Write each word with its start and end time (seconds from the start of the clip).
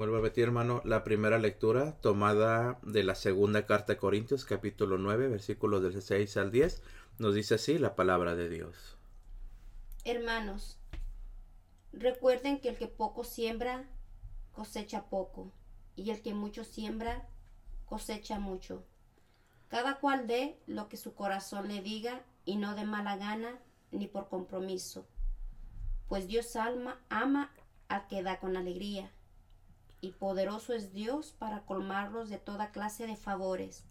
Vuelvo 0.00 0.16
a 0.16 0.20
repetir, 0.20 0.44
hermano, 0.44 0.80
la 0.86 1.04
primera 1.04 1.38
lectura 1.38 1.92
tomada 2.00 2.78
de 2.80 3.04
la 3.04 3.14
segunda 3.14 3.66
carta 3.66 3.92
de 3.92 3.98
Corintios, 3.98 4.46
capítulo 4.46 4.96
9, 4.96 5.28
versículos 5.28 5.82
del 5.82 6.00
6 6.00 6.38
al 6.38 6.50
10, 6.50 6.82
nos 7.18 7.34
dice 7.34 7.56
así 7.56 7.76
la 7.78 7.96
palabra 7.96 8.34
de 8.34 8.48
Dios. 8.48 8.96
Hermanos, 10.06 10.78
recuerden 11.92 12.62
que 12.62 12.70
el 12.70 12.78
que 12.78 12.86
poco 12.86 13.24
siembra, 13.24 13.90
cosecha 14.52 15.04
poco, 15.10 15.52
y 15.96 16.08
el 16.08 16.22
que 16.22 16.32
mucho 16.32 16.64
siembra, 16.64 17.28
cosecha 17.84 18.38
mucho. 18.38 18.86
Cada 19.68 20.00
cual 20.00 20.26
dé 20.26 20.58
lo 20.66 20.88
que 20.88 20.96
su 20.96 21.12
corazón 21.12 21.68
le 21.68 21.82
diga 21.82 22.24
y 22.46 22.56
no 22.56 22.74
de 22.74 22.86
mala 22.86 23.18
gana 23.18 23.58
ni 23.90 24.06
por 24.06 24.30
compromiso, 24.30 25.06
pues 26.08 26.26
Dios 26.26 26.56
alma 26.56 26.98
ama 27.10 27.52
al 27.88 28.06
que 28.06 28.22
da 28.22 28.40
con 28.40 28.56
alegría 28.56 29.12
y 30.00 30.12
poderoso 30.12 30.72
es 30.72 30.92
Dios 30.92 31.34
para 31.38 31.64
colmarlos 31.66 32.28
de 32.28 32.38
toda 32.38 32.70
clase 32.70 33.06
de 33.06 33.16
favores, 33.16 33.84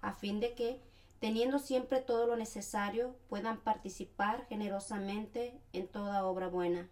a 0.00 0.12
fin 0.12 0.40
de 0.40 0.54
que, 0.54 0.80
teniendo 1.20 1.58
siempre 1.58 2.00
todo 2.00 2.26
lo 2.26 2.36
necesario, 2.36 3.16
puedan 3.28 3.60
participar 3.60 4.46
generosamente 4.48 5.60
en 5.72 5.88
toda 5.88 6.24
obra 6.24 6.48
buena, 6.48 6.88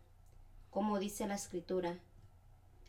como 0.71 0.99
dice 0.99 1.27
la 1.27 1.35
Escritura. 1.35 1.99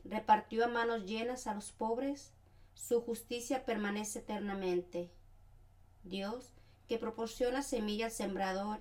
Repartió 0.03 0.65
a 0.65 0.67
manos 0.67 1.05
llenas 1.05 1.47
a 1.47 1.53
los 1.53 1.71
pobres, 1.71 2.33
su 2.73 3.01
justicia 3.01 3.65
permanece 3.65 4.19
eternamente. 4.19 5.11
Dios, 6.03 6.53
que 6.87 6.97
proporciona 6.97 7.61
semilla 7.61 8.05
al 8.05 8.11
sembrador 8.11 8.79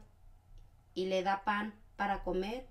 y 0.95 1.06
le 1.06 1.23
da 1.23 1.45
pan 1.45 1.75
para 1.97 2.23
comer, 2.23 2.69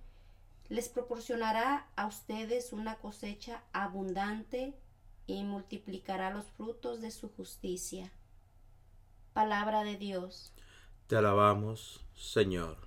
les 0.70 0.90
proporcionará 0.90 1.88
a 1.96 2.08
ustedes 2.08 2.74
una 2.74 2.96
cosecha 2.96 3.64
abundante 3.72 4.74
y 5.28 5.44
multiplicará 5.44 6.32
los 6.32 6.46
frutos 6.58 7.02
de 7.02 7.12
su 7.12 7.30
justicia. 7.30 8.12
Palabra 9.34 9.84
de 9.84 9.98
Dios. 9.98 10.54
Te 11.08 11.16
alabamos, 11.16 12.04
Señor. 12.16 12.78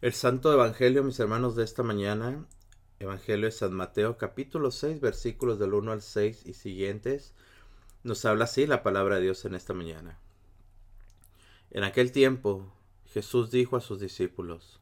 El 0.00 0.12
Santo 0.12 0.52
Evangelio, 0.52 1.02
mis 1.02 1.18
hermanos, 1.20 1.56
de 1.56 1.64
esta 1.64 1.82
mañana, 1.82 2.44
Evangelio 2.98 3.46
de 3.46 3.52
San 3.52 3.72
Mateo, 3.72 4.18
capítulo 4.18 4.70
6, 4.70 5.00
versículos 5.00 5.58
del 5.58 5.74
1 5.74 5.92
al 5.92 6.02
6 6.02 6.46
y 6.46 6.54
siguientes, 6.54 7.34
nos 8.04 8.24
habla 8.24 8.44
así 8.44 8.66
la 8.66 8.82
palabra 8.82 9.16
de 9.16 9.22
Dios 9.22 9.44
en 9.44 9.54
esta 9.54 9.74
mañana. 9.74 10.18
En 11.70 11.84
aquel 11.84 12.12
tiempo, 12.12 12.72
Jesús 13.06 13.50
dijo 13.50 13.76
a 13.76 13.80
sus 13.80 13.98
discípulos, 13.98 14.81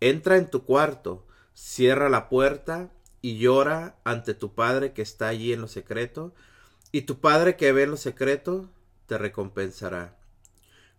Entra 0.00 0.36
en 0.36 0.50
tu 0.50 0.64
cuarto, 0.64 1.26
cierra 1.54 2.08
la 2.08 2.28
puerta 2.28 2.90
y 3.22 3.38
llora 3.38 3.96
ante 4.04 4.34
tu 4.34 4.54
Padre 4.54 4.92
que 4.92 5.02
está 5.02 5.28
allí 5.28 5.52
en 5.52 5.60
lo 5.60 5.68
secreto, 5.68 6.34
y 6.92 7.02
tu 7.02 7.20
Padre 7.20 7.56
que 7.56 7.72
ve 7.72 7.84
en 7.84 7.90
lo 7.92 7.96
secreto 7.96 8.70
te 9.06 9.18
recompensará. 9.18 10.16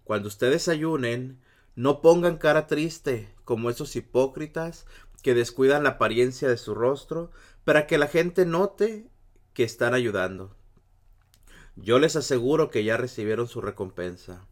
Cuando 0.04 0.28
ustedes 0.28 0.68
ayunen, 0.68 1.40
no 1.76 2.02
pongan 2.02 2.38
cara 2.38 2.66
triste 2.66 3.30
como 3.46 3.70
esos 3.70 3.96
hipócritas 3.96 4.86
que 5.22 5.34
descuidan 5.34 5.84
la 5.84 5.92
apariencia 5.92 6.50
de 6.50 6.58
su 6.58 6.74
rostro 6.74 7.32
para 7.64 7.86
que 7.86 7.98
la 7.98 8.08
gente 8.08 8.46
note 8.46 9.10
que 9.54 9.64
están 9.64 9.94
ayudando. 9.94 10.56
Yo 11.76 12.00
les 12.00 12.16
aseguro 12.16 12.72
que 12.72 12.84
ya 12.84 12.98
recibieron 12.98 13.48
su 13.48 13.62
recompensa. 13.62 14.48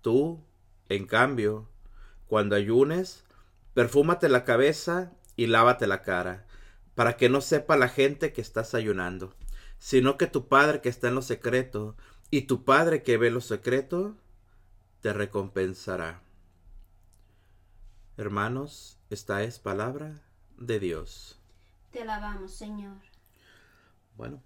Tú, 0.00 0.42
en 0.88 1.06
cambio, 1.06 1.68
cuando 2.26 2.56
ayunes, 2.56 3.25
Perfúmate 3.76 4.30
la 4.30 4.46
cabeza 4.46 5.12
y 5.36 5.48
lávate 5.48 5.86
la 5.86 6.00
cara, 6.00 6.46
para 6.94 7.18
que 7.18 7.28
no 7.28 7.42
sepa 7.42 7.76
la 7.76 7.90
gente 7.90 8.32
que 8.32 8.40
estás 8.40 8.72
ayunando, 8.74 9.34
sino 9.76 10.16
que 10.16 10.26
tu 10.26 10.48
Padre 10.48 10.80
que 10.80 10.88
está 10.88 11.08
en 11.08 11.14
lo 11.14 11.20
secreto, 11.20 11.94
y 12.30 12.46
tu 12.46 12.64
Padre 12.64 13.02
que 13.02 13.18
ve 13.18 13.30
lo 13.30 13.42
secreto, 13.42 14.16
te 15.02 15.12
recompensará. 15.12 16.22
Hermanos, 18.16 18.98
esta 19.10 19.42
es 19.42 19.58
palabra 19.58 20.22
de 20.56 20.80
Dios. 20.80 21.38
Te 21.90 22.00
alabamos, 22.00 22.54
Señor. 22.54 22.96
Bueno, 24.16 24.42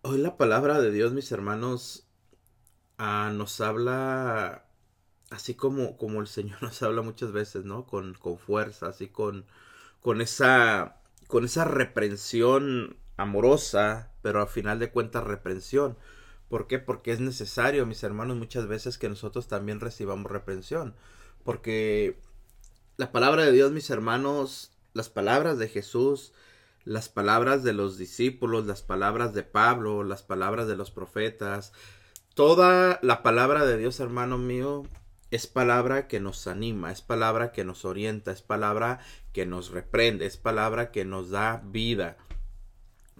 hoy 0.00 0.16
la 0.16 0.38
palabra 0.38 0.80
de 0.80 0.90
Dios, 0.90 1.12
mis 1.12 1.30
hermanos, 1.30 2.08
ah, 2.96 3.30
nos 3.34 3.60
habla 3.60 4.67
así 5.30 5.54
como, 5.54 5.96
como 5.96 6.20
el 6.20 6.26
Señor 6.26 6.62
nos 6.62 6.82
habla 6.82 7.02
muchas 7.02 7.32
veces, 7.32 7.64
¿no? 7.64 7.86
Con, 7.86 8.14
con 8.14 8.38
fuerza, 8.38 8.88
así 8.88 9.08
con, 9.08 9.46
con 10.00 10.20
esa, 10.20 11.00
con 11.26 11.44
esa 11.44 11.64
reprensión 11.64 12.96
amorosa, 13.16 14.12
pero 14.22 14.40
al 14.40 14.48
final 14.48 14.78
de 14.78 14.90
cuentas 14.90 15.24
reprensión. 15.24 15.96
¿Por 16.48 16.66
qué? 16.66 16.78
Porque 16.78 17.12
es 17.12 17.20
necesario, 17.20 17.84
mis 17.84 18.02
hermanos, 18.02 18.36
muchas 18.36 18.66
veces 18.66 18.96
que 18.96 19.08
nosotros 19.08 19.48
también 19.48 19.80
recibamos 19.80 20.30
reprensión. 20.30 20.94
Porque 21.44 22.20
la 22.96 23.12
palabra 23.12 23.44
de 23.44 23.52
Dios, 23.52 23.70
mis 23.72 23.90
hermanos, 23.90 24.72
las 24.94 25.10
palabras 25.10 25.58
de 25.58 25.68
Jesús, 25.68 26.32
las 26.84 27.10
palabras 27.10 27.62
de 27.64 27.74
los 27.74 27.98
discípulos, 27.98 28.66
las 28.66 28.82
palabras 28.82 29.34
de 29.34 29.42
Pablo, 29.42 30.04
las 30.04 30.22
palabras 30.22 30.68
de 30.68 30.76
los 30.76 30.90
profetas, 30.90 31.72
toda 32.34 32.98
la 33.02 33.22
palabra 33.22 33.66
de 33.66 33.76
Dios, 33.76 34.00
hermano 34.00 34.38
mío, 34.38 34.84
es 35.30 35.46
palabra 35.46 36.08
que 36.08 36.20
nos 36.20 36.46
anima, 36.46 36.90
es 36.90 37.02
palabra 37.02 37.52
que 37.52 37.64
nos 37.64 37.84
orienta, 37.84 38.32
es 38.32 38.42
palabra 38.42 39.00
que 39.32 39.46
nos 39.46 39.70
reprende, 39.70 40.26
es 40.26 40.36
palabra 40.36 40.90
que 40.90 41.04
nos 41.04 41.30
da 41.30 41.62
vida. 41.66 42.16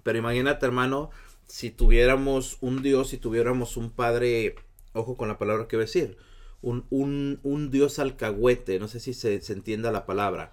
Pero 0.03 0.17
imagínate, 0.17 0.65
hermano, 0.65 1.11
si 1.47 1.71
tuviéramos 1.71 2.57
un 2.61 2.81
Dios, 2.81 3.09
si 3.09 3.17
tuviéramos 3.17 3.77
un 3.77 3.91
Padre, 3.91 4.55
ojo 4.93 5.17
con 5.17 5.27
la 5.27 5.37
palabra 5.37 5.67
que 5.67 5.75
voy 5.75 5.83
a 5.83 5.85
decir, 5.85 6.17
un, 6.61 6.85
un, 6.89 7.39
un 7.43 7.69
Dios 7.71 7.99
alcahuete, 7.99 8.79
no 8.79 8.87
sé 8.87 8.99
si 8.99 9.13
se, 9.13 9.41
entienda 9.51 9.91
la 9.91 10.05
palabra. 10.05 10.51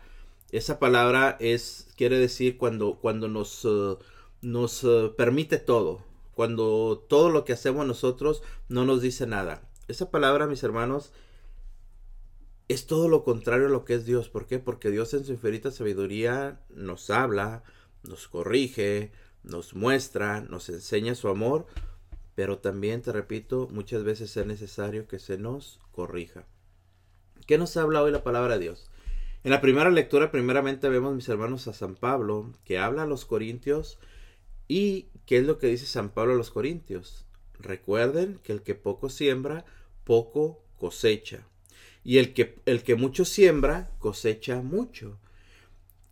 Esa 0.52 0.78
palabra 0.78 1.36
es, 1.40 1.88
quiere 1.96 2.18
decir 2.18 2.56
cuando, 2.56 2.98
cuando 3.00 3.28
nos, 3.28 3.64
uh, 3.64 3.98
nos 4.42 4.84
uh, 4.84 5.14
permite 5.16 5.58
todo, 5.58 6.02
cuando 6.34 7.04
todo 7.08 7.30
lo 7.30 7.44
que 7.44 7.52
hacemos 7.52 7.86
nosotros 7.86 8.42
no 8.68 8.84
nos 8.84 9.02
dice 9.02 9.26
nada. 9.26 9.62
Esa 9.88 10.10
palabra, 10.10 10.46
mis 10.46 10.62
hermanos, 10.62 11.12
es 12.68 12.86
todo 12.86 13.08
lo 13.08 13.24
contrario 13.24 13.66
a 13.66 13.70
lo 13.70 13.84
que 13.84 13.94
es 13.94 14.06
Dios. 14.06 14.28
¿Por 14.28 14.46
qué? 14.46 14.58
Porque 14.58 14.90
Dios 14.90 15.14
en 15.14 15.24
su 15.24 15.32
infinita 15.32 15.70
sabiduría 15.70 16.60
nos 16.70 17.10
habla, 17.10 17.62
nos 18.02 18.28
corrige, 18.28 19.12
nos 19.42 19.74
muestra, 19.74 20.40
nos 20.40 20.68
enseña 20.68 21.14
su 21.14 21.28
amor, 21.28 21.66
pero 22.34 22.58
también, 22.58 23.02
te 23.02 23.12
repito, 23.12 23.68
muchas 23.70 24.04
veces 24.04 24.36
es 24.36 24.46
necesario 24.46 25.06
que 25.06 25.18
se 25.18 25.38
nos 25.38 25.80
corrija. 25.92 26.44
¿Qué 27.46 27.58
nos 27.58 27.76
habla 27.76 28.02
hoy 28.02 28.10
la 28.10 28.24
palabra 28.24 28.54
de 28.54 28.64
Dios? 28.64 28.90
En 29.44 29.52
la 29.52 29.60
primera 29.60 29.90
lectura, 29.90 30.32
primeramente 30.32 30.88
vemos, 30.88 31.14
mis 31.14 31.28
hermanos, 31.28 31.68
a 31.68 31.72
San 31.72 31.94
Pablo, 31.94 32.52
que 32.64 32.78
habla 32.78 33.04
a 33.04 33.06
los 33.06 33.24
corintios 33.24 34.00
y 34.66 35.06
qué 35.24 35.38
es 35.38 35.46
lo 35.46 35.58
que 35.58 35.68
dice 35.68 35.86
San 35.86 36.10
Pablo 36.10 36.32
a 36.32 36.36
los 36.36 36.50
corintios. 36.50 37.24
Recuerden 37.60 38.40
que 38.42 38.52
el 38.52 38.62
que 38.62 38.74
poco 38.74 39.08
siembra, 39.08 39.64
poco 40.02 40.64
cosecha. 40.76 41.46
Y 42.06 42.18
el 42.18 42.34
que, 42.34 42.54
el 42.66 42.84
que 42.84 42.94
mucho 42.94 43.24
siembra, 43.24 43.90
cosecha 43.98 44.62
mucho. 44.62 45.18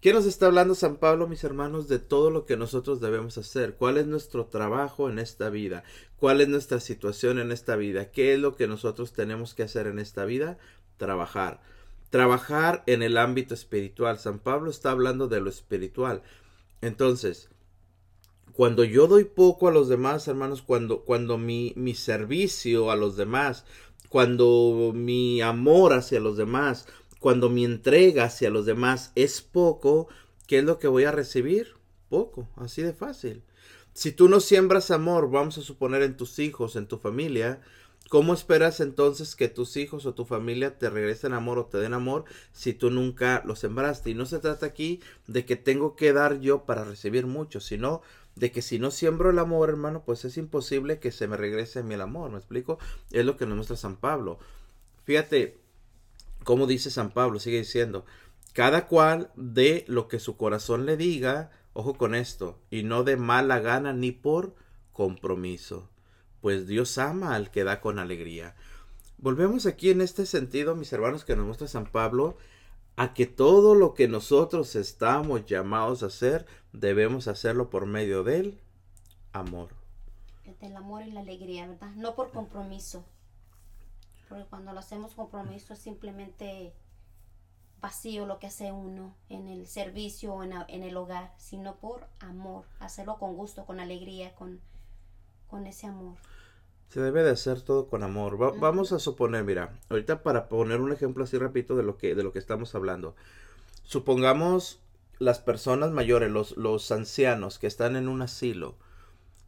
¿Qué 0.00 0.12
nos 0.12 0.26
está 0.26 0.46
hablando 0.46 0.74
San 0.74 0.96
Pablo, 0.96 1.28
mis 1.28 1.44
hermanos, 1.44 1.86
de 1.86 2.00
todo 2.00 2.30
lo 2.32 2.46
que 2.46 2.56
nosotros 2.56 3.00
debemos 3.00 3.38
hacer? 3.38 3.76
¿Cuál 3.76 3.98
es 3.98 4.06
nuestro 4.06 4.46
trabajo 4.46 5.08
en 5.08 5.20
esta 5.20 5.50
vida? 5.50 5.84
¿Cuál 6.16 6.40
es 6.40 6.48
nuestra 6.48 6.80
situación 6.80 7.38
en 7.38 7.52
esta 7.52 7.76
vida? 7.76 8.10
¿Qué 8.10 8.34
es 8.34 8.40
lo 8.40 8.56
que 8.56 8.66
nosotros 8.66 9.12
tenemos 9.12 9.54
que 9.54 9.62
hacer 9.62 9.86
en 9.86 10.00
esta 10.00 10.24
vida? 10.24 10.58
Trabajar. 10.96 11.62
Trabajar 12.10 12.82
en 12.86 13.04
el 13.04 13.16
ámbito 13.16 13.54
espiritual. 13.54 14.18
San 14.18 14.40
Pablo 14.40 14.72
está 14.72 14.90
hablando 14.90 15.28
de 15.28 15.40
lo 15.40 15.48
espiritual. 15.48 16.24
Entonces, 16.80 17.50
cuando 18.52 18.82
yo 18.82 19.06
doy 19.06 19.22
poco 19.22 19.68
a 19.68 19.72
los 19.72 19.88
demás, 19.88 20.26
hermanos, 20.26 20.60
cuando, 20.60 21.04
cuando 21.04 21.38
mi, 21.38 21.72
mi 21.76 21.94
servicio 21.94 22.90
a 22.90 22.96
los 22.96 23.16
demás, 23.16 23.64
cuando 24.14 24.92
mi 24.94 25.40
amor 25.40 25.92
hacia 25.92 26.20
los 26.20 26.36
demás, 26.36 26.86
cuando 27.18 27.50
mi 27.50 27.64
entrega 27.64 28.26
hacia 28.26 28.48
los 28.48 28.64
demás 28.64 29.10
es 29.16 29.42
poco, 29.42 30.06
¿qué 30.46 30.58
es 30.58 30.64
lo 30.64 30.78
que 30.78 30.86
voy 30.86 31.02
a 31.02 31.10
recibir? 31.10 31.74
Poco, 32.08 32.48
así 32.54 32.80
de 32.80 32.92
fácil. 32.92 33.42
Si 33.92 34.12
tú 34.12 34.28
no 34.28 34.38
siembras 34.38 34.92
amor, 34.92 35.32
vamos 35.32 35.58
a 35.58 35.62
suponer 35.62 36.02
en 36.02 36.16
tus 36.16 36.38
hijos, 36.38 36.76
en 36.76 36.86
tu 36.86 36.98
familia, 36.98 37.60
¿cómo 38.08 38.34
esperas 38.34 38.78
entonces 38.78 39.34
que 39.34 39.48
tus 39.48 39.76
hijos 39.76 40.06
o 40.06 40.14
tu 40.14 40.24
familia 40.24 40.78
te 40.78 40.90
regresen 40.90 41.32
amor 41.32 41.58
o 41.58 41.66
te 41.66 41.78
den 41.78 41.92
amor 41.92 42.24
si 42.52 42.72
tú 42.72 42.92
nunca 42.92 43.42
lo 43.44 43.56
sembraste? 43.56 44.10
Y 44.10 44.14
no 44.14 44.26
se 44.26 44.38
trata 44.38 44.64
aquí 44.64 45.00
de 45.26 45.44
que 45.44 45.56
tengo 45.56 45.96
que 45.96 46.12
dar 46.12 46.38
yo 46.38 46.66
para 46.66 46.84
recibir 46.84 47.26
mucho, 47.26 47.58
sino 47.58 48.00
de 48.36 48.50
que 48.50 48.62
si 48.62 48.78
no 48.78 48.90
siembro 48.90 49.30
el 49.30 49.38
amor, 49.38 49.68
hermano, 49.68 50.02
pues 50.04 50.24
es 50.24 50.36
imposible 50.36 50.98
que 50.98 51.12
se 51.12 51.28
me 51.28 51.36
regrese 51.36 51.80
a 51.80 51.82
mí 51.82 51.94
el 51.94 52.00
amor, 52.00 52.30
¿me 52.30 52.38
explico? 52.38 52.78
Es 53.10 53.24
lo 53.24 53.36
que 53.36 53.46
nos 53.46 53.56
muestra 53.56 53.76
San 53.76 53.96
Pablo. 53.96 54.38
Fíjate, 55.04 55.58
como 56.42 56.66
dice 56.66 56.90
San 56.90 57.10
Pablo, 57.10 57.38
sigue 57.38 57.58
diciendo, 57.58 58.04
cada 58.52 58.86
cual 58.86 59.30
de 59.36 59.84
lo 59.88 60.08
que 60.08 60.18
su 60.18 60.36
corazón 60.36 60.86
le 60.86 60.96
diga, 60.96 61.50
ojo 61.72 61.94
con 61.94 62.14
esto, 62.14 62.58
y 62.70 62.82
no 62.82 63.04
de 63.04 63.16
mala 63.16 63.60
gana 63.60 63.92
ni 63.92 64.12
por 64.12 64.54
compromiso, 64.92 65.90
pues 66.40 66.66
Dios 66.66 66.98
ama 66.98 67.34
al 67.34 67.50
que 67.50 67.64
da 67.64 67.80
con 67.80 67.98
alegría. 67.98 68.54
Volvemos 69.18 69.66
aquí 69.66 69.90
en 69.90 70.00
este 70.00 70.26
sentido, 70.26 70.76
mis 70.76 70.92
hermanos, 70.92 71.24
que 71.24 71.36
nos 71.36 71.46
muestra 71.46 71.68
San 71.68 71.86
Pablo, 71.86 72.36
a 72.96 73.12
que 73.14 73.26
todo 73.26 73.74
lo 73.74 73.94
que 73.94 74.08
nosotros 74.08 74.76
estamos 74.76 75.46
llamados 75.46 76.02
a 76.02 76.06
hacer, 76.06 76.46
debemos 76.72 77.28
hacerlo 77.28 77.70
por 77.70 77.86
medio 77.86 78.22
del 78.22 78.60
amor. 79.32 79.74
Del 80.60 80.76
amor 80.76 81.02
y 81.02 81.10
la 81.10 81.20
alegría, 81.20 81.66
¿verdad? 81.66 81.90
No 81.96 82.14
por 82.14 82.30
compromiso. 82.30 83.04
Porque 84.28 84.44
cuando 84.44 84.72
lo 84.72 84.80
hacemos 84.80 85.14
compromiso 85.14 85.72
es 85.72 85.80
simplemente 85.80 86.72
vacío 87.80 88.24
lo 88.24 88.38
que 88.38 88.46
hace 88.46 88.72
uno 88.72 89.14
en 89.28 89.46
el 89.46 89.66
servicio 89.66 90.32
o 90.32 90.42
en, 90.42 90.82
el 90.82 90.96
hogar, 90.96 91.34
sino 91.36 91.76
por 91.76 92.06
amor, 92.18 92.64
hacerlo 92.80 93.18
con 93.18 93.36
gusto, 93.36 93.66
con 93.66 93.78
alegría, 93.78 94.34
con, 94.34 94.60
con 95.48 95.66
ese 95.66 95.86
amor. 95.86 96.16
Se 96.88 97.00
debe 97.00 97.22
de 97.22 97.30
hacer 97.30 97.60
todo 97.60 97.88
con 97.88 98.02
amor. 98.02 98.36
Vamos 98.58 98.92
a 98.92 98.98
suponer, 98.98 99.44
mira, 99.44 99.78
ahorita 99.88 100.22
para 100.22 100.48
poner 100.48 100.80
un 100.80 100.92
ejemplo 100.92 101.24
así 101.24 101.38
repito 101.38 101.76
de 101.76 101.82
lo 101.82 101.96
que, 101.96 102.14
de 102.14 102.22
lo 102.22 102.32
que 102.32 102.38
estamos 102.38 102.74
hablando. 102.74 103.16
Supongamos 103.82 104.80
las 105.18 105.40
personas 105.40 105.90
mayores, 105.90 106.30
los, 106.30 106.56
los 106.56 106.90
ancianos 106.92 107.58
que 107.58 107.66
están 107.66 107.96
en 107.96 108.08
un 108.08 108.22
asilo 108.22 108.76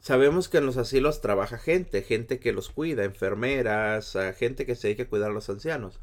Sabemos 0.07 0.49
que 0.49 0.59
en 0.59 0.67
los 0.67 0.77
asilos 0.77 1.21
trabaja 1.21 1.59
gente, 1.59 2.01
gente 2.01 2.39
que 2.39 2.53
los 2.53 2.71
cuida, 2.71 3.03
enfermeras, 3.03 4.17
gente 4.37 4.65
que 4.65 4.77
se 4.77 4.87
dedica 4.87 5.03
a 5.03 5.09
cuidar 5.09 5.33
a 5.33 5.35
los 5.35 5.51
ancianos. 5.51 5.99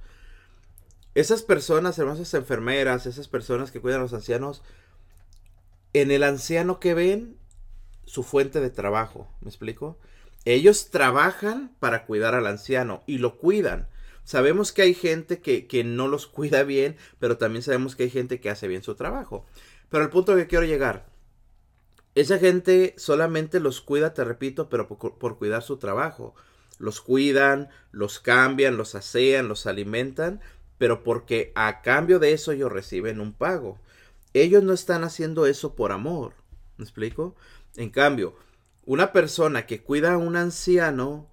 Esas 1.16 1.42
personas, 1.42 1.98
hermanas 1.98 2.34
enfermeras, 2.34 3.06
esas 3.06 3.30
personas 3.30 3.72
que 3.72 3.80
cuidan 3.80 4.02
a 4.02 4.04
los 4.04 4.14
ancianos, 4.14 4.62
en 5.94 6.12
el 6.12 6.24
anciano 6.24 6.82
que 6.82 6.94
ven 6.94 7.38
su 8.04 8.24
fuente 8.24 8.60
de 8.60 8.72
trabajo, 8.72 9.30
¿me 9.40 9.48
explico? 9.48 9.98
Ellos 10.46 10.90
trabajan 10.90 11.76
para 11.80 12.06
cuidar 12.06 12.36
al 12.36 12.48
anciano 12.48 13.04
y 13.08 13.18
lo 13.18 13.38
cuidan. 13.38 13.88
Sabemos 14.24 14.72
que 14.72 14.84
hay 14.84 14.94
gente 14.94 15.40
que, 15.40 15.68
que, 15.68 15.84
no 15.84 16.08
los 16.08 16.28
cuida 16.28 16.64
bien, 16.64 16.96
pero 17.20 17.38
también 17.38 17.64
sabemos 17.64 17.96
que 17.96 18.04
hay 18.04 18.10
gente 18.10 18.40
que 18.40 18.50
hace 18.50 18.68
bien 18.68 18.84
su 18.84 18.96
trabajo. 18.96 19.46
Pero 19.90 20.04
el 20.04 20.10
punto 20.10 20.36
que 20.36 20.48
quiero 20.48 20.66
llegar, 20.66 21.06
esa 22.16 22.38
gente 22.38 22.94
solamente 22.98 23.60
los 23.60 23.82
cuida, 23.82 24.14
te 24.14 24.24
repito, 24.24 24.70
pero 24.70 24.88
por, 24.88 25.38
cuidar 25.38 25.64
su 25.64 25.78
trabajo. 25.78 26.36
Los 26.78 27.02
cuidan, 27.02 27.70
los 27.92 28.20
cambian, 28.20 28.78
los 28.78 28.94
asean, 28.94 29.48
los 29.48 29.66
alimentan, 29.66 30.42
pero 30.78 31.04
porque 31.04 31.52
a 31.56 31.82
cambio 31.82 32.20
de 32.20 32.34
eso 32.34 32.52
ellos 32.52 32.72
reciben 32.72 33.20
un 33.20 33.34
pago. 33.34 33.80
Ellos 34.34 34.64
no 34.64 34.74
están 34.74 35.04
haciendo 35.04 35.48
eso 35.48 35.76
por 35.76 35.92
amor. 35.92 36.34
¿Me 36.78 36.84
explico? 36.84 37.36
En 37.76 37.90
cambio, 37.90 38.36
una 38.86 39.12
persona 39.12 39.66
que 39.66 39.82
cuida 39.82 40.14
a 40.14 40.18
un 40.18 40.36
anciano, 40.36 41.30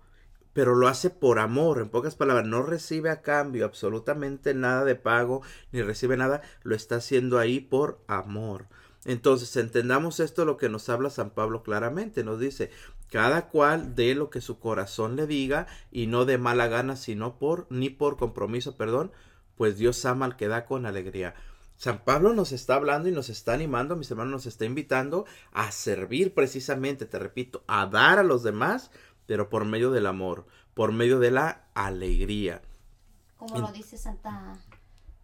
pero 0.53 0.75
lo 0.75 0.89
hace 0.89 1.11
por 1.11 1.39
amor, 1.39 1.81
en 1.81 1.89
pocas 1.89 2.17
palabras, 2.17 2.47
no 2.47 2.63
recibe 2.63 3.11
a 3.11 3.23
cambio 3.23 3.65
absolutamente 3.65 4.55
nada 4.55 4.85
de 4.85 4.97
pago, 4.97 5.43
ni 5.73 5.83
recibe 5.83 6.17
nada, 6.17 6.43
lo 6.63 6.75
está 6.75 6.97
haciendo 6.97 7.39
ahí 7.39 7.61
por 7.61 8.01
amor. 8.09 8.67
Entonces, 9.05 9.57
entendamos 9.57 10.21
esto 10.21 10.45
lo 10.45 10.57
que 10.57 10.69
nos 10.69 10.89
habla 10.89 11.09
San 11.09 11.31
Pablo 11.31 11.63
claramente. 11.63 12.23
Nos 12.23 12.39
dice, 12.39 12.71
cada 13.11 13.49
cual 13.49 13.95
de 13.95 14.15
lo 14.15 14.29
que 14.29 14.41
su 14.41 14.59
corazón 14.59 15.17
le 15.17 15.27
diga 15.27 15.67
y 15.91 16.07
no 16.07 16.27
de 16.27 16.37
mala 16.39 16.69
gana, 16.69 16.97
sino 16.97 17.39
por, 17.39 17.67
ni 17.71 17.89
por 17.89 18.17
compromiso, 18.17 18.77
perdón, 18.77 19.13
pues 19.57 19.79
Dios 19.79 20.05
ama 20.05 20.27
al 20.27 20.37
que 20.37 20.49
da 20.49 20.67
con 20.67 20.85
alegría. 20.85 21.35
San 21.81 22.05
Pablo 22.05 22.35
nos 22.35 22.53
está 22.53 22.75
hablando 22.75 23.09
y 23.09 23.13
nos 23.13 23.31
está 23.31 23.55
animando, 23.55 23.97
mis 23.97 24.11
hermanos, 24.11 24.33
nos 24.33 24.45
está 24.45 24.67
invitando 24.67 25.25
a 25.51 25.73
servir 25.73 26.35
precisamente, 26.35 27.07
te 27.07 27.19
repito, 27.19 27.65
a 27.67 27.87
dar 27.87 28.19
a 28.19 28.23
los 28.23 28.43
demás, 28.43 28.91
pero 29.25 29.49
por 29.49 29.65
medio 29.65 29.91
del 29.91 30.05
amor, 30.05 30.47
por 30.75 30.93
medio 30.93 31.19
de 31.21 31.31
la 31.31 31.65
alegría. 31.73 32.61
Como 33.39 33.61
lo 33.61 33.73
dice 33.73 33.97
Santa, 33.97 34.59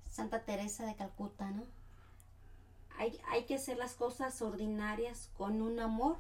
Santa 0.08 0.46
Teresa 0.46 0.86
de 0.86 0.96
Calcuta, 0.96 1.50
¿no? 1.50 1.66
hay, 2.96 3.44
que 3.46 3.56
hacer 3.56 3.76
las 3.76 3.92
cosas 3.92 4.40
ordinarias 4.40 5.28
con 5.36 5.60
un 5.60 5.78
amor 5.78 6.16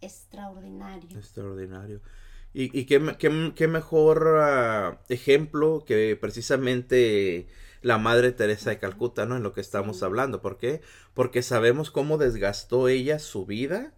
extraordinario. 0.00 1.16
Extraordinario. 1.16 2.00
Y, 2.52 2.76
y 2.76 2.84
qué, 2.84 3.16
qué, 3.54 3.68
mejor 3.68 4.38
ah, 4.40 5.02
ejemplo 5.08 5.84
que 5.86 6.18
precisamente 6.20 7.46
la 7.82 7.98
Madre 7.98 8.32
Teresa 8.32 8.70
de 8.70 8.78
Calcuta, 8.78 9.26
¿no? 9.26 9.36
En 9.36 9.42
lo 9.42 9.52
que 9.52 9.60
estamos 9.60 10.02
hablando. 10.02 10.40
¿Por 10.40 10.58
qué? 10.58 10.80
Porque 11.14 11.42
sabemos 11.42 11.90
cómo 11.90 12.18
desgastó 12.18 12.88
ella 12.88 13.18
su 13.18 13.46
vida 13.46 13.92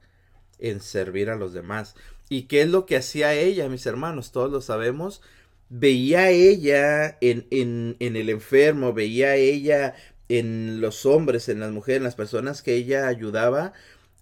en 0.58 0.80
servir 0.80 1.30
a 1.30 1.36
los 1.36 1.52
demás. 1.52 1.94
¿Y 2.28 2.42
qué 2.44 2.62
es 2.62 2.68
lo 2.68 2.86
que 2.86 2.96
hacía 2.96 3.34
ella, 3.34 3.68
mis 3.68 3.86
hermanos? 3.86 4.32
Todos 4.32 4.50
lo 4.50 4.60
sabemos. 4.60 5.22
Veía 5.68 6.30
ella 6.30 7.18
en, 7.20 7.46
en, 7.50 7.96
en 8.00 8.16
el 8.16 8.30
enfermo, 8.30 8.92
veía 8.92 9.36
ella 9.36 9.94
en 10.28 10.80
los 10.80 11.06
hombres, 11.06 11.48
en 11.48 11.60
las 11.60 11.72
mujeres, 11.72 11.98
en 11.98 12.04
las 12.04 12.16
personas 12.16 12.62
que 12.62 12.74
ella 12.74 13.08
ayudaba, 13.08 13.72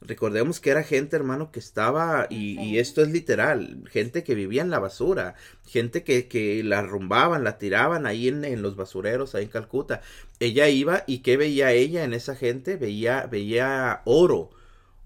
recordemos 0.07 0.61
que 0.61 0.71
era 0.71 0.83
gente, 0.83 1.17
hermano, 1.17 1.51
que 1.51 1.59
estaba, 1.59 2.27
y, 2.31 2.79
esto 2.79 3.03
es 3.03 3.11
literal, 3.11 3.85
gente 3.91 4.25
que 4.25 4.35
vivía 4.35 4.63
en 4.63 4.71
la 4.71 4.79
basura, 4.79 5.35
gente 5.67 6.05
que, 6.05 6.29
que 6.29 6.63
la 6.63 6.83
rumbaban, 6.83 7.45
la 7.45 7.59
tiraban 7.59 8.07
ahí 8.07 8.29
en, 8.29 8.45
en, 8.45 8.63
los 8.63 8.77
basureros, 8.77 9.35
ahí 9.35 9.45
en 9.45 9.51
Calcuta. 9.51 10.03
Ella 10.41 10.69
iba 10.69 11.05
y 11.07 11.19
¿qué 11.19 11.37
veía 11.37 11.73
ella 11.73 12.05
en 12.05 12.15
esa 12.15 12.37
gente? 12.37 12.77
Veía, 12.77 13.27
veía 13.27 14.03
oro. 14.05 14.51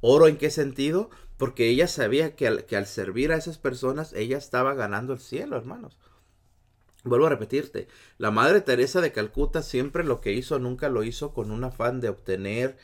¿Oro 0.01 0.29
en 0.29 0.37
qué 0.37 0.51
sentido? 0.51 1.11
Porque 1.37 1.69
ella 1.69 1.89
sabía 1.89 2.35
que 2.37 2.65
que 2.67 2.77
al 2.77 2.87
servir 2.87 3.33
a 3.33 3.37
esas 3.37 3.59
personas, 3.59 4.13
ella 4.15 4.39
estaba 4.39 4.75
ganando 4.75 5.13
el 5.13 5.21
cielo, 5.21 5.57
hermanos. 5.57 5.99
Vuelvo 7.07 7.27
a 7.27 7.31
repetirte, 7.31 7.87
la 8.19 8.33
Madre 8.33 8.61
Teresa 8.61 9.01
de 9.01 9.13
Calcuta 9.13 9.63
siempre 9.63 10.03
lo 10.03 10.21
que 10.21 10.33
hizo 10.33 10.59
nunca 10.59 10.89
lo 10.89 11.05
hizo 11.05 11.33
con 11.33 11.53
un 11.53 11.63
afán 11.63 12.01
de 12.01 12.09
obtener 12.09 12.77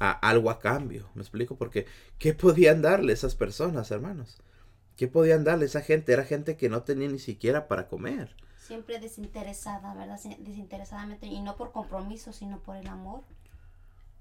algo 0.00 0.50
a 0.50 0.58
cambio. 0.58 1.08
¿Me 1.14 1.22
explico? 1.22 1.56
Porque 1.56 1.86
¿qué 2.18 2.34
podían 2.34 2.82
darle 2.82 3.12
esas 3.12 3.34
personas, 3.34 3.90
hermanos? 3.90 4.38
¿Qué 4.96 5.06
podían 5.08 5.44
darle 5.44 5.66
esa 5.66 5.82
gente? 5.82 6.12
Era 6.12 6.24
gente 6.24 6.56
que 6.56 6.68
no 6.68 6.82
tenía 6.82 7.08
ni 7.08 7.18
siquiera 7.18 7.68
para 7.68 7.88
comer. 7.88 8.34
Siempre 8.58 8.98
desinteresada, 8.98 9.94
¿verdad? 9.94 10.18
Desinteresadamente 10.38 11.26
y 11.26 11.40
no 11.40 11.56
por 11.56 11.72
compromiso, 11.72 12.32
sino 12.32 12.60
por 12.60 12.76
el 12.76 12.86
amor 12.86 13.22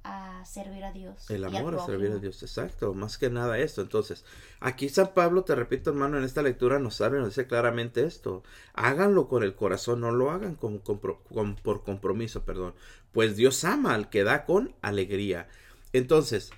a 0.03 0.43
servir 0.45 0.83
a 0.83 0.91
Dios. 0.91 1.29
El 1.29 1.43
amor 1.43 1.75
a 1.75 1.85
servir 1.85 2.11
a 2.11 2.17
Dios, 2.17 2.41
exacto, 2.41 2.93
más 2.93 3.17
que 3.17 3.29
nada 3.29 3.57
esto. 3.57 3.81
Entonces, 3.81 4.25
aquí 4.59 4.89
San 4.89 5.13
Pablo, 5.13 5.43
te 5.43 5.55
repito 5.55 5.89
hermano, 5.89 6.17
en 6.17 6.23
esta 6.23 6.41
lectura 6.41 6.79
nos 6.79 6.95
sabe, 6.95 7.19
nos 7.19 7.29
dice 7.29 7.47
claramente 7.47 8.05
esto. 8.05 8.43
Háganlo 8.73 9.27
con 9.27 9.43
el 9.43 9.55
corazón, 9.55 10.01
no 10.01 10.11
lo 10.11 10.31
hagan 10.31 10.55
con, 10.55 10.79
por 10.79 11.83
compromiso, 11.83 12.43
perdón. 12.43 12.73
Pues 13.11 13.35
Dios 13.35 13.63
ama 13.65 13.93
al 13.93 14.09
que 14.09 14.23
da 14.23 14.45
con 14.45 14.73
alegría. 14.81 15.47
Entonces, 15.93 16.51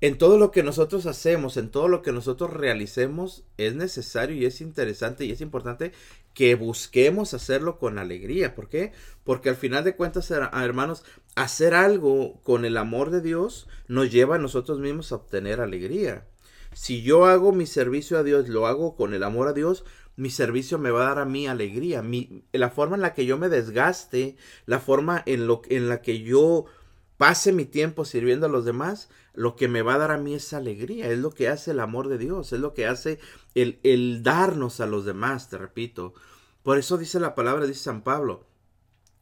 en 0.00 0.16
todo 0.16 0.38
lo 0.38 0.50
que 0.50 0.62
nosotros 0.62 1.04
hacemos, 1.04 1.58
en 1.58 1.70
todo 1.70 1.86
lo 1.86 2.00
que 2.00 2.12
nosotros 2.12 2.50
realicemos, 2.52 3.44
es 3.58 3.74
necesario 3.74 4.34
y 4.34 4.46
es 4.46 4.62
interesante 4.62 5.26
y 5.26 5.32
es 5.32 5.42
importante 5.42 5.92
que 6.32 6.54
busquemos 6.54 7.34
hacerlo 7.34 7.78
con 7.78 7.98
alegría. 7.98 8.54
¿Por 8.54 8.68
qué? 8.68 8.92
Porque 9.24 9.50
al 9.50 9.56
final 9.56 9.84
de 9.84 9.96
cuentas, 9.96 10.30
hermanos, 10.30 11.04
hacer 11.34 11.74
algo 11.74 12.40
con 12.42 12.64
el 12.64 12.78
amor 12.78 13.10
de 13.10 13.20
Dios 13.20 13.68
nos 13.88 14.10
lleva 14.10 14.36
a 14.36 14.38
nosotros 14.38 14.78
mismos 14.78 15.12
a 15.12 15.16
obtener 15.16 15.60
alegría. 15.60 16.26
Si 16.72 17.02
yo 17.02 17.26
hago 17.26 17.52
mi 17.52 17.66
servicio 17.66 18.16
a 18.18 18.22
Dios, 18.22 18.48
lo 18.48 18.66
hago 18.66 18.96
con 18.96 19.12
el 19.12 19.22
amor 19.22 19.48
a 19.48 19.52
Dios, 19.52 19.84
mi 20.16 20.30
servicio 20.30 20.78
me 20.78 20.90
va 20.90 21.02
a 21.02 21.08
dar 21.08 21.18
a 21.18 21.24
mí 21.24 21.46
alegría. 21.46 22.02
La 22.52 22.70
forma 22.70 22.96
en 22.96 23.02
la 23.02 23.12
que 23.12 23.26
yo 23.26 23.38
me 23.38 23.48
desgaste, 23.48 24.36
la 24.66 24.78
forma 24.78 25.22
en, 25.26 25.46
lo, 25.46 25.62
en 25.68 25.88
la 25.88 26.00
que 26.00 26.22
yo 26.22 26.66
pase 27.20 27.52
mi 27.52 27.66
tiempo 27.66 28.06
sirviendo 28.06 28.46
a 28.46 28.48
los 28.48 28.64
demás, 28.64 29.10
lo 29.34 29.54
que 29.54 29.68
me 29.68 29.82
va 29.82 29.96
a 29.96 29.98
dar 29.98 30.10
a 30.10 30.16
mí 30.16 30.32
es 30.32 30.54
alegría. 30.54 31.10
Es 31.10 31.18
lo 31.18 31.32
que 31.32 31.48
hace 31.50 31.72
el 31.72 31.80
amor 31.80 32.08
de 32.08 32.16
Dios, 32.16 32.54
es 32.54 32.60
lo 32.60 32.72
que 32.72 32.86
hace 32.86 33.20
el, 33.54 33.78
el 33.82 34.22
darnos 34.22 34.80
a 34.80 34.86
los 34.86 35.04
demás, 35.04 35.50
te 35.50 35.58
repito. 35.58 36.14
Por 36.62 36.78
eso 36.78 36.96
dice 36.96 37.20
la 37.20 37.34
palabra, 37.34 37.66
dice 37.66 37.80
San 37.80 38.00
Pablo, 38.00 38.46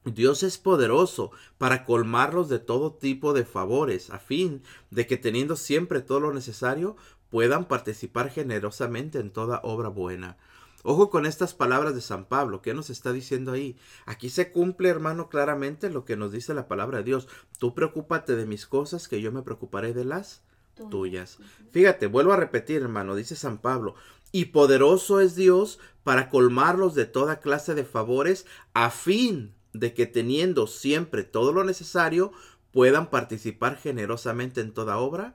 Dios 0.04 0.44
es 0.44 0.58
poderoso 0.58 1.32
para 1.58 1.84
colmarlos 1.84 2.48
de 2.48 2.60
todo 2.60 2.92
tipo 2.92 3.32
de 3.32 3.44
favores, 3.44 4.10
a 4.10 4.20
fin 4.20 4.62
de 4.92 5.08
que 5.08 5.16
teniendo 5.16 5.56
siempre 5.56 6.00
todo 6.00 6.20
lo 6.20 6.32
necesario, 6.32 6.94
puedan 7.30 7.64
participar 7.66 8.30
generosamente 8.30 9.18
en 9.18 9.32
toda 9.32 9.58
obra 9.64 9.88
buena. 9.88 10.36
Ojo 10.85 11.11
con 11.11 11.26
estas 11.26 11.54
palabras 11.54 11.94
de 11.94 12.00
San 12.00 12.25
Pablo, 12.25 12.62
¿qué 12.62 12.73
nos 12.73 12.88
está 12.88 13.12
diciendo 13.12 13.52
ahí? 13.52 13.76
Aquí 14.06 14.30
se 14.30 14.52
cumple, 14.52 14.88
hermano, 14.88 15.28
claramente 15.28 15.90
lo 15.90 16.04
que 16.04 16.16
nos 16.16 16.30
dice 16.32 16.54
la 16.54 16.68
palabra 16.68 16.99
de 16.99 17.04
Dios. 17.04 17.28
Tú 17.58 17.75
preocúpate 17.75 18.37
de 18.37 18.47
mis 18.47 18.66
cosas, 18.66 19.08
que 19.08 19.20
yo 19.20 19.32
me 19.32 19.42
preocuparé 19.42 19.92
de 19.92 20.04
las 20.04 20.42
tuyas. 20.90 21.38
Fíjate, 21.73 22.06
vuelvo 22.06 22.32
a 22.32 22.37
repetir, 22.37 22.82
hermano, 22.82 23.16
dice 23.16 23.35
San 23.35 23.58
Pablo, 23.58 23.97
y 24.30 24.47
poderoso 24.47 25.20
es 25.20 25.35
Dios 25.35 25.80
para 26.04 26.28
colmarlos 26.28 26.94
de 26.94 27.06
toda 27.06 27.40
clase 27.40 27.75
de 27.75 27.85
favores, 27.85 28.47
a 28.75 28.90
fin 28.90 29.54
de 29.73 29.94
que 29.94 30.06
teniendo 30.06 30.66
siempre 30.66 31.25
todo 31.25 31.52
lo 31.52 31.64
necesario, 31.64 32.32
puedan 32.73 33.11
participar 33.11 33.76
generosamente 33.76 34.61
en 34.61 34.73
toda 34.73 34.99
obra 34.99 35.35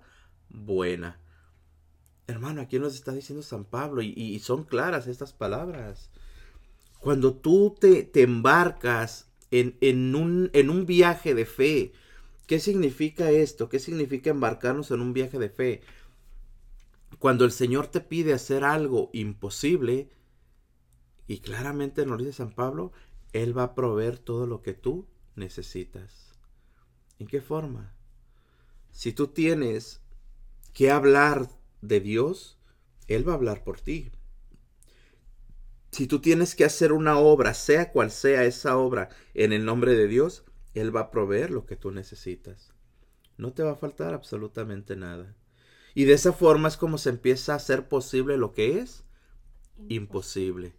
buena. 0.49 1.19
Hermano, 2.27 2.61
aquí 2.61 2.79
nos 2.79 2.95
está 2.95 3.11
diciendo 3.11 3.43
San 3.43 3.65
Pablo 3.65 4.01
y, 4.01 4.39
son 4.39 4.63
claras 4.63 5.07
estas 5.07 5.33
palabras. 5.33 6.09
Cuando 6.99 7.33
tú 7.35 7.75
te, 7.79 8.03
te 8.03 8.21
embarcas 8.21 9.29
en, 9.51 9.77
en, 9.81 10.15
un, 10.15 10.49
en 10.53 10.69
un 10.69 10.85
viaje 10.85 11.35
de 11.35 11.45
fe, 11.45 11.91
¿qué 12.47 12.59
significa 12.59 13.29
esto? 13.29 13.67
¿Qué 13.67 13.79
significa 13.79 14.29
embarcarnos 14.29 14.91
en 14.91 15.01
un 15.01 15.13
viaje 15.13 15.37
de 15.37 15.49
fe? 15.49 15.81
Cuando 17.19 17.43
el 17.43 17.51
Señor 17.51 17.87
te 17.87 17.99
pide 17.99 18.33
hacer 18.33 18.63
algo 18.63 19.09
imposible, 19.13 20.09
y 21.27 21.39
claramente 21.39 22.05
nos 22.05 22.19
dice 22.19 22.33
San 22.33 22.53
Pablo, 22.53 22.91
Él 23.33 23.57
va 23.57 23.63
a 23.63 23.75
proveer 23.75 24.17
todo 24.17 24.47
lo 24.47 24.61
que 24.61 24.73
tú 24.73 25.07
necesitas. 25.35 26.31
¿En 27.19 27.27
qué 27.27 27.41
forma? 27.41 27.93
Si 28.91 29.13
tú 29.13 29.27
tienes 29.27 30.01
que 30.73 30.91
hablar 30.91 31.49
de 31.83 31.99
Dios, 31.99 32.57
Él 33.07 33.27
va 33.27 33.33
a 33.33 33.35
hablar 33.35 33.63
por 33.63 33.79
ti. 33.79 34.11
Si 35.91 36.07
tú 36.07 36.19
tienes 36.19 36.55
que 36.55 36.65
hacer 36.65 36.91
una 36.91 37.19
obra, 37.19 37.53
sea 37.53 37.91
cual 37.91 38.09
sea 38.09 38.45
esa 38.45 38.77
obra, 38.77 39.09
en 39.33 39.53
el 39.53 39.65
nombre 39.65 39.93
de 39.93 40.07
Dios, 40.07 40.43
Él 40.73 40.95
va 40.95 41.01
a 41.01 41.11
proveer 41.11 41.51
lo 41.51 41.65
que 41.65 41.75
tú 41.75 41.91
necesitas. 41.91 42.73
No 43.37 43.53
te 43.53 43.63
va 43.63 43.71
a 43.71 43.75
faltar 43.75 44.13
absolutamente 44.13 44.95
nada. 44.95 45.35
Y 45.93 46.05
de 46.05 46.13
esa 46.13 46.33
forma 46.33 46.67
es 46.67 46.77
como 46.77 46.97
se 46.97 47.09
empieza 47.09 47.53
a 47.53 47.57
hacer 47.57 47.87
posible 47.87 48.37
lo 48.37 48.53
que 48.53 48.79
es 48.79 49.03
imposible. 49.89 50.73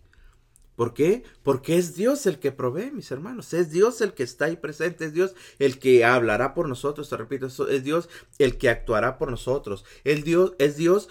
¿Por 0.76 0.92
qué? 0.92 1.22
Porque 1.42 1.76
es 1.78 1.94
Dios 1.94 2.26
el 2.26 2.40
que 2.40 2.50
provee, 2.50 2.90
mis 2.90 3.10
hermanos. 3.12 3.54
Es 3.54 3.70
Dios 3.70 4.00
el 4.00 4.12
que 4.12 4.24
está 4.24 4.46
ahí 4.46 4.56
presente. 4.56 5.04
Es 5.04 5.12
Dios 5.12 5.34
el 5.58 5.78
que 5.78 6.04
hablará 6.04 6.52
por 6.52 6.68
nosotros. 6.68 7.08
Te 7.08 7.16
repito, 7.16 7.46
es 7.46 7.84
Dios 7.84 8.08
el 8.38 8.58
que 8.58 8.68
actuará 8.68 9.16
por 9.16 9.30
nosotros. 9.30 9.84
Es 10.02 10.24
Dios, 10.24 10.54
es 10.58 10.76
Dios 10.76 11.08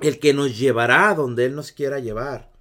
el 0.00 0.20
que 0.20 0.32
nos 0.32 0.56
llevará 0.58 1.10
a 1.10 1.14
donde 1.14 1.46
Él 1.46 1.56
nos 1.56 1.72
quiera 1.72 1.98
llevar. 1.98 2.52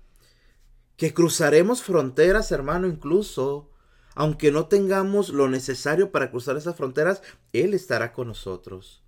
Que 0.97 1.13
cruzaremos 1.13 1.83
fronteras, 1.83 2.51
hermano, 2.51 2.87
incluso. 2.87 3.71
Aunque 4.15 4.49
no 4.49 4.67
tengamos 4.67 5.29
lo 5.29 5.49
necesario 5.49 6.11
para 6.11 6.31
cruzar 6.31 6.57
esas 6.57 6.77
fronteras, 6.77 7.21
Él 7.53 7.73
estará 7.73 8.11
con 8.11 8.29
nosotros. 8.29 9.03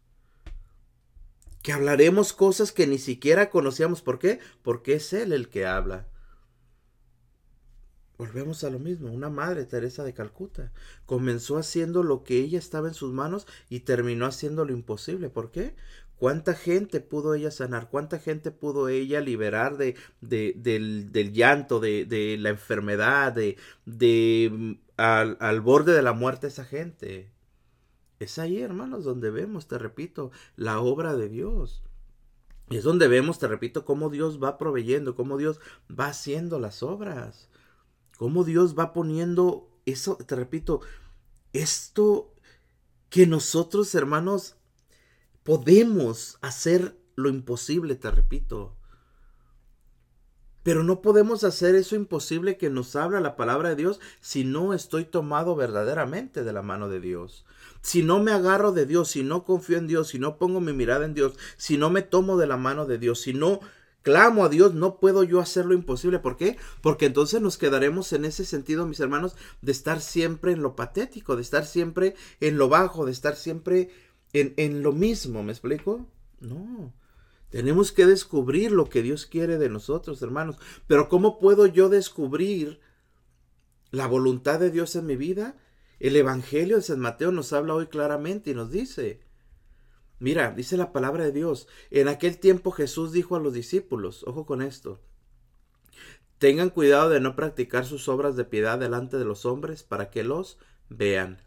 Que 1.63 1.71
hablaremos 1.71 2.33
cosas 2.33 2.71
que 2.71 2.85
ni 2.85 2.99
siquiera 2.99 3.49
conocíamos. 3.49 4.03
¿Por 4.03 4.19
qué? 4.19 4.39
Porque 4.61 4.95
es 4.95 5.11
Él 5.13 5.33
el 5.33 5.49
que 5.49 5.65
habla. 5.65 6.07
Volvemos 8.17 8.63
a 8.63 8.71
lo 8.71 8.79
mismo, 8.79 9.11
una 9.11 9.29
madre, 9.29 9.65
Teresa 9.65 10.03
de 10.03 10.13
Calcuta, 10.13 10.71
comenzó 11.05 11.57
haciendo 11.57 12.01
lo 12.01 12.23
que 12.23 12.37
ella 12.39 12.57
estaba 12.57 12.87
en 12.87 12.95
sus 12.95 13.13
manos 13.13 13.45
y 13.69 13.81
terminó 13.81 14.25
haciendo 14.25 14.65
lo 14.65 14.73
imposible. 14.73 15.29
¿Por 15.29 15.51
qué? 15.51 15.75
¿Cuánta 16.17 16.55
gente 16.55 16.99
pudo 16.99 17.35
ella 17.35 17.51
sanar? 17.51 17.89
¿Cuánta 17.91 18.17
gente 18.17 18.49
pudo 18.49 18.89
ella 18.89 19.21
liberar 19.21 19.77
de, 19.77 19.95
de 20.21 20.53
del, 20.57 21.11
del, 21.11 21.31
llanto, 21.31 21.79
de, 21.79 22.05
de, 22.05 22.37
la 22.37 22.49
enfermedad, 22.49 23.33
de, 23.33 23.55
de 23.85 24.49
mm, 24.51 24.71
al, 24.97 25.37
al 25.39 25.61
borde 25.61 25.93
de 25.93 26.01
la 26.01 26.13
muerte 26.13 26.47
esa 26.47 26.65
gente? 26.65 27.31
Es 28.19 28.39
ahí, 28.39 28.59
hermanos, 28.61 29.03
donde 29.03 29.29
vemos, 29.29 29.67
te 29.67 29.77
repito, 29.77 30.31
la 30.55 30.79
obra 30.79 31.15
de 31.15 31.29
Dios. 31.29 31.83
Es 32.71 32.83
donde 32.83 33.07
vemos, 33.07 33.37
te 33.37 33.47
repito, 33.47 33.85
cómo 33.85 34.09
Dios 34.09 34.41
va 34.43 34.57
proveyendo, 34.57 35.15
cómo 35.15 35.37
Dios 35.37 35.59
va 35.87 36.07
haciendo 36.07 36.59
las 36.59 36.81
obras 36.81 37.47
cómo 38.17 38.43
Dios 38.43 38.77
va 38.77 38.93
poniendo 38.93 39.69
eso, 39.85 40.17
te 40.17 40.35
repito, 40.35 40.81
esto 41.53 42.33
que 43.09 43.25
nosotros, 43.25 43.95
hermanos, 43.95 44.55
podemos 45.43 46.37
hacer 46.41 46.97
lo 47.15 47.29
imposible, 47.29 47.95
te 47.95 48.11
repito. 48.11 48.75
Pero 50.63 50.83
no 50.83 51.01
podemos 51.01 51.45
hacer 51.45 51.75
eso 51.75 51.95
imposible 51.95 52.57
que 52.57 52.69
nos 52.69 52.97
habla 52.97 53.21
la 53.21 53.37
palabra 53.37 53.69
de 53.69 53.77
Dios 53.77 54.01
si 54.19 54.43
no 54.43 54.73
estoy 54.73 55.05
tomado 55.05 55.55
verdaderamente 55.55 56.43
de 56.43 56.51
la 56.51 56.61
mano 56.61 56.89
de 56.89 56.99
Dios. 56.99 57.45
Si 57.81 58.03
no 58.03 58.21
me 58.21 58.33
agarro 58.33 58.73
de 58.73 58.85
Dios, 58.85 59.07
si 59.07 59.23
no 59.23 59.45
confío 59.45 59.77
en 59.77 59.87
Dios, 59.87 60.09
si 60.09 60.19
no 60.19 60.37
pongo 60.37 60.59
mi 60.59 60.73
mirada 60.73 61.05
en 61.05 61.13
Dios, 61.13 61.37
si 61.55 61.77
no 61.77 61.89
me 61.89 62.01
tomo 62.01 62.35
de 62.35 62.47
la 62.47 62.57
mano 62.57 62.85
de 62.85 62.97
Dios, 62.97 63.21
si 63.21 63.33
no 63.33 63.61
clamo 64.07 64.45
a 64.45 64.49
Dios, 64.49 64.73
no 64.73 65.01
puedo 65.01 65.25
yo 65.25 65.41
hacer 65.41 65.65
lo 65.65 65.73
imposible. 65.73 66.19
¿Por 66.19 66.37
qué? 66.37 66.55
Porque 66.81 67.07
entonces 67.07 67.41
nos 67.41 67.57
quedaremos 67.57 68.13
en 68.13 68.23
ese 68.23 68.45
sentido, 68.45 68.85
mis 68.85 69.01
hermanos, 69.01 69.35
de 69.61 69.73
estar 69.73 69.99
siempre 69.99 70.53
en 70.53 70.61
lo 70.61 70.77
patético, 70.77 71.35
de 71.35 71.41
estar 71.41 71.65
siempre 71.65 72.15
en 72.39 72.57
lo 72.57 72.69
bajo, 72.69 73.05
de 73.05 73.11
estar 73.11 73.35
siempre 73.35 73.89
en, 74.31 74.53
en 74.55 74.81
lo 74.81 74.93
mismo. 74.93 75.43
¿Me 75.43 75.51
explico? 75.51 76.07
No. 76.39 76.93
Tenemos 77.49 77.91
que 77.91 78.05
descubrir 78.05 78.71
lo 78.71 78.87
que 78.87 79.01
Dios 79.01 79.25
quiere 79.25 79.57
de 79.57 79.67
nosotros, 79.67 80.21
hermanos. 80.21 80.55
Pero 80.87 81.09
¿cómo 81.09 81.37
puedo 81.37 81.65
yo 81.65 81.89
descubrir 81.89 82.79
la 83.91 84.07
voluntad 84.07 84.57
de 84.57 84.71
Dios 84.71 84.95
en 84.95 85.05
mi 85.05 85.17
vida? 85.17 85.57
El 85.99 86.15
Evangelio 86.15 86.77
de 86.77 86.81
San 86.81 87.01
Mateo 87.01 87.33
nos 87.33 87.51
habla 87.51 87.73
hoy 87.73 87.87
claramente 87.87 88.51
y 88.51 88.53
nos 88.53 88.71
dice, 88.71 89.19
Mira, 90.19 90.51
dice 90.51 90.77
la 90.77 90.91
palabra 90.91 91.23
de 91.25 91.31
Dios. 91.31 91.67
En 91.91 92.07
aquel 92.07 92.39
tiempo 92.39 92.71
Jesús 92.71 93.11
dijo 93.11 93.35
a 93.35 93.39
los 93.39 93.53
discípulos, 93.53 94.23
ojo 94.25 94.45
con 94.45 94.61
esto, 94.61 94.99
tengan 96.39 96.69
cuidado 96.69 97.09
de 97.09 97.19
no 97.19 97.35
practicar 97.35 97.85
sus 97.85 98.07
obras 98.07 98.35
de 98.35 98.45
piedad 98.45 98.79
delante 98.79 99.17
de 99.17 99.25
los 99.25 99.45
hombres 99.45 99.83
para 99.83 100.09
que 100.09 100.23
los 100.23 100.57
vean. 100.89 101.41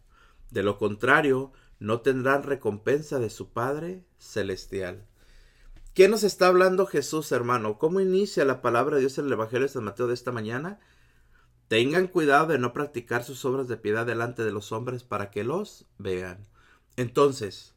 De 0.51 0.63
lo 0.63 0.79
contrario, 0.79 1.53
no 1.79 2.01
tendrán 2.01 2.43
recompensa 2.43 3.19
de 3.19 3.31
su 3.31 3.51
Padre 3.51 4.05
celestial. 4.19 5.07
¿Qué 5.95 6.09
nos 6.09 6.23
está 6.23 6.47
hablando 6.47 6.87
Jesús, 6.87 7.33
hermano? 7.33 7.79
¿Cómo 7.79 8.01
inicia 8.01 8.45
la 8.45 8.63
palabra 8.63 8.97
de 8.97 9.01
Dios 9.01 9.19
en 9.19 9.27
el 9.27 9.33
Evangelio 9.33 9.67
de 9.67 9.73
San 9.73 9.85
Mateo 9.85 10.07
de 10.07 10.15
esta 10.15 10.31
mañana? 10.31 10.79
Tengan 11.69 12.07
cuidado 12.07 12.47
de 12.47 12.59
no 12.59 12.73
practicar 12.73 13.25
sus 13.25 13.45
obras 13.45 13.67
de 13.69 13.77
piedad 13.77 14.07
delante 14.07 14.45
de 14.45 14.53
los 14.53 14.73
hombres 14.73 15.03
para 15.03 15.31
que 15.31 15.43
los 15.45 15.87
vean. 15.99 16.47
Entonces, 16.97 17.75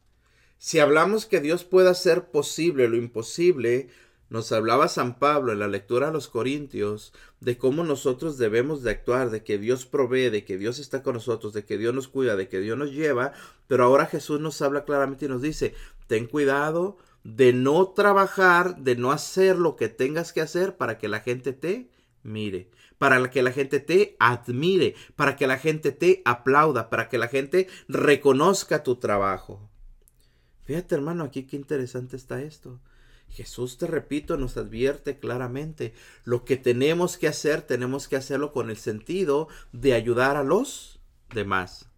si 0.58 0.78
hablamos 0.78 1.26
que 1.26 1.40
Dios 1.40 1.64
puede 1.64 1.90
hacer 1.90 2.30
posible 2.30 2.88
lo 2.88 2.96
imposible, 2.96 3.88
nos 4.30 4.50
hablaba 4.52 4.88
San 4.88 5.18
Pablo 5.18 5.52
en 5.52 5.58
la 5.58 5.68
lectura 5.68 6.08
a 6.08 6.12
los 6.12 6.28
Corintios 6.28 7.12
de 7.40 7.58
cómo 7.58 7.84
nosotros 7.84 8.38
debemos 8.38 8.82
de 8.82 8.90
actuar, 8.90 9.30
de 9.30 9.44
que 9.44 9.58
Dios 9.58 9.86
provee, 9.86 10.30
de 10.30 10.44
que 10.44 10.58
Dios 10.58 10.78
está 10.78 11.02
con 11.02 11.14
nosotros, 11.14 11.52
de 11.52 11.64
que 11.64 11.78
Dios 11.78 11.94
nos 11.94 12.08
cuida, 12.08 12.34
de 12.34 12.48
que 12.48 12.60
Dios 12.60 12.78
nos 12.78 12.90
lleva, 12.90 13.32
pero 13.68 13.84
ahora 13.84 14.06
Jesús 14.06 14.40
nos 14.40 14.60
habla 14.62 14.84
claramente 14.84 15.26
y 15.26 15.28
nos 15.28 15.42
dice, 15.42 15.74
ten 16.06 16.26
cuidado 16.26 16.96
de 17.22 17.52
no 17.52 17.88
trabajar, 17.88 18.78
de 18.78 18.96
no 18.96 19.12
hacer 19.12 19.56
lo 19.56 19.76
que 19.76 19.88
tengas 19.88 20.32
que 20.32 20.40
hacer 20.40 20.76
para 20.76 20.98
que 20.98 21.08
la 21.08 21.20
gente 21.20 21.52
te 21.52 21.90
mire, 22.22 22.70
para 22.98 23.30
que 23.30 23.42
la 23.42 23.52
gente 23.52 23.80
te 23.80 24.16
admire, 24.18 24.94
para 25.16 25.36
que 25.36 25.46
la 25.46 25.58
gente 25.58 25.92
te 25.92 26.22
aplauda, 26.24 26.90
para 26.90 27.08
que 27.08 27.18
la 27.18 27.28
gente 27.28 27.68
reconozca 27.88 28.82
tu 28.82 28.96
trabajo. 28.96 29.70
Fíjate 30.64 30.94
hermano, 30.94 31.24
aquí 31.24 31.44
qué 31.44 31.56
interesante 31.56 32.16
está 32.16 32.40
esto. 32.42 32.80
Jesús, 33.28 33.78
te 33.78 33.86
repito, 33.86 34.36
nos 34.36 34.56
advierte 34.56 35.18
claramente, 35.18 35.92
lo 36.24 36.44
que 36.44 36.56
tenemos 36.56 37.18
que 37.18 37.26
hacer, 37.26 37.62
tenemos 37.62 38.06
que 38.06 38.16
hacerlo 38.16 38.52
con 38.52 38.70
el 38.70 38.76
sentido 38.76 39.48
de 39.72 39.94
ayudar 39.94 40.36
a 40.36 40.44
los 40.44 41.00
demás, 41.34 41.88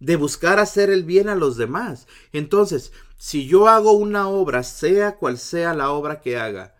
de 0.00 0.16
buscar 0.16 0.58
hacer 0.58 0.88
el 0.88 1.04
bien 1.04 1.28
a 1.28 1.34
los 1.34 1.56
demás. 1.56 2.06
Entonces, 2.32 2.92
si 3.18 3.46
yo 3.46 3.68
hago 3.68 3.92
una 3.92 4.28
obra, 4.28 4.62
sea 4.62 5.16
cual 5.16 5.38
sea 5.38 5.74
la 5.74 5.90
obra 5.90 6.20
que 6.20 6.38
haga, 6.38 6.74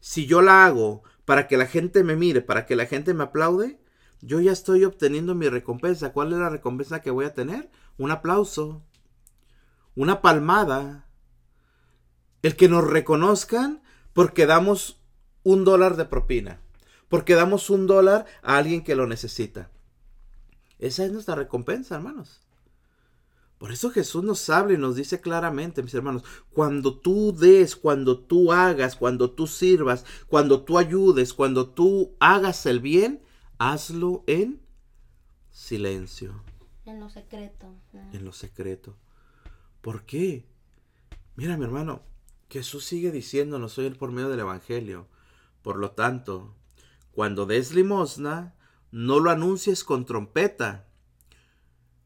si 0.00 0.26
yo 0.26 0.42
la 0.42 0.66
hago 0.66 1.02
para 1.24 1.46
que 1.46 1.56
la 1.56 1.66
gente 1.66 2.02
me 2.02 2.16
mire, 2.16 2.40
para 2.40 2.66
que 2.66 2.74
la 2.74 2.86
gente 2.86 3.14
me 3.14 3.24
aplaude, 3.24 3.78
yo 4.20 4.40
ya 4.40 4.52
estoy 4.52 4.84
obteniendo 4.84 5.34
mi 5.34 5.48
recompensa. 5.48 6.12
¿Cuál 6.12 6.32
es 6.32 6.38
la 6.38 6.48
recompensa 6.48 7.02
que 7.02 7.10
voy 7.10 7.24
a 7.24 7.34
tener? 7.34 7.70
Un 7.98 8.10
aplauso, 8.10 8.82
una 9.94 10.22
palmada, 10.22 11.06
el 12.42 12.56
que 12.56 12.68
nos 12.68 12.86
reconozcan 12.86 13.82
porque 14.12 14.46
damos 14.46 15.00
un 15.42 15.64
dólar 15.64 15.96
de 15.96 16.04
propina, 16.04 16.60
porque 17.08 17.34
damos 17.34 17.70
un 17.70 17.86
dólar 17.86 18.26
a 18.42 18.56
alguien 18.56 18.84
que 18.84 18.94
lo 18.94 19.06
necesita. 19.06 19.70
Esa 20.78 21.04
es 21.04 21.12
nuestra 21.12 21.34
recompensa, 21.34 21.94
hermanos. 21.94 22.40
Por 23.58 23.70
eso 23.70 23.90
Jesús 23.90 24.24
nos 24.24 24.50
habla 24.50 24.74
y 24.74 24.76
nos 24.76 24.96
dice 24.96 25.20
claramente, 25.20 25.84
mis 25.84 25.94
hermanos, 25.94 26.24
cuando 26.50 26.98
tú 26.98 27.32
des, 27.32 27.76
cuando 27.76 28.18
tú 28.18 28.52
hagas, 28.52 28.96
cuando 28.96 29.30
tú 29.30 29.46
sirvas, 29.46 30.04
cuando 30.26 30.64
tú 30.64 30.78
ayudes, 30.78 31.32
cuando 31.32 31.68
tú 31.68 32.16
hagas 32.18 32.66
el 32.66 32.80
bien, 32.80 33.22
hazlo 33.58 34.24
en 34.26 34.60
silencio. 35.52 36.42
En 36.84 36.98
lo 36.98 37.08
secreto. 37.08 37.72
En 38.12 38.24
lo 38.24 38.32
secreto. 38.32 38.96
¿Por 39.82 40.04
qué? 40.04 40.46
Mira, 41.34 41.56
mi 41.56 41.64
hermano, 41.64 42.02
Jesús 42.48 42.84
sigue 42.84 43.10
diciéndonos 43.10 43.76
hoy 43.78 43.90
por 43.90 44.12
medio 44.12 44.28
del 44.28 44.40
Evangelio. 44.40 45.08
Por 45.60 45.76
lo 45.76 45.90
tanto, 45.90 46.54
cuando 47.10 47.46
des 47.46 47.74
limosna, 47.74 48.54
no 48.92 49.18
lo 49.18 49.30
anuncies 49.30 49.82
con 49.82 50.06
trompeta. 50.06 50.86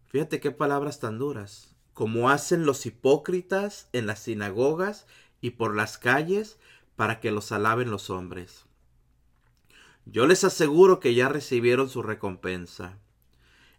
Fíjate 0.07 0.41
qué 0.41 0.51
palabras 0.51 1.01
tan 1.01 1.19
duras. 1.19 1.77
Como 1.93 2.31
hacen 2.31 2.65
los 2.65 2.87
hipócritas 2.87 3.89
en 3.93 4.07
las 4.07 4.21
sinagogas 4.21 5.07
y 5.43 5.51
por 5.51 5.77
las 5.77 5.99
calles 5.99 6.59
para 6.97 7.21
que 7.21 7.31
los 7.31 7.53
alaben 7.53 7.91
los 7.91 8.09
hombres. 8.09 8.65
Yo 10.07 10.27
les 10.27 10.45
aseguro 10.45 10.99
que 10.99 11.15
ya 11.15 11.29
recibieron 11.29 11.91
su 11.91 12.03
recompensa. 12.03 12.99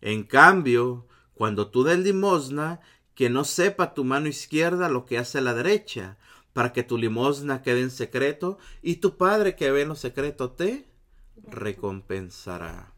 En 0.01 0.23
cambio, 0.23 1.07
cuando 1.33 1.69
tú 1.69 1.83
des 1.83 1.99
limosna, 1.99 2.81
que 3.17 3.31
no 3.31 3.45
sepa 3.45 3.95
tu 3.95 4.03
mano 4.03 4.27
izquierda 4.27 4.89
lo 4.89 5.07
que 5.07 5.17
hace 5.17 5.41
la 5.41 5.55
derecha, 5.55 6.19
para 6.53 6.71
que 6.71 6.83
tu 6.83 6.99
limosna 6.99 7.63
quede 7.63 7.81
en 7.81 7.89
secreto, 7.89 8.59
y 8.83 8.97
tu 8.97 9.17
Padre 9.17 9.55
que 9.55 9.71
ve 9.71 9.81
en 9.81 9.87
lo 9.87 9.95
secreto 9.95 10.51
te 10.51 10.85
recompensará. 11.41 12.93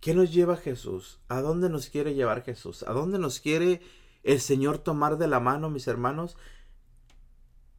¿Qué 0.00 0.14
nos 0.14 0.32
lleva 0.32 0.56
Jesús? 0.56 1.18
¿A 1.26 1.40
dónde 1.40 1.68
nos 1.70 1.88
quiere 1.88 2.14
llevar 2.14 2.44
Jesús? 2.44 2.84
¿A 2.84 2.92
dónde 2.92 3.18
nos 3.18 3.40
quiere 3.40 3.80
el 4.22 4.40
Señor 4.40 4.78
tomar 4.78 5.18
de 5.18 5.26
la 5.26 5.40
mano, 5.40 5.70
mis 5.70 5.88
hermanos, 5.88 6.36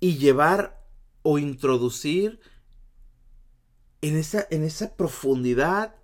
y 0.01 0.17
llevar 0.17 0.83
o 1.21 1.39
introducir 1.39 2.41
en 4.01 4.17
esa, 4.17 4.45
en 4.51 4.65
esa 4.65 4.97
profundidad 4.97 5.95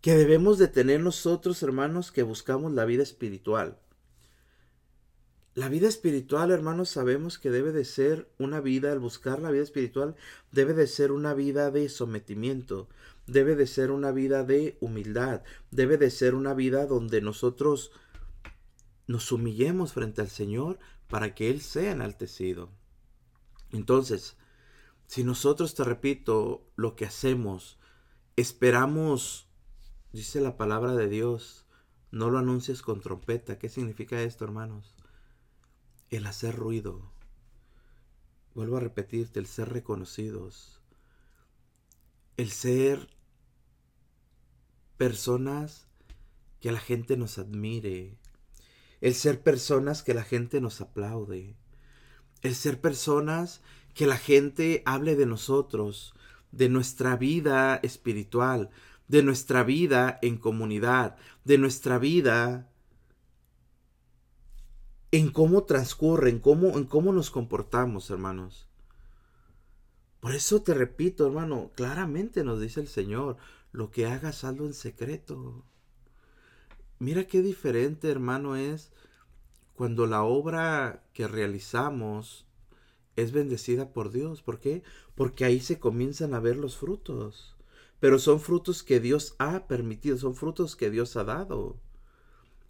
que 0.00 0.14
debemos 0.14 0.58
de 0.58 0.68
tener 0.68 1.00
nosotros, 1.00 1.62
hermanos, 1.62 2.10
que 2.12 2.22
buscamos 2.22 2.72
la 2.72 2.84
vida 2.84 3.02
espiritual? 3.02 3.78
La 5.54 5.68
vida 5.68 5.88
espiritual, 5.88 6.52
hermanos, 6.52 6.88
sabemos 6.88 7.38
que 7.38 7.50
debe 7.50 7.72
de 7.72 7.84
ser 7.84 8.30
una 8.38 8.60
vida, 8.60 8.92
al 8.92 9.00
buscar 9.00 9.40
la 9.40 9.50
vida 9.50 9.64
espiritual, 9.64 10.14
debe 10.52 10.74
de 10.74 10.86
ser 10.86 11.12
una 11.12 11.34
vida 11.34 11.70
de 11.70 11.88
sometimiento, 11.88 12.88
debe 13.26 13.56
de 13.56 13.66
ser 13.66 13.90
una 13.90 14.12
vida 14.12 14.44
de 14.44 14.78
humildad, 14.80 15.42
debe 15.70 15.98
de 15.98 16.10
ser 16.10 16.34
una 16.34 16.54
vida 16.54 16.86
donde 16.86 17.20
nosotros 17.20 17.90
nos 19.06 19.32
humillemos 19.32 19.92
frente 19.92 20.20
al 20.20 20.28
Señor 20.28 20.78
para 21.08 21.34
que 21.34 21.50
Él 21.50 21.60
sea 21.60 21.90
enaltecido. 21.90 22.70
Entonces, 23.72 24.36
si 25.08 25.24
nosotros, 25.24 25.74
te 25.74 25.82
repito, 25.82 26.64
lo 26.76 26.94
que 26.94 27.06
hacemos, 27.06 27.78
esperamos, 28.36 29.49
dice 30.12 30.40
la 30.40 30.56
palabra 30.56 30.94
de 30.94 31.08
Dios, 31.08 31.66
no 32.10 32.30
lo 32.30 32.38
anuncies 32.38 32.82
con 32.82 33.00
trompeta. 33.00 33.58
¿Qué 33.58 33.68
significa 33.68 34.22
esto, 34.22 34.44
hermanos? 34.44 34.96
el 36.10 36.26
hacer 36.26 36.56
ruido. 36.56 37.12
Vuelvo 38.54 38.76
a 38.76 38.80
repetirte, 38.80 39.38
el 39.38 39.46
ser 39.46 39.72
reconocidos. 39.72 40.80
El 42.36 42.50
ser 42.50 43.08
personas 44.96 45.86
que 46.60 46.72
la 46.72 46.80
gente 46.80 47.16
nos 47.16 47.38
admire. 47.38 48.18
El 49.00 49.14
ser 49.14 49.42
personas 49.42 50.02
que 50.02 50.14
la 50.14 50.24
gente 50.24 50.60
nos 50.60 50.80
aplaude. 50.80 51.56
El 52.42 52.54
ser 52.54 52.80
personas 52.80 53.62
que 53.94 54.06
la 54.06 54.18
gente 54.18 54.82
hable 54.86 55.14
de 55.14 55.26
nosotros, 55.26 56.14
de 56.50 56.68
nuestra 56.68 57.16
vida 57.16 57.76
espiritual, 57.82 58.70
de 59.10 59.24
nuestra 59.24 59.64
vida 59.64 60.20
en 60.22 60.36
comunidad, 60.36 61.16
de 61.44 61.58
nuestra 61.58 61.98
vida 61.98 62.70
en 65.10 65.32
cómo 65.32 65.64
transcurre, 65.64 66.30
en 66.30 66.38
cómo, 66.38 66.78
en 66.78 66.84
cómo 66.84 67.12
nos 67.12 67.32
comportamos, 67.32 68.08
hermanos. 68.10 68.68
Por 70.20 70.32
eso 70.32 70.62
te 70.62 70.74
repito, 70.74 71.26
hermano, 71.26 71.72
claramente 71.74 72.44
nos 72.44 72.60
dice 72.60 72.78
el 72.78 72.86
Señor, 72.86 73.36
lo 73.72 73.90
que 73.90 74.06
hagas, 74.06 74.44
hazlo 74.44 74.64
en 74.64 74.74
secreto. 74.74 75.64
Mira 77.00 77.24
qué 77.24 77.42
diferente, 77.42 78.12
hermano, 78.12 78.54
es 78.54 78.92
cuando 79.74 80.06
la 80.06 80.22
obra 80.22 81.02
que 81.14 81.26
realizamos 81.26 82.46
es 83.16 83.32
bendecida 83.32 83.92
por 83.92 84.12
Dios. 84.12 84.40
¿Por 84.40 84.60
qué? 84.60 84.84
Porque 85.16 85.44
ahí 85.44 85.58
se 85.58 85.80
comienzan 85.80 86.32
a 86.32 86.38
ver 86.38 86.56
los 86.56 86.76
frutos. 86.76 87.56
Pero 88.00 88.18
son 88.18 88.40
frutos 88.40 88.82
que 88.82 88.98
Dios 88.98 89.34
ha 89.38 89.66
permitido, 89.66 90.16
son 90.16 90.34
frutos 90.34 90.74
que 90.74 90.90
Dios 90.90 91.16
ha 91.16 91.24
dado. 91.24 91.76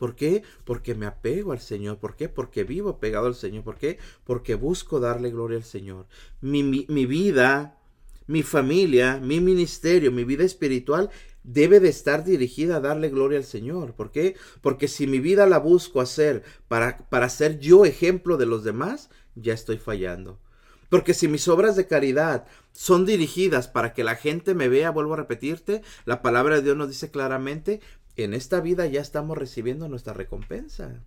¿Por 0.00 0.16
qué? 0.16 0.42
Porque 0.64 0.94
me 0.94 1.04
apego 1.04 1.52
al 1.52 1.60
Señor. 1.60 1.98
¿Por 1.98 2.16
qué? 2.16 2.30
Porque 2.30 2.64
vivo 2.64 2.98
pegado 2.98 3.26
al 3.26 3.34
Señor. 3.34 3.64
¿Por 3.64 3.76
qué? 3.76 3.98
Porque 4.24 4.54
busco 4.54 4.98
darle 4.98 5.30
gloria 5.30 5.58
al 5.58 5.64
Señor. 5.64 6.06
Mi, 6.40 6.62
mi, 6.62 7.04
vida, 7.04 7.78
mi 8.26 8.42
familia, 8.42 9.18
mi 9.18 9.40
ministerio, 9.40 10.10
mi 10.10 10.24
vida 10.24 10.42
espiritual 10.42 11.10
debe 11.44 11.80
de 11.80 11.90
estar 11.90 12.24
dirigida 12.24 12.76
a 12.76 12.80
darle 12.80 13.10
gloria 13.10 13.36
al 13.36 13.44
Señor. 13.44 13.92
¿Por 13.92 14.10
qué? 14.10 14.36
Porque 14.62 14.88
si 14.88 15.06
mi 15.06 15.18
vida 15.18 15.46
la 15.46 15.58
busco 15.58 16.00
hacer 16.00 16.44
para, 16.66 16.96
para 17.10 17.28
ser 17.28 17.58
yo 17.58 17.84
ejemplo 17.84 18.38
de 18.38 18.46
los 18.46 18.64
demás, 18.64 19.10
ya 19.34 19.52
estoy 19.52 19.76
fallando. 19.76 20.38
Porque 20.90 21.14
si 21.14 21.28
mis 21.28 21.48
obras 21.48 21.76
de 21.76 21.86
caridad 21.86 22.46
son 22.72 23.06
dirigidas 23.06 23.68
para 23.68 23.94
que 23.94 24.04
la 24.04 24.16
gente 24.16 24.54
me 24.54 24.68
vea, 24.68 24.90
vuelvo 24.90 25.14
a 25.14 25.18
repetirte, 25.18 25.82
la 26.04 26.20
palabra 26.20 26.56
de 26.56 26.62
Dios 26.62 26.76
nos 26.76 26.88
dice 26.88 27.10
claramente, 27.10 27.80
en 28.16 28.34
esta 28.34 28.60
vida 28.60 28.86
ya 28.86 29.00
estamos 29.00 29.38
recibiendo 29.38 29.88
nuestra 29.88 30.12
recompensa. 30.12 31.02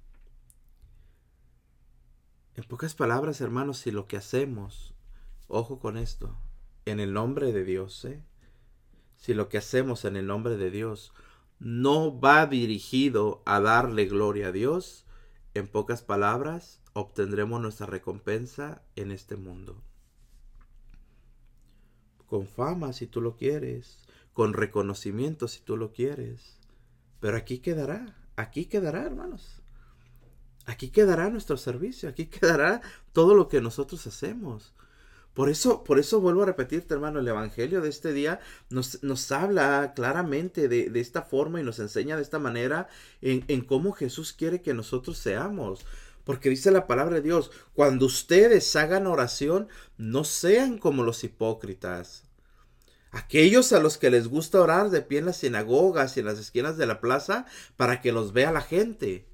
En 2.55 2.63
pocas 2.63 2.95
palabras, 2.95 3.41
hermanos, 3.41 3.79
si 3.79 3.91
lo 3.91 4.07
que 4.07 4.15
hacemos, 4.15 4.93
ojo 5.47 5.79
con 5.79 5.97
esto, 5.97 6.37
en 6.85 6.99
el 6.99 7.13
nombre 7.13 7.51
de 7.51 7.65
Dios, 7.65 8.05
¿eh? 8.05 8.23
si 9.17 9.33
lo 9.33 9.49
que 9.49 9.57
hacemos 9.57 10.05
en 10.05 10.15
el 10.15 10.27
nombre 10.27 10.55
de 10.55 10.71
Dios 10.71 11.13
no 11.59 12.19
va 12.19 12.45
dirigido 12.45 13.41
a 13.45 13.59
darle 13.59 14.05
gloria 14.05 14.47
a 14.47 14.51
Dios, 14.51 15.05
en 15.53 15.67
pocas 15.67 16.03
palabras, 16.03 16.82
obtendremos 16.93 17.61
nuestra 17.61 17.87
recompensa 17.87 18.81
en 18.95 19.11
este 19.11 19.35
mundo. 19.35 19.81
Con 22.27 22.47
fama 22.47 22.93
si 22.93 23.07
tú 23.07 23.21
lo 23.21 23.35
quieres, 23.35 23.99
con 24.33 24.53
reconocimiento 24.53 25.47
si 25.47 25.61
tú 25.61 25.77
lo 25.77 25.91
quieres, 25.91 26.59
pero 27.19 27.37
aquí 27.37 27.59
quedará, 27.59 28.15
aquí 28.35 28.65
quedará, 28.65 29.03
hermanos. 29.03 29.61
Aquí 30.65 30.89
quedará 30.89 31.29
nuestro 31.29 31.57
servicio, 31.57 32.09
aquí 32.09 32.27
quedará 32.27 32.81
todo 33.11 33.35
lo 33.35 33.47
que 33.47 33.61
nosotros 33.61 34.05
hacemos. 34.07 34.73
Por 35.33 35.49
eso, 35.49 35.83
por 35.83 35.97
eso 35.97 36.21
vuelvo 36.21 36.43
a 36.43 36.45
repetirte, 36.45 36.93
hermano, 36.93 37.19
el 37.19 37.27
Evangelio 37.27 37.81
de 37.81 37.89
este 37.89 38.13
día 38.13 38.39
nos, 38.69 39.01
nos 39.03 39.31
habla 39.31 39.93
claramente 39.95 40.67
de, 40.67 40.89
de, 40.89 40.99
esta 40.99 41.23
forma 41.23 41.59
y 41.59 41.63
nos 41.63 41.79
enseña 41.79 42.15
de 42.15 42.21
esta 42.21 42.37
manera 42.37 42.87
en, 43.19 43.43
en 43.47 43.61
cómo 43.61 43.93
Jesús 43.93 44.31
quiere 44.31 44.61
que 44.61 44.75
nosotros 44.75 45.17
seamos. 45.17 45.85
Porque 46.23 46.49
dice 46.49 46.71
la 46.71 46.87
palabra 46.87 47.15
de 47.15 47.21
Dios, 47.21 47.51
cuando 47.73 48.05
ustedes 48.05 48.75
hagan 48.75 49.07
oración, 49.07 49.67
no 49.97 50.23
sean 50.23 50.77
como 50.77 51.03
los 51.03 51.23
hipócritas 51.23 52.23
aquellos 53.13 53.71
a 53.73 53.79
los 53.79 53.97
que 53.97 54.09
les 54.09 54.27
gusta 54.27 54.59
orar 54.59 54.89
de 54.89 55.01
pie 55.01 55.19
en 55.19 55.27
las 55.27 55.37
sinagogas 55.37 56.17
y 56.17 56.19
en 56.19 56.25
las 56.25 56.39
esquinas 56.39 56.77
de 56.77 56.87
la 56.87 56.99
plaza 56.99 57.45
para 57.77 58.01
que 58.01 58.11
los 58.11 58.33
vea 58.33 58.51
la 58.51 58.61
gente. 58.61 59.27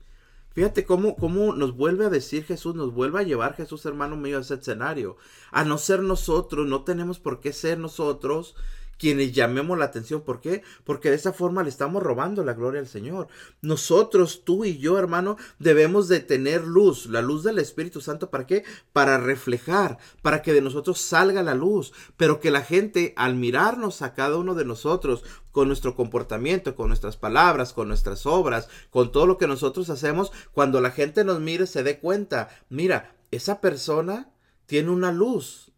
Fíjate 0.52 0.84
cómo, 0.84 1.16
cómo 1.16 1.54
nos 1.54 1.76
vuelve 1.76 2.06
a 2.06 2.10
decir 2.10 2.44
Jesús, 2.44 2.76
nos 2.76 2.94
vuelve 2.94 3.20
a 3.20 3.24
llevar 3.24 3.56
Jesús, 3.56 3.86
hermano 3.86 4.18
mío, 4.18 4.38
a 4.38 4.42
ese 4.42 4.56
escenario. 4.56 5.16
A 5.52 5.64
no 5.64 5.78
ser 5.78 6.02
nosotros, 6.02 6.68
no 6.68 6.84
tenemos 6.84 7.20
por 7.20 7.40
qué 7.40 7.54
ser 7.54 7.78
nosotros 7.78 8.56
quienes 9.00 9.32
llamemos 9.32 9.78
la 9.80 9.86
atención. 9.86 10.22
¿Por 10.22 10.42
qué? 10.42 10.62
Porque 10.84 11.10
de 11.10 11.16
esa 11.16 11.34
forma 11.34 11.64
le 11.64 11.70
estamos 11.70 12.04
robando 12.04 12.44
la 12.44 12.54
gloria 12.54 12.82
al 12.82 12.88
Señor. 12.88 13.30
Nosotros, 13.62 14.44
tú 14.44 14.66
y 14.66 14.78
yo, 14.78 15.00
hermano, 15.00 15.38
debemos 15.58 16.08
de 16.10 16.20
tener 16.20 16.64
luz, 16.66 17.08
la 17.08 17.22
luz 17.22 17.44
del 17.44 17.58
Espíritu 17.58 18.02
Santo. 18.02 18.30
¿Para 18.30 18.46
qué? 18.46 18.64
Para 18.94 19.18
reflejar, 19.18 19.98
para 20.22 20.42
que 20.42 20.54
de 20.54 20.62
nosotros 20.62 21.00
salga 21.00 21.42
la 21.42 21.56
luz, 21.56 21.94
pero 22.18 22.40
que 22.40 22.52
la 22.52 22.62
gente 22.62 23.14
al 23.16 23.36
mirarnos 23.36 24.02
a 24.02 24.14
cada 24.14 24.38
uno 24.38 24.54
de 24.54 24.66
nosotros 24.66 25.24
con 25.52 25.68
nuestro 25.68 25.96
comportamiento, 25.96 26.76
con 26.76 26.90
nuestras 26.90 27.18
palabras, 27.18 27.74
con 27.74 27.88
nuestras 27.88 28.26
obras, 28.26 28.68
con 28.90 29.12
todo 29.12 29.26
lo 29.26 29.38
que 29.38 29.48
nosotros 29.48 29.90
hacemos, 29.90 30.32
cuando 30.52 30.82
la 30.82 30.92
gente 30.92 31.24
nos 31.24 31.40
mire 31.40 31.68
se 31.68 31.84
dé 31.84 32.00
cuenta, 32.00 32.50
mira, 32.70 33.16
esa 33.32 33.62
persona 33.62 34.30
tiene 34.66 34.92
una 34.92 35.12
luz, 35.12 35.69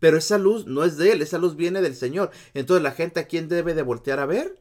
pero 0.00 0.16
esa 0.16 0.38
luz 0.38 0.66
no 0.66 0.84
es 0.84 0.96
de 0.96 1.12
Él, 1.12 1.22
esa 1.22 1.38
luz 1.38 1.56
viene 1.56 1.80
del 1.80 1.94
Señor. 1.94 2.30
Entonces 2.54 2.82
la 2.82 2.92
gente 2.92 3.20
a 3.20 3.26
quién 3.26 3.48
debe 3.48 3.74
de 3.74 3.82
voltear 3.82 4.20
a 4.20 4.26
ver? 4.26 4.60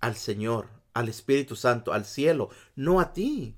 Al 0.00 0.16
Señor, 0.16 0.68
al 0.94 1.08
Espíritu 1.08 1.56
Santo, 1.56 1.92
al 1.92 2.04
cielo, 2.04 2.50
no 2.76 3.00
a 3.00 3.12
ti. 3.12 3.56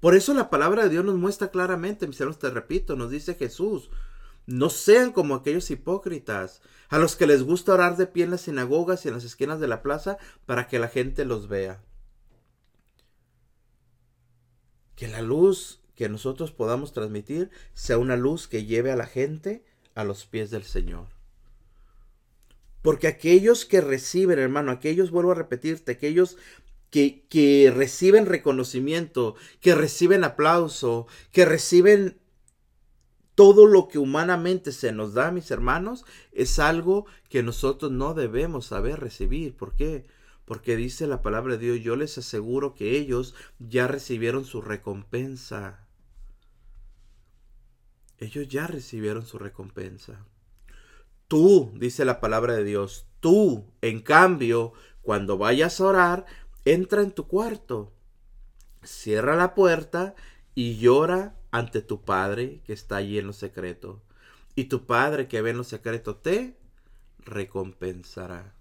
Por 0.00 0.14
eso 0.14 0.32
la 0.34 0.50
palabra 0.50 0.84
de 0.84 0.90
Dios 0.90 1.04
nos 1.04 1.16
muestra 1.16 1.50
claramente, 1.50 2.06
mis 2.06 2.20
hermanos, 2.20 2.38
te 2.38 2.50
repito, 2.50 2.96
nos 2.96 3.10
dice 3.10 3.34
Jesús, 3.34 3.90
no 4.46 4.70
sean 4.70 5.12
como 5.12 5.34
aquellos 5.34 5.70
hipócritas, 5.70 6.62
a 6.88 6.98
los 6.98 7.16
que 7.16 7.26
les 7.26 7.42
gusta 7.42 7.74
orar 7.74 7.96
de 7.96 8.06
pie 8.06 8.24
en 8.24 8.30
las 8.30 8.42
sinagogas 8.42 9.04
y 9.04 9.08
en 9.08 9.14
las 9.14 9.24
esquinas 9.24 9.60
de 9.60 9.68
la 9.68 9.82
plaza 9.82 10.16
para 10.46 10.68
que 10.68 10.78
la 10.78 10.88
gente 10.88 11.24
los 11.24 11.48
vea. 11.48 11.82
Que 14.94 15.06
la 15.08 15.20
luz 15.20 15.82
que 15.94 16.08
nosotros 16.08 16.52
podamos 16.52 16.92
transmitir 16.92 17.50
sea 17.74 17.98
una 17.98 18.16
luz 18.16 18.48
que 18.48 18.64
lleve 18.64 18.90
a 18.92 18.96
la 18.96 19.06
gente 19.06 19.64
a 19.98 20.04
los 20.04 20.26
pies 20.26 20.50
del 20.50 20.62
Señor. 20.62 21.08
Porque 22.82 23.08
aquellos 23.08 23.64
que 23.64 23.80
reciben, 23.80 24.38
hermano, 24.38 24.70
aquellos, 24.70 25.10
vuelvo 25.10 25.32
a 25.32 25.34
repetirte, 25.34 25.90
aquellos 25.90 26.36
que, 26.90 27.26
que 27.28 27.72
reciben 27.74 28.26
reconocimiento, 28.26 29.34
que 29.60 29.74
reciben 29.74 30.22
aplauso, 30.22 31.08
que 31.32 31.44
reciben 31.44 32.20
todo 33.34 33.66
lo 33.66 33.88
que 33.88 33.98
humanamente 33.98 34.70
se 34.70 34.92
nos 34.92 35.14
da, 35.14 35.32
mis 35.32 35.50
hermanos, 35.50 36.04
es 36.30 36.60
algo 36.60 37.06
que 37.28 37.42
nosotros 37.42 37.90
no 37.90 38.14
debemos 38.14 38.66
saber 38.66 39.00
recibir. 39.00 39.56
¿Por 39.56 39.74
qué? 39.74 40.06
Porque 40.44 40.76
dice 40.76 41.08
la 41.08 41.22
palabra 41.22 41.56
de 41.56 41.72
Dios, 41.72 41.80
yo 41.80 41.96
les 41.96 42.16
aseguro 42.18 42.72
que 42.76 42.96
ellos 42.96 43.34
ya 43.58 43.88
recibieron 43.88 44.44
su 44.44 44.62
recompensa 44.62 45.87
ellos 48.18 48.48
ya 48.48 48.66
recibieron 48.66 49.24
su 49.24 49.38
recompensa. 49.38 50.24
Tú, 51.28 51.72
dice 51.74 52.04
la 52.04 52.20
palabra 52.20 52.54
de 52.54 52.64
Dios, 52.64 53.06
tú, 53.20 53.66
en 53.80 54.00
cambio, 54.00 54.72
cuando 55.02 55.38
vayas 55.38 55.80
a 55.80 55.84
orar, 55.84 56.26
entra 56.64 57.02
en 57.02 57.12
tu 57.12 57.28
cuarto, 57.28 57.92
cierra 58.82 59.36
la 59.36 59.54
puerta 59.54 60.14
y 60.54 60.78
llora 60.78 61.36
ante 61.50 61.82
tu 61.82 62.02
Padre 62.04 62.60
que 62.64 62.72
está 62.72 62.96
allí 62.96 63.18
en 63.18 63.26
lo 63.26 63.32
secreto. 63.32 64.02
Y 64.54 64.64
tu 64.64 64.86
Padre 64.86 65.28
que 65.28 65.40
ve 65.40 65.50
en 65.50 65.58
lo 65.58 65.64
secreto 65.64 66.16
te 66.16 66.58
recompensará. 67.20 68.54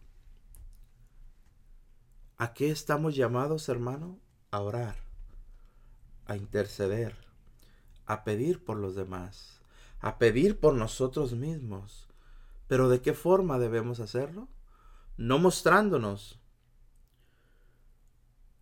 ¿A 2.38 2.54
qué 2.54 2.70
estamos 2.70 3.16
llamados, 3.16 3.68
hermano? 3.68 4.20
A 4.52 4.62
orar, 4.62 4.96
a 6.26 6.36
interceder 6.38 7.27
a 8.08 8.24
pedir 8.24 8.64
por 8.64 8.78
los 8.78 8.96
demás, 8.96 9.62
a 10.00 10.18
pedir 10.18 10.60
por 10.60 10.74
nosotros 10.74 11.34
mismos. 11.34 12.08
Pero 12.68 12.90
¿de 12.90 13.02
qué 13.02 13.14
forma 13.14 13.60
debemos 13.60 14.00
hacerlo? 14.00 14.48
No 15.18 15.38
mostrándonos, 15.40 16.40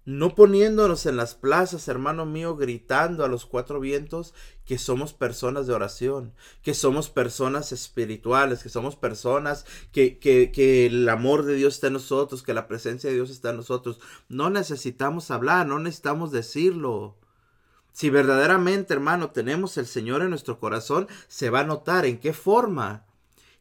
no 0.06 0.36
poniéndonos 0.36 1.08
en 1.08 1.18
las 1.18 1.34
plazas, 1.34 1.88
hermano 1.88 2.28
mío, 2.28 2.56
gritando 2.56 3.26
a 3.26 3.28
los 3.28 3.48
cuatro 3.48 3.80
vientos 3.80 4.36
que 4.64 4.78
somos 4.78 5.14
personas 5.14 5.66
de 5.66 5.74
oración, 5.74 6.34
que 6.62 6.76
somos 6.76 7.10
personas 7.10 7.72
espirituales, 7.72 8.62
que 8.62 8.70
somos 8.70 8.96
personas 8.96 9.66
que, 9.92 10.20
que, 10.20 10.52
que, 10.52 10.86
el 10.86 11.10
amor 11.10 11.44
de 11.44 11.56
Dios 11.56 11.76
está 11.76 11.88
en 11.88 11.94
nosotros, 11.94 12.44
que 12.44 12.54
la 12.54 12.68
presencia 12.68 13.10
de 13.10 13.16
Dios 13.16 13.32
está 13.32 13.50
en 13.50 13.58
nosotros. 13.58 14.00
No 14.30 14.52
necesitamos 14.52 15.32
hablar, 15.32 15.66
no 15.66 15.80
necesitamos 15.80 16.32
decirlo. 16.32 17.18
Si 17.96 18.10
verdaderamente, 18.10 18.94
hermano, 18.94 19.30
tenemos 19.32 19.78
el 19.78 19.88
Señor 19.88 20.22
en 20.22 20.30
nuestro 20.30 20.60
corazón, 20.60 21.08
se 21.30 21.50
va 21.50 21.62
a 21.62 21.64
notar 21.64 22.06
en 22.06 22.18
qué 22.18 22.34
forma. 22.34 23.06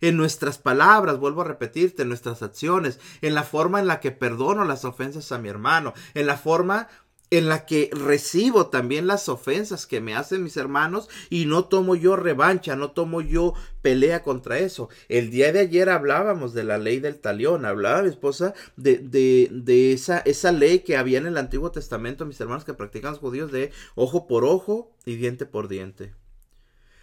En 0.01 0.16
nuestras 0.16 0.59
palabras, 0.59 1.20
vuelvo 1.20 1.42
a 1.42 1.44
repetirte, 1.44 2.03
en 2.03 2.09
nuestras 2.09 2.42
acciones, 2.42 2.99
en 3.23 3.35
la 3.35 3.44
forma 3.44 3.79
en 3.79 3.87
la 3.87 4.01
que 4.01 4.11
perdono 4.11 4.64
las 4.64 4.85
ofensas 4.85 5.31
a 5.31 5.38
mi 5.38 5.49
hermano, 5.49 5.94
en 6.14 6.27
la 6.27 6.37
forma 6.37 6.88
en 7.37 7.49
la 7.49 7.66
que 7.66 7.90
recibo 7.92 8.66
también 8.66 9.07
las 9.07 9.29
ofensas 9.29 9.87
que 9.87 10.01
me 10.01 10.14
hacen 10.14 10.42
mis 10.42 10.57
hermanos 10.57 11.09
y 11.31 11.47
no 11.47 11.66
tomo 11.66 11.94
yo 11.94 12.16
revancha, 12.16 12.77
no 12.77 12.90
tomo 12.92 13.20
yo 13.20 13.55
pelea 13.83 14.23
contra 14.23 14.59
eso. 14.59 14.88
El 15.09 15.31
día 15.31 15.53
de 15.53 15.61
ayer 15.61 15.90
hablábamos 15.90 16.55
de 16.55 16.64
la 16.64 16.79
ley 16.79 17.01
del 17.01 17.18
talión, 17.18 17.64
hablaba 17.64 18.03
mi 18.03 18.09
esposa 18.09 18.55
de, 18.77 18.99
de, 18.99 19.49
de 19.51 19.92
esa, 19.92 20.18
esa 20.18 20.53
ley 20.53 20.81
que 20.81 20.97
había 20.97 21.18
en 21.18 21.27
el 21.27 21.37
Antiguo 21.37 21.70
Testamento, 21.70 22.27
mis 22.27 22.40
hermanos 22.40 22.64
que 22.64 22.75
practican 22.75 23.12
los 23.12 23.20
judíos, 23.20 23.53
de 23.53 23.73
ojo 23.94 24.27
por 24.27 24.44
ojo 24.44 24.92
y 25.05 25.16
diente 25.16 25.47
por 25.47 25.68
diente. 25.68 26.14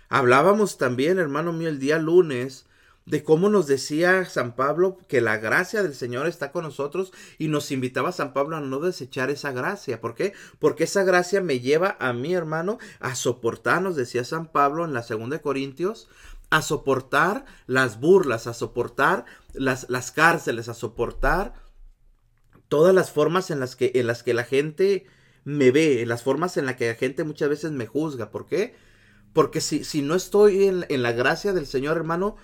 Hablábamos 0.10 0.78
también, 0.78 1.20
hermano 1.20 1.54
mío, 1.54 1.70
el 1.70 1.80
día 1.80 1.98
lunes 1.98 2.66
de 3.06 3.24
cómo 3.24 3.50
nos 3.50 3.68
decía 3.68 4.26
San 4.26 4.56
Pablo 4.56 4.98
que 5.08 5.22
la 5.22 5.38
gracia 5.38 5.82
del 5.82 5.96
Señor 5.96 6.28
está 6.28 6.52
con 6.52 6.64
nosotros 6.64 7.12
y 7.38 7.48
nos 7.48 7.72
invitaba 7.72 8.12
San 8.12 8.34
Pablo 8.34 8.58
a 8.58 8.62
no 8.62 8.80
desechar 8.80 9.30
esa 9.30 9.52
gracia. 9.52 10.00
¿Por 10.00 10.14
qué? 10.16 10.34
Porque 10.60 10.84
esa 10.84 11.04
gracia 11.04 11.42
me 11.42 11.60
lleva 11.60 11.98
a 12.00 12.14
mi 12.14 12.34
hermano 12.34 12.78
a 13.00 13.16
soportar, 13.16 13.82
nos 13.82 13.96
decía 13.96 14.24
San 14.24 14.52
Pablo 14.52 14.86
en 14.86 14.94
la 14.94 15.04
segunda 15.04 15.38
de 15.38 15.42
Corintios, 15.42 16.08
a 16.52 16.62
soportar 16.62 17.46
las 17.66 18.00
burlas, 18.00 18.46
a 18.46 18.54
soportar 18.54 19.26
las, 19.54 19.90
las 19.90 20.12
cárceles, 20.12 20.70
a 20.70 20.74
soportar 20.74 21.54
todas 22.68 22.94
las 22.94 23.12
formas 23.12 23.50
en 23.52 23.60
las 23.60 23.76
que, 23.76 23.92
en 23.96 24.08
las 24.08 24.22
que 24.22 24.34
la 24.34 24.44
gente 24.44 25.06
me 25.44 25.72
ve, 25.72 26.02
en 26.02 26.10
las 26.10 26.24
formas 26.24 26.58
en 26.58 26.66
las 26.66 26.76
que 26.76 26.90
la 26.90 26.96
gente 26.96 27.24
muchas 27.24 27.50
veces 27.50 27.72
me 27.72 27.88
juzga. 27.88 28.32
¿Por 28.32 28.46
qué? 28.46 28.76
Porque 29.34 29.62
si, 29.62 29.84
si 29.84 30.02
no 30.02 30.14
estoy 30.14 30.66
en, 30.66 30.86
en 30.90 31.02
la 31.02 31.14
gracia 31.14 31.54
del 31.54 31.66
Señor, 31.66 31.98
hermano, 31.98 32.36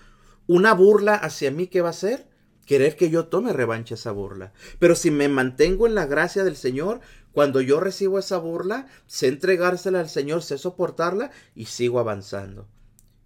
una 0.48 0.74
burla 0.74 1.16
hacia 1.16 1.52
mí, 1.52 1.68
¿qué 1.68 1.82
va 1.82 1.90
a 1.90 1.94
ser? 1.94 2.28
Querer 2.66 2.96
que 2.96 3.10
yo 3.10 3.28
tome 3.28 3.54
revancha 3.54 3.96
esa 3.96 4.12
burla. 4.12 4.54
Pero 4.80 4.96
si 4.96 5.12
me 5.12 5.30
mantengo 5.30 5.88
en 5.88 5.96
la 5.96 6.06
gracia 6.06 6.44
del 6.44 6.56
Señor, 6.56 7.00
cuando 7.32 7.62
yo 7.62 7.80
recibo 7.80 8.20
esa 8.20 8.38
burla, 8.38 8.88
sé 9.06 9.28
entregársela 9.28 10.00
al 10.00 10.10
Señor, 10.10 10.42
sé 10.42 10.58
soportarla 10.58 11.32
y 11.56 11.66
sigo 11.66 12.00
avanzando. 12.00 12.68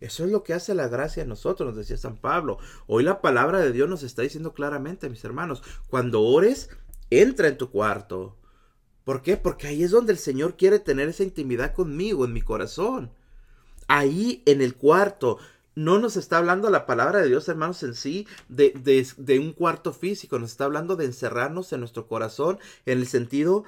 Eso 0.02 0.26
es 0.26 0.32
lo 0.32 0.44
que 0.44 0.54
hace 0.54 0.74
la 0.74 0.88
gracia 0.88 1.24
en 1.24 1.30
nosotros, 1.30 1.68
nos 1.68 1.78
decía 1.78 1.96
San 1.96 2.18
Pablo. 2.18 2.58
Hoy 2.88 3.04
la 3.04 3.22
palabra 3.22 3.60
de 3.60 3.72
Dios 3.72 3.88
nos 3.88 4.02
está 4.02 4.24
diciendo 4.24 4.54
claramente, 4.54 5.10
mis 5.10 5.24
hermanos, 5.24 5.62
cuando 5.90 6.24
ores, 6.24 6.70
entra 7.12 7.48
en 7.48 7.58
tu 7.58 7.70
cuarto. 7.70 8.36
¿Por 9.04 9.22
qué? 9.22 9.38
Porque 9.38 9.68
ahí 9.68 9.84
es 9.84 9.92
donde 9.92 10.12
el 10.12 10.18
Señor 10.18 10.58
quiere 10.58 10.80
tener 10.80 11.08
esa 11.08 11.24
intimidad 11.24 11.74
conmigo, 11.74 12.26
en 12.26 12.34
mi 12.34 12.42
corazón. 12.42 13.12
Ahí 13.88 14.42
en 14.46 14.62
el 14.62 14.76
cuarto, 14.76 15.38
no 15.76 16.00
nos 16.00 16.18
está 16.18 16.38
hablando 16.38 16.70
la 16.70 16.86
palabra 16.86 17.22
de 17.22 17.28
Dios, 17.28 17.48
hermanos, 17.48 17.82
en 17.84 17.96
sí, 17.96 18.28
de, 18.50 18.74
de, 19.18 19.40
un 19.40 19.54
cuarto 19.54 19.94
físico, 19.94 20.38
nos 20.38 20.52
está 20.52 20.66
hablando 20.66 20.96
de 20.96 21.06
encerrarnos 21.06 21.72
en 21.72 21.80
nuestro 21.80 22.08
corazón, 22.08 22.60
en 22.86 23.00
el 23.00 23.08
sentido 23.08 23.64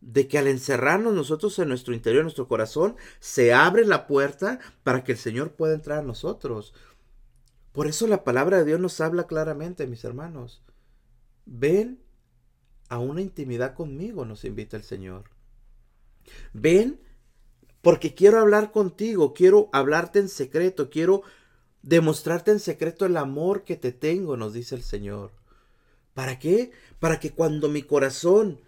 de 0.00 0.28
que 0.28 0.38
al 0.38 0.48
encerrarnos 0.48 1.14
nosotros 1.14 1.58
en 1.58 1.68
nuestro 1.68 1.94
interior, 1.94 2.20
en 2.20 2.24
nuestro 2.24 2.48
corazón, 2.48 2.96
se 3.20 3.54
abre 3.54 3.86
la 3.86 4.06
puerta 4.06 4.58
para 4.82 5.04
que 5.04 5.12
el 5.12 5.18
Señor 5.18 5.52
pueda 5.52 5.74
entrar 5.74 6.00
a 6.00 6.06
nosotros. 6.06 6.74
Por 7.72 7.86
eso 7.86 8.06
la 8.06 8.24
palabra 8.24 8.58
de 8.58 8.64
Dios 8.64 8.80
nos 8.80 9.00
habla 9.00 9.26
claramente, 9.26 9.86
mis 9.86 10.04
hermanos. 10.04 10.62
Ven 11.46 12.00
a 12.88 12.98
una 12.98 13.22
intimidad 13.22 13.74
conmigo, 13.74 14.24
nos 14.24 14.44
invita 14.44 14.76
el 14.76 14.82
Señor. 14.82 15.24
Ven 16.52 17.00
porque 17.80 18.14
quiero 18.14 18.40
hablar 18.40 18.72
contigo, 18.72 19.34
quiero 19.34 19.68
hablarte 19.72 20.18
en 20.18 20.28
secreto, 20.28 20.88
quiero 20.88 21.22
demostrarte 21.84 22.50
en 22.50 22.60
secreto 22.60 23.04
el 23.04 23.16
amor 23.16 23.64
que 23.64 23.76
te 23.76 23.92
tengo, 23.92 24.36
nos 24.36 24.54
dice 24.54 24.74
el 24.74 24.82
Señor. 24.82 25.32
¿Para 26.14 26.38
qué? 26.38 26.72
Para 26.98 27.20
que 27.20 27.30
cuando 27.30 27.68
mi 27.68 27.82
corazón 27.82 28.58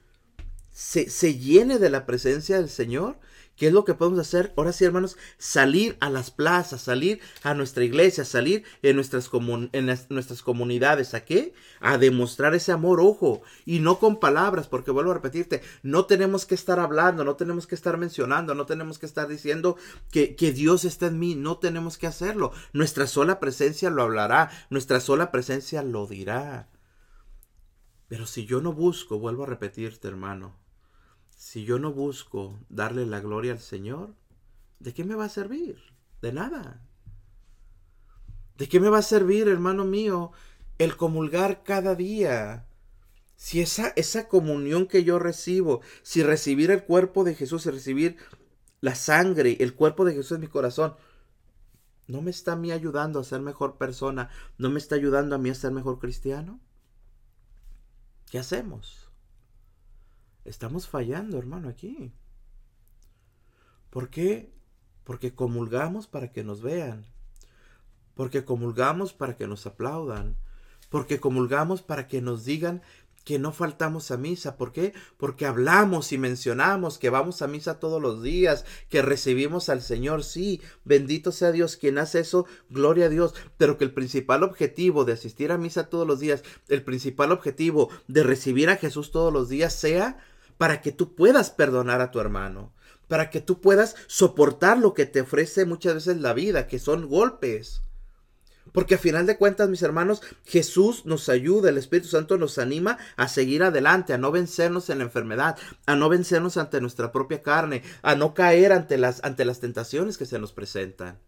se, 0.70 1.08
se, 1.08 1.38
llene 1.38 1.78
de 1.78 1.88
la 1.88 2.04
presencia 2.04 2.58
del 2.58 2.68
Señor, 2.68 3.18
¿Qué 3.56 3.68
es 3.68 3.72
lo 3.72 3.86
que 3.86 3.94
podemos 3.94 4.20
hacer? 4.20 4.52
Ahora 4.56 4.72
sí, 4.72 4.84
hermanos, 4.84 5.16
salir 5.38 5.96
a 6.00 6.10
las 6.10 6.30
plazas, 6.30 6.82
salir 6.82 7.20
a 7.42 7.54
nuestra 7.54 7.84
iglesia, 7.84 8.26
salir 8.26 8.64
en 8.82 8.96
nuestras, 8.96 9.30
en 9.72 9.86
nuestras 10.10 10.42
comunidades. 10.42 11.14
¿A 11.14 11.24
qué? 11.24 11.54
A 11.80 11.96
demostrar 11.96 12.54
ese 12.54 12.72
amor, 12.72 13.00
ojo, 13.00 13.40
y 13.64 13.78
no 13.80 13.98
con 13.98 14.20
palabras, 14.20 14.68
porque 14.68 14.90
vuelvo 14.90 15.12
a 15.12 15.14
repetirte, 15.14 15.62
no 15.82 16.04
tenemos 16.04 16.44
que 16.44 16.54
estar 16.54 16.78
hablando, 16.78 17.24
no 17.24 17.36
tenemos 17.36 17.66
que 17.66 17.74
estar 17.74 17.96
mencionando, 17.96 18.54
no 18.54 18.66
tenemos 18.66 18.98
que 18.98 19.06
estar 19.06 19.26
diciendo 19.26 19.76
que, 20.10 20.36
que 20.36 20.52
Dios 20.52 20.84
está 20.84 21.06
en 21.06 21.18
mí, 21.18 21.34
no 21.34 21.56
tenemos 21.56 21.96
que 21.96 22.06
hacerlo. 22.06 22.52
Nuestra 22.74 23.06
sola 23.06 23.40
presencia 23.40 23.88
lo 23.88 24.02
hablará, 24.02 24.50
nuestra 24.68 25.00
sola 25.00 25.30
presencia 25.30 25.82
lo 25.82 26.06
dirá. 26.06 26.68
Pero 28.08 28.26
si 28.26 28.44
yo 28.44 28.60
no 28.60 28.74
busco, 28.74 29.18
vuelvo 29.18 29.44
a 29.44 29.46
repetirte, 29.46 30.08
hermano, 30.08 30.65
si 31.36 31.64
yo 31.64 31.78
no 31.78 31.92
busco 31.92 32.58
darle 32.70 33.06
la 33.06 33.20
gloria 33.20 33.52
al 33.52 33.60
Señor, 33.60 34.14
¿de 34.80 34.94
qué 34.94 35.04
me 35.04 35.14
va 35.14 35.26
a 35.26 35.28
servir? 35.28 35.76
De 36.22 36.32
nada. 36.32 36.82
¿De 38.56 38.68
qué 38.68 38.80
me 38.80 38.88
va 38.88 38.98
a 38.98 39.02
servir, 39.02 39.46
hermano 39.46 39.84
mío, 39.84 40.32
el 40.78 40.96
comulgar 40.96 41.62
cada 41.62 41.94
día? 41.94 42.66
Si 43.36 43.60
esa, 43.60 43.92
esa 43.96 44.28
comunión 44.28 44.86
que 44.86 45.04
yo 45.04 45.18
recibo, 45.18 45.82
si 46.02 46.22
recibir 46.22 46.70
el 46.70 46.84
cuerpo 46.84 47.22
de 47.22 47.34
Jesús, 47.34 47.66
y 47.66 47.70
recibir 47.70 48.16
la 48.80 48.94
sangre, 48.94 49.58
el 49.60 49.74
cuerpo 49.74 50.06
de 50.06 50.14
Jesús 50.14 50.32
en 50.32 50.40
mi 50.40 50.48
corazón, 50.48 50.96
no 52.06 52.22
me 52.22 52.30
está 52.30 52.52
a 52.52 52.56
mí 52.56 52.72
ayudando 52.72 53.20
a 53.20 53.24
ser 53.24 53.42
mejor 53.42 53.76
persona, 53.76 54.30
no 54.56 54.70
me 54.70 54.78
está 54.78 54.94
ayudando 54.94 55.36
a 55.36 55.38
mí 55.38 55.50
a 55.50 55.54
ser 55.54 55.72
mejor 55.72 55.98
cristiano. 55.98 56.60
¿Qué 58.30 58.38
hacemos? 58.38 59.05
Estamos 60.46 60.88
fallando, 60.88 61.38
hermano, 61.38 61.68
aquí. 61.68 62.12
¿Por 63.90 64.10
qué? 64.10 64.52
Porque 65.02 65.34
comulgamos 65.34 66.06
para 66.06 66.30
que 66.30 66.44
nos 66.44 66.62
vean. 66.62 67.04
Porque 68.14 68.44
comulgamos 68.44 69.12
para 69.12 69.36
que 69.36 69.48
nos 69.48 69.66
aplaudan. 69.66 70.36
Porque 70.88 71.18
comulgamos 71.18 71.82
para 71.82 72.06
que 72.06 72.20
nos 72.20 72.44
digan 72.44 72.82
que 73.24 73.40
no 73.40 73.50
faltamos 73.50 74.12
a 74.12 74.16
misa. 74.16 74.56
¿Por 74.56 74.70
qué? 74.70 74.94
Porque 75.16 75.46
hablamos 75.46 76.12
y 76.12 76.18
mencionamos 76.18 76.98
que 76.98 77.10
vamos 77.10 77.42
a 77.42 77.48
misa 77.48 77.80
todos 77.80 78.00
los 78.00 78.22
días, 78.22 78.64
que 78.88 79.02
recibimos 79.02 79.68
al 79.68 79.82
Señor. 79.82 80.22
Sí, 80.22 80.62
bendito 80.84 81.32
sea 81.32 81.50
Dios 81.50 81.76
quien 81.76 81.98
hace 81.98 82.20
eso, 82.20 82.46
gloria 82.70 83.06
a 83.06 83.08
Dios. 83.08 83.34
Pero 83.58 83.78
que 83.78 83.84
el 83.84 83.92
principal 83.92 84.44
objetivo 84.44 85.04
de 85.04 85.14
asistir 85.14 85.50
a 85.50 85.58
misa 85.58 85.88
todos 85.88 86.06
los 86.06 86.20
días, 86.20 86.44
el 86.68 86.84
principal 86.84 87.32
objetivo 87.32 87.90
de 88.06 88.22
recibir 88.22 88.70
a 88.70 88.76
Jesús 88.76 89.10
todos 89.10 89.32
los 89.32 89.48
días 89.48 89.72
sea 89.72 90.18
para 90.58 90.80
que 90.80 90.92
tú 90.92 91.14
puedas 91.14 91.50
perdonar 91.50 92.00
a 92.00 92.10
tu 92.10 92.20
hermano, 92.20 92.72
para 93.08 93.30
que 93.30 93.40
tú 93.40 93.60
puedas 93.60 93.96
soportar 94.06 94.78
lo 94.78 94.94
que 94.94 95.06
te 95.06 95.20
ofrece 95.20 95.64
muchas 95.64 95.94
veces 95.94 96.18
la 96.18 96.32
vida, 96.32 96.66
que 96.66 96.78
son 96.78 97.08
golpes. 97.08 97.82
Porque 98.72 98.96
a 98.96 98.98
final 98.98 99.26
de 99.26 99.38
cuentas, 99.38 99.68
mis 99.68 99.82
hermanos, 99.82 100.22
Jesús 100.44 101.06
nos 101.06 101.28
ayuda, 101.28 101.70
el 101.70 101.78
Espíritu 101.78 102.08
Santo 102.08 102.36
nos 102.36 102.58
anima 102.58 102.98
a 103.16 103.28
seguir 103.28 103.62
adelante, 103.62 104.12
a 104.12 104.18
no 104.18 104.32
vencernos 104.32 104.90
en 104.90 104.98
la 104.98 105.04
enfermedad, 105.04 105.56
a 105.86 105.96
no 105.96 106.08
vencernos 106.08 106.56
ante 106.56 106.80
nuestra 106.80 107.12
propia 107.12 107.42
carne, 107.42 107.82
a 108.02 108.16
no 108.16 108.34
caer 108.34 108.72
ante 108.72 108.98
las, 108.98 109.22
ante 109.24 109.44
las 109.44 109.60
tentaciones 109.60 110.18
que 110.18 110.26
se 110.26 110.38
nos 110.38 110.52
presentan. 110.52 111.18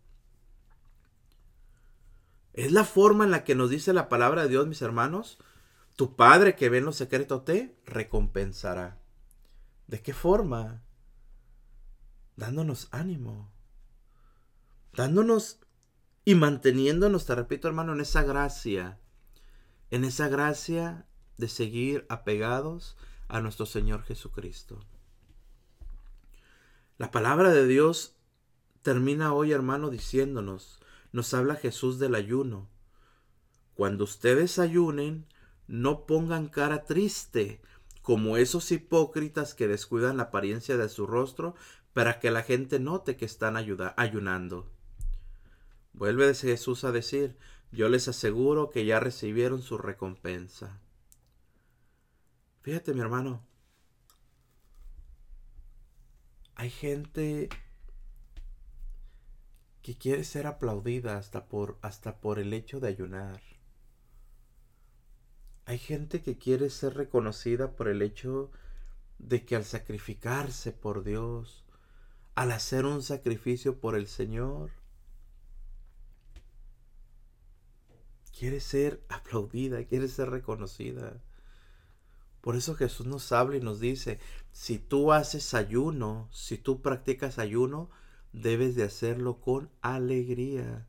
Es 2.52 2.72
la 2.72 2.84
forma 2.84 3.24
en 3.24 3.30
la 3.30 3.44
que 3.44 3.54
nos 3.54 3.70
dice 3.70 3.92
la 3.92 4.08
palabra 4.08 4.42
de 4.42 4.48
Dios, 4.48 4.66
mis 4.66 4.82
hermanos. 4.82 5.38
Tu 5.94 6.16
Padre 6.16 6.56
que 6.56 6.68
ve 6.68 6.78
en 6.78 6.86
lo 6.86 6.92
secreto 6.92 7.42
te 7.42 7.76
recompensará. 7.86 8.97
¿De 9.88 10.02
qué 10.02 10.12
forma? 10.12 10.82
Dándonos 12.36 12.88
ánimo. 12.92 13.50
Dándonos 14.92 15.60
y 16.24 16.34
manteniéndonos, 16.34 17.24
te 17.24 17.34
repito 17.34 17.68
hermano, 17.68 17.94
en 17.94 18.00
esa 18.00 18.22
gracia. 18.22 19.00
En 19.90 20.04
esa 20.04 20.28
gracia 20.28 21.06
de 21.38 21.48
seguir 21.48 22.04
apegados 22.10 22.98
a 23.28 23.40
nuestro 23.40 23.64
Señor 23.64 24.02
Jesucristo. 24.02 24.84
La 26.98 27.10
palabra 27.10 27.50
de 27.50 27.66
Dios 27.66 28.14
termina 28.82 29.32
hoy, 29.32 29.52
hermano, 29.52 29.88
diciéndonos, 29.88 30.80
nos 31.12 31.32
habla 31.32 31.54
Jesús 31.54 31.98
del 31.98 32.14
ayuno. 32.14 32.68
Cuando 33.74 34.04
ustedes 34.04 34.58
ayunen, 34.58 35.26
no 35.66 36.04
pongan 36.04 36.48
cara 36.48 36.84
triste 36.84 37.62
como 38.08 38.38
esos 38.38 38.72
hipócritas 38.72 39.52
que 39.52 39.68
descuidan 39.68 40.16
la 40.16 40.22
apariencia 40.22 40.78
de 40.78 40.88
su 40.88 41.06
rostro 41.06 41.54
para 41.92 42.20
que 42.20 42.30
la 42.30 42.42
gente 42.42 42.80
note 42.80 43.18
que 43.18 43.26
están 43.26 43.54
ayunando. 43.58 44.72
Vuelve 45.92 46.32
Jesús 46.34 46.84
a 46.84 46.90
decir, 46.90 47.36
yo 47.70 47.90
les 47.90 48.08
aseguro 48.08 48.70
que 48.70 48.86
ya 48.86 48.98
recibieron 48.98 49.60
su 49.60 49.76
recompensa. 49.76 50.80
Fíjate 52.62 52.94
mi 52.94 53.00
hermano, 53.00 53.46
hay 56.54 56.70
gente 56.70 57.50
que 59.82 59.98
quiere 59.98 60.24
ser 60.24 60.46
aplaudida 60.46 61.18
hasta 61.18 61.44
por, 61.44 61.76
hasta 61.82 62.22
por 62.22 62.38
el 62.38 62.54
hecho 62.54 62.80
de 62.80 62.88
ayunar. 62.88 63.47
Hay 65.68 65.76
gente 65.76 66.22
que 66.22 66.38
quiere 66.38 66.70
ser 66.70 66.94
reconocida 66.94 67.76
por 67.76 67.88
el 67.88 68.00
hecho 68.00 68.50
de 69.18 69.44
que 69.44 69.54
al 69.54 69.66
sacrificarse 69.66 70.72
por 70.72 71.04
Dios, 71.04 71.62
al 72.34 72.52
hacer 72.52 72.86
un 72.86 73.02
sacrificio 73.02 73.78
por 73.78 73.94
el 73.94 74.06
Señor, 74.06 74.70
quiere 78.38 78.60
ser 78.60 79.02
aplaudida, 79.10 79.84
quiere 79.84 80.08
ser 80.08 80.30
reconocida. 80.30 81.20
Por 82.40 82.56
eso 82.56 82.74
Jesús 82.74 83.04
nos 83.06 83.30
habla 83.30 83.58
y 83.58 83.60
nos 83.60 83.78
dice, 83.78 84.20
si 84.52 84.78
tú 84.78 85.12
haces 85.12 85.52
ayuno, 85.52 86.30
si 86.32 86.56
tú 86.56 86.80
practicas 86.80 87.38
ayuno, 87.38 87.90
debes 88.32 88.74
de 88.74 88.84
hacerlo 88.84 89.38
con 89.42 89.68
alegría 89.82 90.88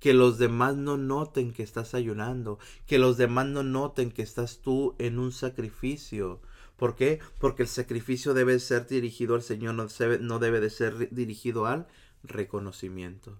que 0.00 0.14
los 0.14 0.38
demás 0.38 0.76
no 0.76 0.96
noten 0.96 1.52
que 1.52 1.62
estás 1.62 1.94
ayunando, 1.94 2.58
que 2.86 2.98
los 2.98 3.16
demás 3.16 3.46
no 3.46 3.62
noten 3.62 4.10
que 4.10 4.22
estás 4.22 4.60
tú 4.60 4.94
en 4.98 5.18
un 5.18 5.32
sacrificio. 5.32 6.40
¿Por 6.76 6.94
qué? 6.94 7.18
Porque 7.38 7.62
el 7.62 7.68
sacrificio 7.68 8.34
debe 8.34 8.58
ser 8.60 8.86
dirigido 8.86 9.34
al 9.34 9.42
Señor, 9.42 9.74
no 9.74 9.86
debe, 9.86 10.18
no 10.20 10.38
debe 10.38 10.60
de 10.60 10.70
ser 10.70 11.10
dirigido 11.10 11.66
al 11.66 11.88
reconocimiento. 12.22 13.38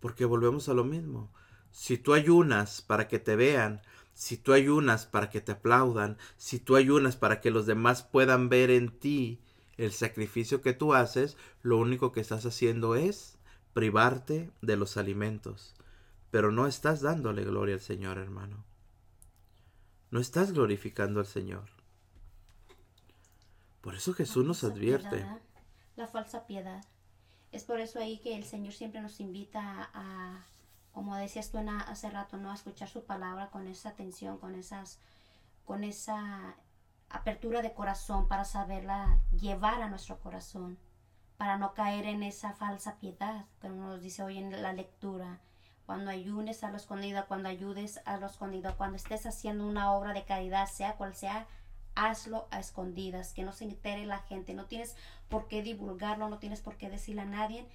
Porque 0.00 0.24
volvemos 0.24 0.68
a 0.68 0.74
lo 0.74 0.82
mismo. 0.82 1.32
Si 1.70 1.96
tú 1.96 2.14
ayunas 2.14 2.82
para 2.82 3.06
que 3.06 3.20
te 3.20 3.36
vean, 3.36 3.80
si 4.14 4.36
tú 4.36 4.52
ayunas 4.52 5.06
para 5.06 5.30
que 5.30 5.40
te 5.40 5.52
aplaudan, 5.52 6.18
si 6.36 6.58
tú 6.58 6.74
ayunas 6.74 7.16
para 7.16 7.40
que 7.40 7.52
los 7.52 7.66
demás 7.66 8.02
puedan 8.02 8.48
ver 8.48 8.70
en 8.70 8.90
ti 8.90 9.40
el 9.76 9.92
sacrificio 9.92 10.60
que 10.60 10.74
tú 10.74 10.94
haces, 10.94 11.36
lo 11.62 11.78
único 11.78 12.12
que 12.12 12.20
estás 12.20 12.44
haciendo 12.44 12.96
es 12.96 13.31
privarte 13.72 14.50
de 14.60 14.76
los 14.76 14.96
alimentos, 14.96 15.74
pero 16.30 16.52
no 16.52 16.66
estás 16.66 17.00
dándole 17.00 17.44
gloria 17.44 17.74
al 17.74 17.80
Señor, 17.80 18.18
hermano. 18.18 18.64
No 20.10 20.20
estás 20.20 20.52
glorificando 20.52 21.20
al 21.20 21.26
Señor. 21.26 21.70
Por 23.80 23.94
eso 23.94 24.12
Jesús 24.14 24.44
nos 24.44 24.62
advierte. 24.62 25.26
la 25.96 26.06
falsa 26.06 26.46
piedad. 26.46 26.84
Es 27.50 27.64
por 27.64 27.80
eso 27.80 27.98
ahí 27.98 28.18
que 28.18 28.36
el 28.36 28.44
Señor 28.44 28.72
siempre 28.72 29.00
nos 29.00 29.20
invita 29.20 29.90
a, 29.92 30.44
como 30.92 31.16
decías 31.16 31.50
tú 31.50 31.58
hace 31.58 32.10
rato, 32.10 32.36
¿no? 32.36 32.50
A 32.50 32.54
escuchar 32.54 32.88
su 32.88 33.04
palabra 33.04 33.50
con 33.50 33.66
esa 33.66 33.90
atención, 33.90 34.38
con 34.38 34.54
esas, 34.54 34.98
con 35.64 35.84
esa 35.84 36.56
apertura 37.10 37.60
de 37.60 37.74
corazón 37.74 38.28
para 38.28 38.44
saberla 38.44 39.20
llevar 39.32 39.82
a 39.82 39.88
nuestro 39.88 40.18
corazón 40.18 40.78
para 41.42 41.58
no 41.58 41.74
caer 41.74 42.06
en 42.06 42.22
esa 42.22 42.52
falsa 42.52 43.00
piedad, 43.00 43.46
como 43.60 43.88
nos 43.88 44.00
dice 44.00 44.22
hoy 44.22 44.38
en 44.38 44.62
la 44.62 44.72
lectura. 44.72 45.40
Cuando 45.86 46.12
ayunes 46.12 46.62
a 46.62 46.70
lo 46.70 46.76
escondido, 46.76 47.26
cuando 47.26 47.48
ayudes 47.48 48.00
a 48.04 48.16
lo 48.18 48.28
escondido, 48.28 48.76
cuando 48.76 48.94
estés 48.94 49.26
haciendo 49.26 49.66
una 49.66 49.90
obra 49.90 50.12
de 50.12 50.22
caridad, 50.22 50.68
sea 50.68 50.94
cual 50.94 51.16
sea, 51.16 51.48
hazlo 51.96 52.46
a 52.52 52.60
escondidas, 52.60 53.32
que 53.32 53.42
no 53.42 53.52
se 53.52 53.64
entere 53.64 54.06
la 54.06 54.20
gente. 54.20 54.54
No 54.54 54.66
tienes 54.66 54.94
por 55.28 55.48
qué 55.48 55.64
divulgarlo, 55.64 56.28
no 56.28 56.38
tienes 56.38 56.60
por 56.60 56.76
qué 56.76 56.88
decirle 56.88 57.22
a 57.22 57.24
nadie 57.24 57.66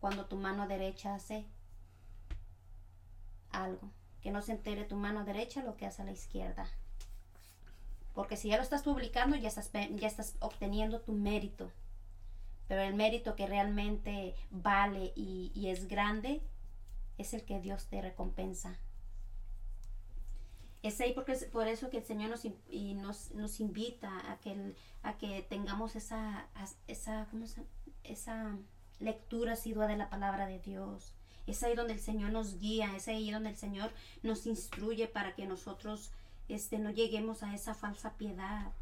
cuando 0.00 0.26
tu 0.26 0.36
mano 0.36 0.68
derecha 0.68 1.14
hace 1.14 1.46
algo. 3.52 3.90
Que 4.20 4.30
no 4.30 4.42
se 4.42 4.52
entere 4.52 4.84
tu 4.84 4.96
mano 4.96 5.24
derecha 5.24 5.62
lo 5.62 5.78
que 5.78 5.86
hace 5.86 6.02
a 6.02 6.04
la 6.04 6.12
izquierda. 6.12 6.66
Porque 8.12 8.36
si 8.36 8.50
ya 8.50 8.58
lo 8.58 8.62
estás 8.62 8.82
publicando, 8.82 9.34
ya 9.34 9.48
estás, 9.48 9.70
ya 9.72 10.08
estás 10.08 10.36
obteniendo 10.40 11.00
tu 11.00 11.12
mérito 11.12 11.72
pero 12.68 12.82
el 12.82 12.94
mérito 12.94 13.34
que 13.34 13.46
realmente 13.46 14.34
vale 14.50 15.12
y, 15.16 15.68
es 15.68 15.88
grande 15.88 16.42
es 17.16 17.34
el 17.34 17.44
que 17.44 17.60
Dios 17.60 17.86
te 17.86 18.00
recompensa. 18.00 18.78
Es 20.82 21.00
ahí 21.00 21.12
porque 21.12 21.34
por 21.50 21.66
eso 21.66 21.90
que 21.90 21.98
el 21.98 22.04
Señor 22.04 22.30
nos, 22.30 22.44
y 22.44 22.94
nos, 22.94 23.32
nos 23.32 23.58
invita 23.58 24.30
a 24.30 24.38
que, 24.38 24.74
a 25.02 25.18
que 25.18 25.42
tengamos 25.42 25.96
esa, 25.96 26.46
esa, 26.86 27.26
¿cómo 27.30 27.46
se, 27.46 27.64
esa 28.04 28.56
lectura 29.00 29.52
asidua 29.52 29.86
de 29.86 29.96
la 29.96 30.10
palabra 30.10 30.46
de 30.46 30.58
Dios. 30.58 31.14
Es 31.46 31.62
ahí 31.62 31.74
donde 31.74 31.94
el 31.94 32.00
Señor 32.00 32.30
nos 32.30 32.58
guía, 32.58 32.94
es 32.96 33.08
ahí 33.08 33.30
donde 33.30 33.50
el 33.50 33.56
Señor 33.56 33.90
nos 34.22 34.46
instruye 34.46 35.08
para 35.08 35.34
que 35.34 35.46
nosotros 35.46 36.12
este, 36.48 36.78
no 36.78 36.90
lleguemos 36.90 37.42
a 37.42 37.54
esa 37.54 37.74
falsa 37.74 38.16
piedad. 38.16 38.72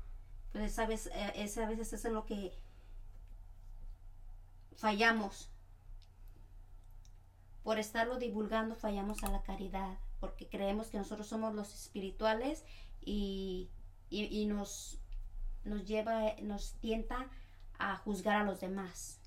Pues 0.53 0.72
esa 0.72 0.87
vez, 0.87 1.09
eh, 1.12 1.62
a 1.62 1.68
veces 1.68 1.92
es 1.92 2.05
en 2.05 2.14
lo 2.14 2.27
que 2.27 2.53
fallamos. 4.76 5.50
Por 7.62 7.78
estarlo 7.78 8.18
divulgando 8.18 8.76
fallamos 8.76 9.24
a 9.24 9.30
la 9.30 9.42
caridad, 9.42 9.98
porque 10.20 10.48
creemos 10.48 10.88
que 10.88 10.98
nosotros 10.98 11.26
somos 11.26 11.54
los 11.54 11.74
espirituales 11.74 12.64
y, 13.04 13.70
y, 14.08 14.46
nos, 14.46 15.00
nos 15.64 15.84
lleva, 15.84 16.34
nos 16.42 16.74
tienta 16.74 17.28
a 17.78 17.96
juzgar 17.96 18.36
a 18.36 18.44
los 18.44 18.60
demás. 18.60 19.20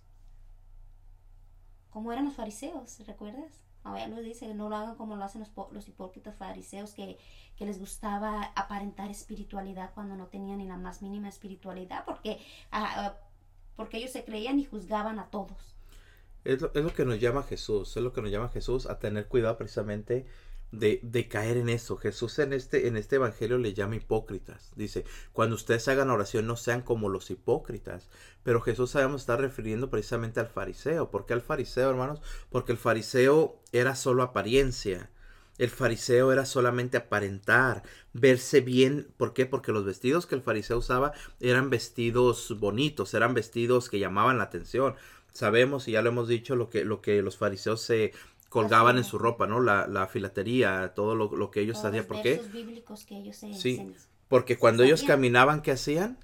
Como 1.90 2.12
eran 2.14 2.26
los 2.26 2.36
fariseos, 2.36 3.00
¿recuerdas? 3.06 3.66
Ahora 3.84 4.08
nos 4.08 4.24
dice, 4.24 4.54
no 4.54 4.70
lo 4.70 4.76
hagan 4.76 4.96
como 4.96 5.16
lo 5.16 5.24
hacen 5.24 5.42
los, 5.42 5.52
los 5.72 5.88
hipócritas 5.88 6.36
fariseos 6.36 6.94
que, 6.94 7.18
que, 7.56 7.66
les 7.66 7.80
gustaba 7.80 8.52
aparentar 8.56 9.10
espiritualidad 9.10 9.94
cuando 9.94 10.16
no 10.16 10.28
tenían 10.28 10.60
ni 10.60 10.68
la 10.68 10.78
más 10.78 11.02
mínima 11.02 11.30
espiritualidad, 11.30 12.04
porque, 12.06 12.40
ah, 12.72 12.94
ah, 12.98 13.29
porque 13.80 13.96
ellos 13.96 14.12
se 14.12 14.26
creían 14.26 14.60
y 14.60 14.66
juzgaban 14.66 15.20
a 15.20 15.30
todos. 15.30 15.74
Es 16.44 16.62
lo, 16.62 16.94
que 16.94 17.06
nos 17.06 17.18
llama 17.18 17.44
Jesús, 17.44 17.96
es 17.96 18.04
lo 18.04 18.12
que 18.12 18.22
nos 18.22 18.30
llama 18.30 18.50
Jesús 18.50 18.88
a 18.88 19.00
tener 19.00 19.28
cuidado 19.28 19.58
precisamente 19.58 20.26
de, 20.74 21.00
de, 21.02 21.30
caer 21.30 21.56
en 21.56 21.70
eso. 21.70 21.96
Jesús 21.96 22.40
en 22.40 22.52
este, 22.52 22.90
en 22.90 22.98
este 22.98 23.16
evangelio 23.16 23.58
le 23.58 23.74
llama 23.74 23.96
hipócritas. 23.96 24.74
Dice, 24.76 25.06
cuando 25.32 25.56
ustedes 25.56 25.88
hagan 25.88 26.10
oración 26.10 26.46
no 26.46 26.58
sean 26.58 26.82
como 26.82 27.08
los 27.08 27.32
hipócritas. 27.32 28.10
Pero 28.44 28.60
Jesús 28.60 28.92
sabemos 28.92 29.22
está 29.22 29.38
refiriendo 29.38 29.90
precisamente 29.90 30.42
al 30.42 30.48
fariseo. 30.48 31.10
¿Por 31.10 31.26
qué 31.26 31.32
al 31.32 31.42
fariseo, 31.42 31.90
hermanos? 31.90 32.22
Porque 32.50 32.74
el 32.74 32.78
fariseo 32.78 33.62
era 33.72 33.96
solo 33.96 34.24
apariencia. 34.24 35.10
El 35.60 35.70
fariseo 35.70 36.32
era 36.32 36.46
solamente 36.46 36.98
aparentar, 36.98 37.84
verse 38.14 38.62
bien. 38.62 39.08
¿Por 39.18 39.34
qué? 39.34 39.46
Porque 39.46 39.72
los 39.72 39.86
vestidos 39.86 40.26
que 40.26 40.34
el 40.34 40.42
fariseo 40.42 40.80
usaba 40.80 41.14
eran 41.40 41.70
vestidos 41.70 42.56
bonitos, 42.60 43.14
eran 43.14 43.36
vestidos 43.36 43.90
que 43.90 44.00
llamaban 44.00 44.40
la 44.40 44.46
atención. 44.46 44.96
Sabemos, 45.32 45.88
y 45.88 45.92
ya 45.92 46.02
lo 46.02 46.10
hemos 46.10 46.28
dicho, 46.28 46.56
lo 46.56 46.72
que, 46.72 46.84
lo 46.84 47.02
que 47.02 47.22
los 47.22 47.38
fariseos 47.38 47.82
se, 47.82 48.14
colgaban 48.50 48.98
en 48.98 49.04
su 49.04 49.18
ropa, 49.18 49.48
¿no? 49.48 49.62
La, 49.62 49.88
la 49.88 50.08
filatería, 50.08 50.94
todo 50.96 51.16
lo, 51.16 51.52
que 51.52 51.62
ellos 51.62 51.84
hacían. 51.86 52.06
¿Por 52.06 52.22
qué? 52.22 52.42
bíblicos 52.52 53.06
que 53.06 53.18
ellos 53.18 53.38
se, 53.38 53.54
sí. 53.54 53.94
Porque 54.28 54.58
cuando 54.58 54.84
ellos 54.84 55.04
caminaban, 55.04 55.62
¿qué 55.62 55.72
hacían? 55.72 56.18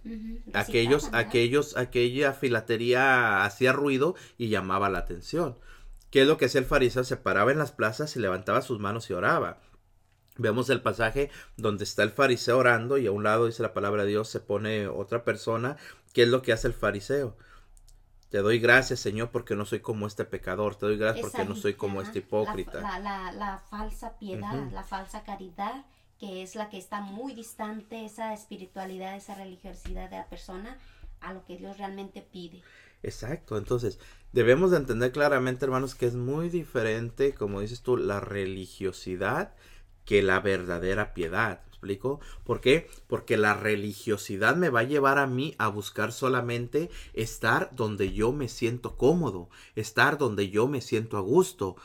Aquellos, 0.54 1.10
aquellos, 1.12 1.76
aquella 1.76 2.34
filatería 2.34 3.44
hacía 3.44 3.74
ruido 3.74 4.16
y 4.38 4.50
llamaba 4.50 4.90
la 4.90 5.00
atención. 5.00 5.58
¿Qué 6.16 6.22
es 6.22 6.28
lo 6.30 6.38
que 6.38 6.46
hacía 6.46 6.62
el 6.62 6.66
fariseo? 6.66 7.04
Se 7.04 7.18
paraba 7.18 7.52
en 7.52 7.58
las 7.58 7.74
plazas 7.74 8.16
y 8.16 8.20
levantaba 8.20 8.62
sus 8.62 8.80
manos 8.80 9.10
y 9.10 9.14
oraba. 9.14 9.58
Vemos 10.38 10.70
el 10.70 10.82
pasaje 10.82 11.30
donde 11.58 11.84
está 11.84 12.04
el 12.04 12.10
fariseo 12.12 12.58
orando 12.58 12.98
y 12.98 13.06
a 13.08 13.12
un 13.12 13.24
lado 13.26 13.48
dice 13.48 13.62
la 13.62 13.74
palabra 13.74 14.04
de 14.04 14.12
Dios, 14.12 14.30
se 14.30 14.40
pone 14.40 14.88
otra 14.88 15.26
persona. 15.26 15.76
¿Qué 16.14 16.24
es 16.24 16.30
lo 16.30 16.42
que 16.42 16.54
hace 16.54 16.68
el 16.68 16.74
fariseo? 16.74 17.36
Te 18.30 18.38
doy 18.38 18.60
gracias, 18.60 19.02
Señor, 19.02 19.32
porque 19.32 19.58
no 19.58 19.66
soy 19.66 19.82
como 19.82 20.08
este 20.08 20.24
pecador. 20.24 20.78
Te 20.78 20.86
doy 20.86 20.96
gracias 20.98 21.30
porque 21.30 21.44
no 21.44 21.54
soy 21.54 21.74
como 21.74 22.02
este 22.02 22.20
hipócrita. 22.20 22.80
La, 23.00 23.34
la, 23.34 23.60
falsa 23.70 24.18
piedad, 24.18 24.72
la 24.72 24.84
falsa 24.84 25.26
caridad, 25.26 25.84
que 26.18 26.44
es 26.44 26.56
la 26.56 26.70
que 26.70 26.78
está 26.78 27.02
muy 27.02 27.34
distante, 27.34 28.06
esa 28.06 28.34
espiritualidad, 28.34 29.18
esa 29.18 29.36
religiosidad 29.36 30.10
de 30.10 30.16
la 30.16 30.30
persona, 30.30 30.78
a 31.20 31.34
lo 31.34 31.44
que 31.44 31.58
Dios 31.58 31.78
realmente 31.78 32.22
pide. 32.22 32.64
Exacto, 33.06 33.58
entonces 33.60 34.00
debemos 34.32 34.72
de 34.72 34.78
entender 34.78 35.12
claramente, 35.12 35.64
hermanos, 35.64 35.94
que 35.94 36.08
es 36.08 36.16
muy 36.16 36.50
diferente, 36.50 37.34
como 37.36 37.62
dices 37.62 37.82
tú, 37.84 37.98
la 37.98 38.20
religiosidad 38.20 39.54
que 40.06 40.24
la 40.24 40.40
verdadera 40.40 41.14
piedad 41.14 41.62
explico? 41.68 42.20
¿Por 42.44 42.62
qué? 42.62 42.90
Porque 43.08 43.38
la 43.38 43.54
religiosidad 43.54 44.56
me 44.56 44.70
va 44.70 44.80
a 44.80 44.84
llevar 44.84 45.20
a 45.20 45.28
mí 45.28 45.54
a 45.60 45.68
buscar 45.68 46.12
solamente 46.14 46.90
estar 47.14 47.70
donde 47.76 48.12
yo 48.12 48.32
me 48.32 48.50
siento 48.50 48.98
cómodo, 48.98 49.50
estar 49.76 50.18
donde 50.18 50.50
yo 50.50 50.68
me 50.68 50.82
siento 50.82 51.18
a 51.18 51.22
gusto. 51.22 51.76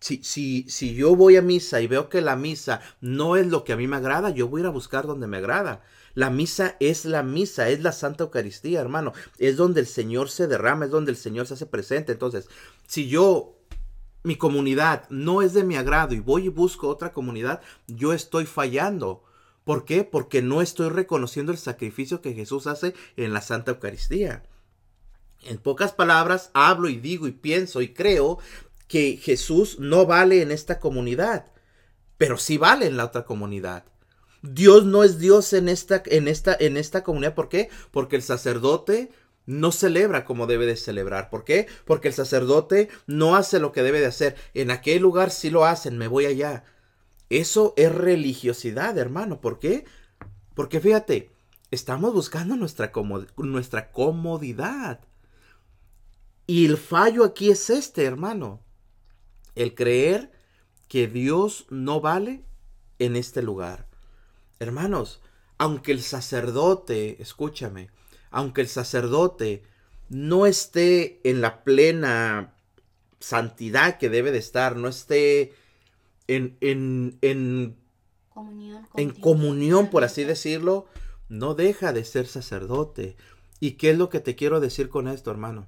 Si, 0.00 0.22
si, 0.22 0.64
si 0.68 0.94
yo 0.94 1.16
voy 1.16 1.36
a 1.36 1.42
misa 1.42 1.80
y 1.82 1.86
veo 1.86 2.08
que 2.08 2.20
la 2.20 2.36
misa 2.36 2.80
no 3.00 3.36
es 3.36 3.46
lo 3.46 3.64
que 3.64 3.72
a 3.72 3.76
mí 3.76 3.86
me 3.86 3.96
agrada, 3.96 4.30
yo 4.30 4.48
voy 4.48 4.60
a 4.60 4.64
ir 4.64 4.66
a 4.68 4.70
buscar 4.70 5.06
donde 5.06 5.26
me 5.26 5.38
agrada. 5.38 5.82
La 6.16 6.30
misa 6.30 6.76
es 6.80 7.04
la 7.04 7.22
misa, 7.22 7.68
es 7.68 7.82
la 7.82 7.92
Santa 7.92 8.24
Eucaristía, 8.24 8.80
hermano. 8.80 9.12
Es 9.36 9.58
donde 9.58 9.80
el 9.80 9.86
Señor 9.86 10.30
se 10.30 10.46
derrama, 10.46 10.86
es 10.86 10.90
donde 10.90 11.10
el 11.10 11.18
Señor 11.18 11.46
se 11.46 11.54
hace 11.54 11.66
presente. 11.66 12.12
Entonces, 12.12 12.48
si 12.86 13.06
yo 13.06 13.58
mi 14.22 14.36
comunidad 14.36 15.06
no 15.10 15.42
es 15.42 15.52
de 15.52 15.62
mi 15.62 15.76
agrado 15.76 16.14
y 16.14 16.20
voy 16.20 16.46
y 16.46 16.48
busco 16.48 16.88
otra 16.88 17.12
comunidad, 17.12 17.60
yo 17.86 18.14
estoy 18.14 18.46
fallando. 18.46 19.24
¿Por 19.62 19.84
qué? 19.84 20.04
Porque 20.04 20.40
no 20.40 20.62
estoy 20.62 20.88
reconociendo 20.88 21.52
el 21.52 21.58
sacrificio 21.58 22.22
que 22.22 22.32
Jesús 22.32 22.66
hace 22.66 22.94
en 23.18 23.34
la 23.34 23.42
Santa 23.42 23.72
Eucaristía. 23.72 24.42
En 25.42 25.58
pocas 25.58 25.92
palabras, 25.92 26.50
hablo 26.54 26.88
y 26.88 26.96
digo 26.96 27.26
y 27.28 27.32
pienso 27.32 27.82
y 27.82 27.92
creo 27.92 28.38
que 28.88 29.18
Jesús 29.18 29.78
no 29.80 30.06
vale 30.06 30.40
en 30.40 30.50
esta 30.50 30.80
comunidad, 30.80 31.52
pero 32.16 32.38
sí 32.38 32.56
vale 32.56 32.86
en 32.86 32.96
la 32.96 33.04
otra 33.04 33.26
comunidad. 33.26 33.84
Dios 34.54 34.84
no 34.84 35.04
es 35.04 35.18
Dios 35.18 35.52
en 35.52 35.68
esta, 35.68 36.02
en 36.06 36.28
esta, 36.28 36.56
en 36.58 36.76
esta 36.76 37.02
comunidad. 37.02 37.34
¿Por 37.34 37.48
qué? 37.48 37.68
Porque 37.90 38.16
el 38.16 38.22
sacerdote 38.22 39.10
no 39.46 39.72
celebra 39.72 40.24
como 40.24 40.46
debe 40.46 40.66
de 40.66 40.76
celebrar. 40.76 41.30
¿Por 41.30 41.44
qué? 41.44 41.66
Porque 41.84 42.08
el 42.08 42.14
sacerdote 42.14 42.88
no 43.06 43.36
hace 43.36 43.60
lo 43.60 43.72
que 43.72 43.82
debe 43.82 44.00
de 44.00 44.06
hacer. 44.06 44.36
En 44.54 44.70
aquel 44.70 45.02
lugar 45.02 45.30
sí 45.30 45.50
lo 45.50 45.64
hacen, 45.64 45.98
me 45.98 46.08
voy 46.08 46.26
allá. 46.26 46.64
Eso 47.30 47.74
es 47.76 47.92
religiosidad, 47.92 48.98
hermano. 48.98 49.40
¿Por 49.40 49.58
qué? 49.58 49.84
Porque 50.54 50.80
fíjate, 50.80 51.30
estamos 51.70 52.12
buscando 52.12 52.56
nuestra, 52.56 52.92
nuestra 53.36 53.90
comodidad. 53.90 55.00
Y 56.46 56.66
el 56.66 56.76
fallo 56.76 57.24
aquí 57.24 57.50
es 57.50 57.70
este, 57.70 58.04
hermano. 58.04 58.62
El 59.54 59.74
creer 59.74 60.30
que 60.88 61.08
Dios 61.08 61.66
no 61.70 62.00
vale 62.00 62.44
en 62.98 63.16
este 63.16 63.42
lugar. 63.42 63.88
Hermanos, 64.58 65.20
aunque 65.58 65.92
el 65.92 66.02
sacerdote, 66.02 67.20
escúchame, 67.20 67.90
aunque 68.30 68.60
el 68.60 68.68
sacerdote 68.68 69.62
no 70.08 70.46
esté 70.46 71.20
en 71.28 71.40
la 71.40 71.64
plena 71.64 72.54
santidad 73.20 73.98
que 73.98 74.08
debe 74.08 74.32
de 74.32 74.38
estar, 74.38 74.76
no 74.76 74.88
esté 74.88 75.54
en, 76.28 76.56
en, 76.60 77.18
en 77.22 77.76
comunión, 78.28 78.86
en 78.96 79.10
comunión 79.10 79.90
por 79.90 80.04
así 80.04 80.24
decirlo, 80.24 80.86
no 81.28 81.54
deja 81.54 81.92
de 81.92 82.04
ser 82.04 82.26
sacerdote. 82.26 83.16
¿Y 83.58 83.72
qué 83.72 83.90
es 83.90 83.98
lo 83.98 84.10
que 84.10 84.20
te 84.20 84.36
quiero 84.36 84.60
decir 84.60 84.88
con 84.88 85.08
esto, 85.08 85.30
hermano? 85.30 85.66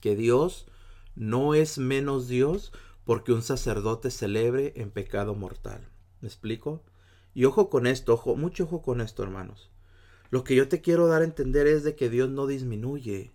Que 0.00 0.16
Dios 0.16 0.66
no 1.14 1.54
es 1.54 1.78
menos 1.78 2.28
Dios 2.28 2.72
porque 3.04 3.32
un 3.32 3.42
sacerdote 3.42 4.10
celebre 4.10 4.74
en 4.76 4.90
pecado 4.90 5.34
mortal. 5.34 5.88
¿Me 6.20 6.28
explico? 6.28 6.82
Y 7.34 7.44
ojo 7.44 7.70
con 7.70 7.86
esto, 7.86 8.14
ojo, 8.14 8.36
mucho 8.36 8.64
ojo 8.64 8.82
con 8.82 9.00
esto, 9.00 9.22
hermanos. 9.22 9.70
Lo 10.30 10.44
que 10.44 10.54
yo 10.54 10.68
te 10.68 10.80
quiero 10.80 11.06
dar 11.06 11.22
a 11.22 11.26
entender 11.26 11.66
es 11.66 11.82
de 11.84 11.96
que 11.96 12.08
Dios 12.08 12.30
no 12.30 12.46
disminuye. 12.46 13.32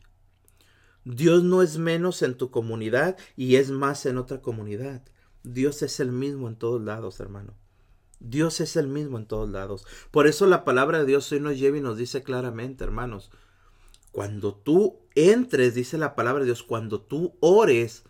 Dios 1.04 1.44
no 1.44 1.62
es 1.62 1.78
menos 1.78 2.22
en 2.22 2.36
tu 2.36 2.50
comunidad 2.50 3.18
y 3.36 3.58
es 3.58 3.70
más 3.70 4.06
en 4.06 4.18
otra 4.18 4.42
comunidad. 4.42 5.04
Dios 5.44 5.82
es 5.84 6.00
el 6.00 6.12
mismo 6.12 6.48
en 6.48 6.56
todos 6.56 6.82
lados, 6.82 7.20
hermano. 7.20 7.54
Dios 8.20 8.60
es 8.62 8.76
el 8.76 8.88
mismo 8.88 9.18
en 9.18 9.28
todos 9.28 9.50
lados. 9.50 9.86
Por 10.10 10.26
eso 10.26 10.48
la 10.48 10.64
palabra 10.64 11.00
de 11.00 11.06
Dios 11.06 11.32
hoy 11.32 11.40
nos 11.40 11.60
lleva 11.60 11.78
y 11.78 11.82
nos 11.82 11.98
dice 11.98 12.24
claramente, 12.24 12.84
hermanos, 12.84 13.30
cuando 14.12 14.56
tú 14.56 15.02
entres, 15.14 15.76
dice 15.76 15.98
la 15.98 16.16
palabra 16.16 16.40
de 16.40 16.46
Dios, 16.46 16.64
cuando 16.64 17.02
tú 17.02 17.36
ores, 17.42 18.04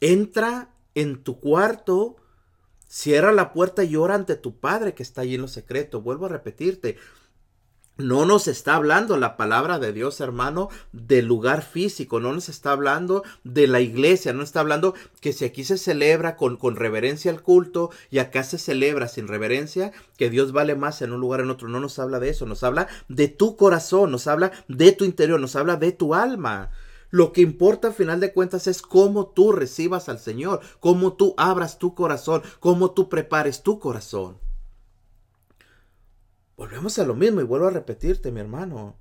entra 0.00 0.74
en 0.94 1.22
tu 1.22 1.38
cuarto, 1.38 2.16
cierra 2.92 3.32
la 3.32 3.54
puerta 3.54 3.84
y 3.84 3.96
ora 3.96 4.14
ante 4.14 4.36
tu 4.36 4.60
Padre 4.60 4.92
que 4.92 5.02
está 5.02 5.22
allí 5.22 5.36
en 5.36 5.40
lo 5.40 5.48
secreto. 5.48 6.02
Vuelvo 6.02 6.26
a 6.26 6.28
repetirte, 6.28 6.98
no 7.96 8.26
nos 8.26 8.48
está 8.48 8.74
hablando 8.74 9.16
la 9.16 9.38
palabra 9.38 9.78
de 9.78 9.94
Dios, 9.94 10.20
hermano, 10.20 10.68
del 10.92 11.24
lugar 11.24 11.62
físico, 11.62 12.20
no 12.20 12.34
nos 12.34 12.50
está 12.50 12.72
hablando 12.72 13.22
de 13.44 13.66
la 13.66 13.80
iglesia, 13.80 14.34
no 14.34 14.42
está 14.42 14.60
hablando 14.60 14.94
que 15.20 15.32
si 15.32 15.46
aquí 15.46 15.64
se 15.64 15.78
celebra 15.78 16.36
con, 16.36 16.58
con 16.58 16.76
reverencia 16.76 17.30
el 17.30 17.40
culto 17.40 17.90
y 18.10 18.18
acá 18.18 18.44
se 18.44 18.58
celebra 18.58 19.08
sin 19.08 19.26
reverencia, 19.26 19.92
que 20.18 20.28
Dios 20.28 20.52
vale 20.52 20.74
más 20.74 21.00
en 21.00 21.12
un 21.12 21.20
lugar 21.20 21.40
en 21.40 21.50
otro, 21.50 21.68
no 21.68 21.80
nos 21.80 21.98
habla 21.98 22.20
de 22.20 22.28
eso, 22.28 22.44
nos 22.44 22.62
habla 22.62 22.88
de 23.08 23.28
tu 23.28 23.56
corazón, 23.56 24.10
nos 24.10 24.26
habla 24.26 24.52
de 24.68 24.92
tu 24.92 25.06
interior, 25.06 25.40
nos 25.40 25.56
habla 25.56 25.76
de 25.76 25.92
tu 25.92 26.14
alma. 26.14 26.70
Lo 27.12 27.32
que 27.34 27.42
importa 27.42 27.88
al 27.88 27.94
final 27.94 28.20
de 28.20 28.32
cuentas 28.32 28.66
es 28.66 28.80
cómo 28.80 29.26
tú 29.26 29.52
recibas 29.52 30.08
al 30.08 30.18
Señor, 30.18 30.60
cómo 30.80 31.12
tú 31.12 31.34
abras 31.36 31.78
tu 31.78 31.94
corazón, 31.94 32.42
cómo 32.58 32.92
tú 32.92 33.10
prepares 33.10 33.62
tu 33.62 33.78
corazón. 33.78 34.38
volvemos 36.56 36.98
a 36.98 37.04
lo 37.04 37.14
mismo 37.14 37.40
y 37.42 37.44
vuelvo 37.44 37.66
a 37.66 37.70
repetirte, 37.70 38.32
mi 38.32 38.40
hermano. 38.40 38.96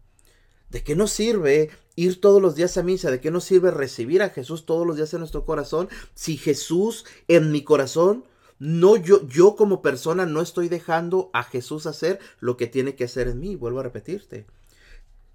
¿De 0.69 0.83
qué 0.83 0.93
nos 0.93 1.11
sirve 1.11 1.69
ir 1.95 2.19
todos 2.19 2.41
los 2.41 2.55
días 2.55 2.77
a 2.77 2.83
misa? 2.83 3.11
¿De 3.11 3.21
qué 3.21 3.31
nos 3.31 3.45
sirve 3.45 3.71
recibir 3.71 4.21
a 4.23 4.29
Jesús 4.29 4.65
todos 4.65 4.85
los 4.85 4.97
días 4.97 5.13
en 5.13 5.19
nuestro 5.19 5.45
corazón 5.45 5.87
si 6.13 6.35
Jesús 6.35 7.05
en 7.29 7.51
mi 7.51 7.63
corazón 7.63 8.25
no 8.59 8.97
yo 8.97 9.25
yo 9.27 9.55
como 9.55 9.81
persona 9.81 10.25
no 10.25 10.41
estoy 10.41 10.67
dejando 10.67 11.29
a 11.33 11.43
Jesús 11.43 11.85
hacer 11.87 12.19
lo 12.41 12.57
que 12.57 12.67
tiene 12.67 12.95
que 12.95 13.05
hacer 13.05 13.29
en 13.29 13.39
mí? 13.39 13.55
Vuelvo 13.55 13.79
a 13.79 13.83
repetirte. 13.83 14.47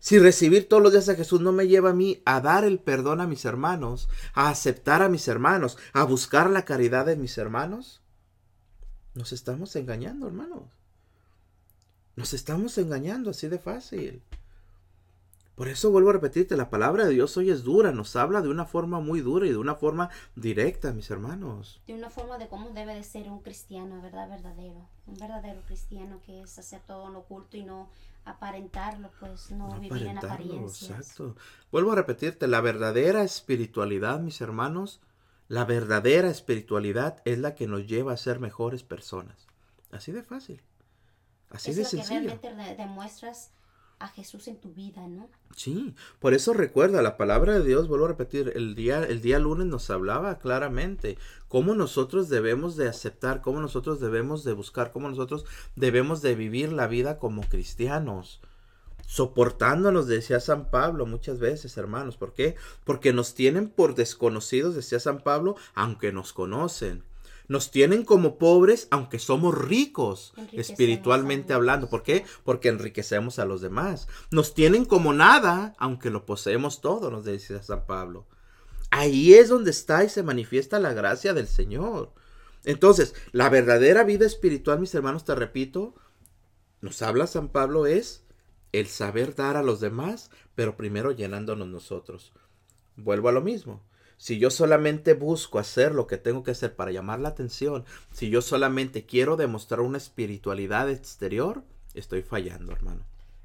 Si 0.06 0.20
recibir 0.20 0.68
todos 0.68 0.80
los 0.84 0.92
días 0.92 1.08
a 1.08 1.16
Jesús 1.16 1.40
no 1.40 1.50
me 1.50 1.66
lleva 1.66 1.90
a 1.90 1.92
mí 1.92 2.22
a 2.24 2.40
dar 2.40 2.62
el 2.62 2.78
perdón 2.78 3.20
a 3.20 3.26
mis 3.26 3.44
hermanos, 3.44 4.08
a 4.34 4.50
aceptar 4.50 5.02
a 5.02 5.08
mis 5.08 5.26
hermanos, 5.26 5.78
a 5.92 6.04
buscar 6.04 6.48
la 6.48 6.64
caridad 6.64 7.06
de 7.06 7.16
mis 7.16 7.36
hermanos, 7.38 8.02
nos 9.14 9.32
estamos 9.32 9.74
engañando, 9.74 10.28
hermanos. 10.28 10.62
Nos 12.14 12.34
estamos 12.34 12.78
engañando 12.78 13.30
así 13.30 13.48
de 13.48 13.58
fácil. 13.58 14.22
Por 15.56 15.66
eso 15.66 15.90
vuelvo 15.90 16.10
a 16.10 16.12
repetirte, 16.12 16.56
la 16.56 16.70
palabra 16.70 17.06
de 17.06 17.14
Dios 17.14 17.36
hoy 17.36 17.50
es 17.50 17.64
dura, 17.64 17.90
nos 17.90 18.14
habla 18.14 18.42
de 18.42 18.48
una 18.48 18.64
forma 18.64 19.00
muy 19.00 19.22
dura 19.22 19.46
y 19.46 19.50
de 19.50 19.56
una 19.56 19.74
forma 19.74 20.10
directa, 20.36 20.92
mis 20.92 21.10
hermanos. 21.10 21.80
De 21.88 21.94
una 21.94 22.10
forma 22.10 22.38
de 22.38 22.46
cómo 22.46 22.70
debe 22.70 22.94
de 22.94 23.02
ser 23.02 23.28
un 23.28 23.40
cristiano, 23.40 24.00
¿verdad? 24.02 24.28
Verdadero. 24.28 24.86
Un 25.08 25.16
verdadero 25.16 25.62
cristiano 25.62 26.20
que 26.24 26.42
es 26.42 26.56
hacer 26.60 26.80
todo 26.86 27.08
lo 27.08 27.18
oculto 27.20 27.56
y 27.56 27.64
no 27.64 27.88
aparentarlo, 28.26 29.10
pues 29.18 29.50
no, 29.52 29.80
vivir 29.80 30.06
en 30.06 30.18
apariencias. 30.18 30.90
Exacto. 30.90 31.36
Vuelvo 31.72 31.92
a 31.92 31.94
repetirte, 31.94 32.46
la 32.46 32.60
verdadera 32.60 33.22
espiritualidad, 33.22 34.20
mis 34.20 34.40
hermanos, 34.40 35.00
la 35.48 35.64
verdadera 35.64 36.28
espiritualidad 36.28 37.22
es 37.24 37.38
la 37.38 37.54
que 37.54 37.66
nos 37.66 37.86
lleva 37.86 38.12
a 38.12 38.16
ser 38.16 38.40
mejores 38.40 38.82
personas. 38.82 39.46
Así 39.92 40.12
de 40.12 40.22
fácil. 40.22 40.60
Así 41.50 41.72
de 41.72 41.84
sencillo. 41.84 42.38
Que 42.40 42.50
realmente 42.50 42.82
demuestras 42.82 43.52
a 43.98 44.08
Jesús 44.08 44.48
en 44.48 44.56
tu 44.56 44.72
vida, 44.72 45.06
¿no? 45.08 45.28
Sí, 45.54 45.94
por 46.20 46.34
eso 46.34 46.52
recuerda, 46.52 47.00
la 47.00 47.16
palabra 47.16 47.54
de 47.54 47.64
Dios, 47.64 47.88
vuelvo 47.88 48.04
a 48.04 48.08
repetir, 48.08 48.52
el 48.54 48.74
día, 48.74 49.02
el 49.02 49.22
día 49.22 49.38
lunes 49.38 49.66
nos 49.66 49.88
hablaba 49.90 50.38
claramente 50.38 51.16
cómo 51.48 51.74
nosotros 51.74 52.28
debemos 52.28 52.76
de 52.76 52.88
aceptar, 52.88 53.40
cómo 53.40 53.60
nosotros 53.60 54.00
debemos 54.00 54.44
de 54.44 54.52
buscar, 54.52 54.90
cómo 54.90 55.08
nosotros 55.08 55.46
debemos 55.74 56.20
de 56.20 56.34
vivir 56.34 56.72
la 56.72 56.86
vida 56.86 57.18
como 57.18 57.42
cristianos. 57.42 58.40
Soportándonos, 59.06 60.08
decía 60.08 60.40
San 60.40 60.68
Pablo 60.68 61.06
muchas 61.06 61.38
veces, 61.38 61.76
hermanos. 61.76 62.16
¿Por 62.16 62.34
qué? 62.34 62.56
Porque 62.84 63.12
nos 63.12 63.34
tienen 63.34 63.68
por 63.68 63.94
desconocidos, 63.94 64.74
decía 64.74 64.98
San 64.98 65.20
Pablo, 65.20 65.56
aunque 65.74 66.12
nos 66.12 66.32
conocen. 66.32 67.04
Nos 67.48 67.70
tienen 67.70 68.04
como 68.04 68.38
pobres, 68.38 68.88
aunque 68.90 69.18
somos 69.18 69.56
ricos, 69.56 70.34
espiritualmente 70.52 71.52
hablando. 71.52 71.88
¿Por 71.88 72.02
qué? 72.02 72.24
Porque 72.44 72.68
enriquecemos 72.68 73.38
a 73.38 73.44
los 73.44 73.60
demás. 73.60 74.08
Nos 74.30 74.54
tienen 74.54 74.84
como 74.84 75.12
nada, 75.12 75.74
aunque 75.78 76.10
lo 76.10 76.26
poseemos 76.26 76.80
todo, 76.80 77.10
nos 77.10 77.24
decía 77.24 77.62
San 77.62 77.86
Pablo. 77.86 78.26
Ahí 78.90 79.34
es 79.34 79.48
donde 79.48 79.70
está 79.70 80.04
y 80.04 80.08
se 80.08 80.22
manifiesta 80.22 80.78
la 80.78 80.92
gracia 80.92 81.34
del 81.34 81.48
Señor. 81.48 82.12
Entonces, 82.64 83.14
la 83.32 83.48
verdadera 83.48 84.04
vida 84.04 84.26
espiritual, 84.26 84.80
mis 84.80 84.94
hermanos, 84.94 85.24
te 85.24 85.34
repito, 85.34 85.94
nos 86.80 87.00
habla 87.02 87.26
San 87.26 87.48
Pablo, 87.48 87.86
es 87.86 88.24
el 88.72 88.88
saber 88.88 89.34
dar 89.34 89.56
a 89.56 89.62
los 89.62 89.80
demás, 89.80 90.30
pero 90.54 90.76
primero 90.76 91.12
llenándonos 91.12 91.68
nosotros. 91.68 92.32
Vuelvo 92.96 93.28
a 93.28 93.32
lo 93.32 93.40
mismo. 93.40 93.82
Si 94.18 94.38
yo 94.38 94.50
solamente 94.50 95.14
busco 95.14 95.58
hacer 95.58 95.94
lo 95.94 96.06
que 96.06 96.16
tengo 96.16 96.42
que 96.42 96.52
hacer 96.52 96.74
para 96.74 96.90
llamar 96.90 97.20
la 97.20 97.28
atención, 97.28 97.84
si 98.12 98.30
yo 98.30 98.40
solamente 98.40 99.04
quiero 99.04 99.36
demostrar 99.36 99.80
una 99.80 99.98
espiritualidad 99.98 100.90
exterior, 100.90 101.64
estoy 101.94 102.22
fallando, 102.22 102.72
hermano. 102.72 103.02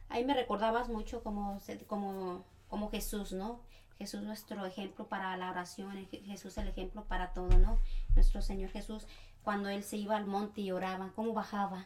Ahí 0.10 0.26
me 0.26 0.34
recordabas 0.34 0.90
mucho 0.90 1.24
como, 1.24 1.60
como, 1.88 2.46
como 2.70 2.90
Jesús, 2.90 3.34
¿no? 3.34 3.62
Jesús 3.98 4.24
nuestro 4.24 4.66
ejemplo 4.66 5.08
para 5.08 5.38
la 5.38 5.52
oración, 5.52 6.08
Jesús 6.10 6.58
el 6.58 6.70
ejemplo 6.70 7.04
para 7.04 7.34
todo, 7.34 7.58
¿no? 7.60 7.80
Nuestro 8.16 8.42
Señor 8.42 8.72
Jesús, 8.72 9.06
cuando 9.44 9.70
Él 9.70 9.84
se 9.84 9.98
iba 9.98 10.18
al 10.18 10.26
monte 10.26 10.62
y 10.62 10.72
oraba, 10.72 11.12
¿cómo 11.16 11.34
bajaba? 11.34 11.86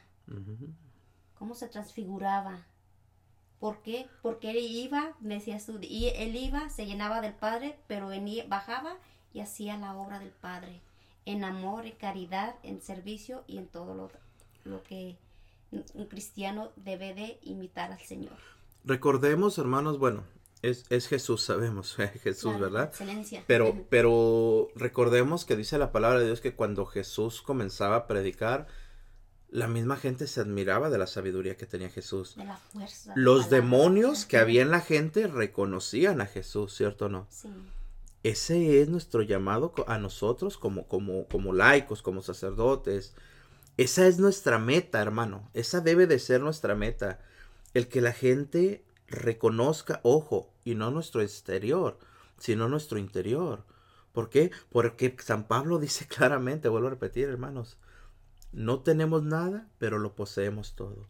¿Cómo 1.38 1.56
se 1.56 1.68
transfiguraba? 1.68 2.66
¿Por 3.60 3.82
qué? 3.82 4.08
Porque 4.22 4.52
él 4.52 4.58
iba, 4.58 5.14
decías 5.20 5.66
tú, 5.66 5.80
y 5.82 6.08
él 6.16 6.36
iba, 6.36 6.70
se 6.70 6.86
llenaba 6.86 7.22
del 7.22 7.34
Padre, 7.34 7.78
pero 7.88 8.10
bajaba 8.48 8.98
y 9.34 9.40
hacía 9.40 9.78
la 9.78 9.96
obra 9.96 10.20
del 10.20 10.32
Padre, 10.32 10.82
en 11.26 11.44
amor, 11.44 11.86
en 11.86 11.96
caridad, 11.96 12.56
en 12.64 12.82
servicio 12.82 13.44
y 13.48 13.58
en 13.58 13.68
todo 13.68 13.96
lo, 13.96 14.12
lo 14.64 14.84
que 14.84 15.18
un 15.94 16.06
cristiano 16.06 16.72
debe 16.76 17.14
de 17.14 17.40
imitar 17.44 17.92
al 17.92 18.00
Señor. 18.00 18.38
Recordemos, 18.84 19.58
hermanos, 19.58 19.98
bueno, 19.98 20.24
es, 20.62 20.86
es 20.90 21.08
Jesús, 21.08 21.44
sabemos, 21.44 21.96
Jesús, 22.24 22.60
¿verdad? 22.60 22.86
Excelencia. 22.86 23.44
Pero, 23.48 23.86
pero 23.90 24.70
recordemos 24.76 25.46
que 25.46 25.56
dice 25.56 25.78
la 25.78 25.92
palabra 25.92 26.20
de 26.20 26.26
Dios 26.26 26.42
que 26.42 26.56
cuando 26.56 26.86
Jesús 26.86 27.42
comenzaba 27.42 27.96
a 27.96 28.08
predicar, 28.08 28.68
la 29.56 29.68
misma 29.68 29.96
gente 29.96 30.28
se 30.28 30.42
admiraba 30.42 30.90
de 30.90 30.98
la 30.98 31.08
sabiduría 31.08 31.56
que 31.56 31.66
tenía 31.66 31.90
Jesús. 31.90 32.36
De 32.36 32.44
la 32.44 32.58
fuerza. 32.58 33.14
Los 33.16 33.50
demonios 33.50 34.26
que 34.26 34.38
había 34.38 34.62
en 34.62 34.70
la 34.70 34.82
gente 34.82 35.28
reconocían 35.28 36.20
a 36.20 36.26
Jesús, 36.26 36.76
¿cierto 36.76 37.06
o 37.06 37.10
no? 37.10 37.26
Sí. 37.30 37.48
Ese 38.24 38.82
es 38.82 38.90
nuestro 38.90 39.22
llamado 39.22 39.74
a 39.88 39.98
nosotros 39.98 40.58
como, 40.58 40.88
como, 40.90 41.26
como 41.30 41.54
laicos, 41.54 42.02
como 42.02 42.22
sacerdotes. 42.22 43.14
Esa 43.78 44.08
es 44.08 44.20
nuestra 44.20 44.60
meta, 44.60 45.02
hermano. 45.02 45.50
Esa 45.54 45.80
debe 45.80 46.06
de 46.06 46.20
ser 46.20 46.42
nuestra 46.42 46.76
meta. 46.76 47.22
El 47.74 47.88
que 47.88 48.02
la 48.02 48.12
gente 48.12 48.84
reconozca, 49.08 50.02
ojo, 50.04 50.52
y 50.66 50.76
no 50.76 50.92
nuestro 50.92 51.22
exterior, 51.22 51.98
sino 52.40 52.68
nuestro 52.68 52.98
interior. 52.98 53.64
¿Por 54.12 54.30
qué? 54.30 54.52
Porque 54.70 55.16
San 55.24 55.48
Pablo 55.48 55.80
dice 55.80 56.08
claramente, 56.10 56.68
vuelvo 56.68 56.88
a 56.88 56.92
repetir, 56.92 57.30
hermanos, 57.30 57.78
no 58.56 58.80
tenemos 58.80 59.22
nada, 59.24 59.68
pero 59.78 60.00
lo 60.00 60.16
poseemos 60.16 60.76
todo. 60.76 61.08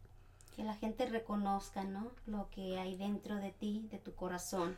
Que 0.55 0.63
la 0.63 0.73
gente 0.73 1.05
reconozca, 1.05 1.83
¿no? 1.83 2.11
Lo 2.25 2.49
que 2.49 2.79
hay 2.79 2.95
dentro 2.95 3.35
de 3.35 3.51
ti, 3.51 3.87
de 3.91 3.99
tu 3.99 4.15
corazón, 4.15 4.75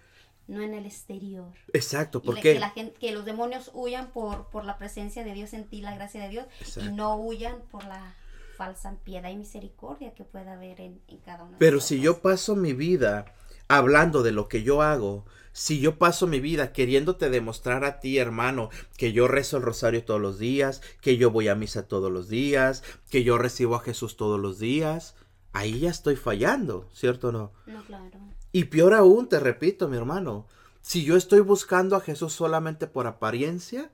no 0.47 0.61
en 0.61 0.73
el 0.73 0.85
exterior. 0.85 1.53
Exacto, 1.73 2.21
porque 2.21 2.53
que, 2.53 2.59
la 2.59 2.71
gente, 2.71 2.99
que 2.99 3.13
los 3.13 3.23
demonios 3.23 3.71
huyan 3.73 4.07
por, 4.11 4.47
por 4.49 4.65
la 4.65 4.77
presencia 4.77 5.23
de 5.23 5.33
Dios 5.33 5.53
en 5.53 5.65
ti, 5.65 5.81
la 5.81 5.95
gracia 5.95 6.21
de 6.21 6.29
Dios, 6.29 6.47
y 6.75 6.89
no 6.89 7.15
huyan 7.15 7.61
por 7.71 7.85
la 7.85 8.15
falsa 8.57 8.95
piedad 9.03 9.29
y 9.29 9.37
misericordia 9.37 10.13
que 10.13 10.25
pueda 10.25 10.53
haber 10.53 10.81
en, 10.81 10.99
cada 11.23 11.43
uno. 11.43 11.55
Pero 11.59 11.79
si 11.79 12.01
yo 12.01 12.21
paso 12.21 12.55
mi 12.55 12.73
vida 12.73 13.33
hablando 13.67 14.23
de 14.23 14.31
lo 14.31 14.47
que 14.47 14.63
yo 14.63 14.81
hago, 14.81 15.25
si 15.51 15.79
yo 15.79 15.97
paso 15.97 16.27
mi 16.27 16.39
vida 16.39 16.71
queriéndote 16.71 17.29
demostrar 17.29 17.83
a 17.83 17.99
ti, 17.99 18.19
hermano, 18.19 18.69
que 18.95 19.11
yo 19.11 19.27
rezo 19.27 19.57
el 19.57 19.63
rosario 19.63 20.05
todos 20.05 20.21
los 20.21 20.37
días, 20.37 20.81
que 21.01 21.17
yo 21.17 21.31
voy 21.31 21.47
a 21.47 21.55
misa 21.55 21.87
todos 21.87 22.11
los 22.11 22.29
días, 22.29 22.83
que 23.09 23.23
yo 23.23 23.37
recibo 23.39 23.75
a 23.75 23.79
Jesús 23.79 24.17
todos 24.17 24.39
los 24.39 24.59
días, 24.59 25.15
ahí 25.53 25.79
ya 25.79 25.89
estoy 25.89 26.15
fallando, 26.15 26.87
¿cierto 26.93 27.29
o 27.29 27.31
no? 27.31 27.53
No, 27.65 27.83
claro. 27.85 28.19
Y 28.51 28.65
peor 28.65 28.93
aún, 28.93 29.27
te 29.27 29.39
repito, 29.39 29.87
mi 29.87 29.97
hermano, 29.97 30.47
si 30.81 31.03
yo 31.03 31.17
estoy 31.17 31.39
buscando 31.39 31.95
a 31.95 32.01
Jesús 32.01 32.33
solamente 32.33 32.85
por 32.85 33.07
apariencia, 33.07 33.91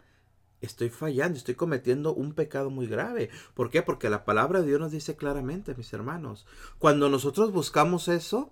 estoy 0.62 0.90
fallando, 0.90 1.38
estoy 1.38 1.56
cometiendo 1.56 2.14
un 2.14 2.34
pecado 2.34 2.70
muy 2.70 2.88
grave. 2.88 3.30
¿Por 3.54 3.70
qué? 3.70 3.82
Porque 3.82 4.10
la 4.10 4.26
palabra 4.26 4.62
de 4.62 4.68
Dios 4.68 4.80
nos 4.80 4.92
dice 4.92 5.16
claramente, 5.16 5.76
mis 5.76 5.94
hermanos, 5.94 6.46
cuando 6.78 7.10
nosotros 7.10 7.52
buscamos 7.52 8.10
eso, 8.10 8.52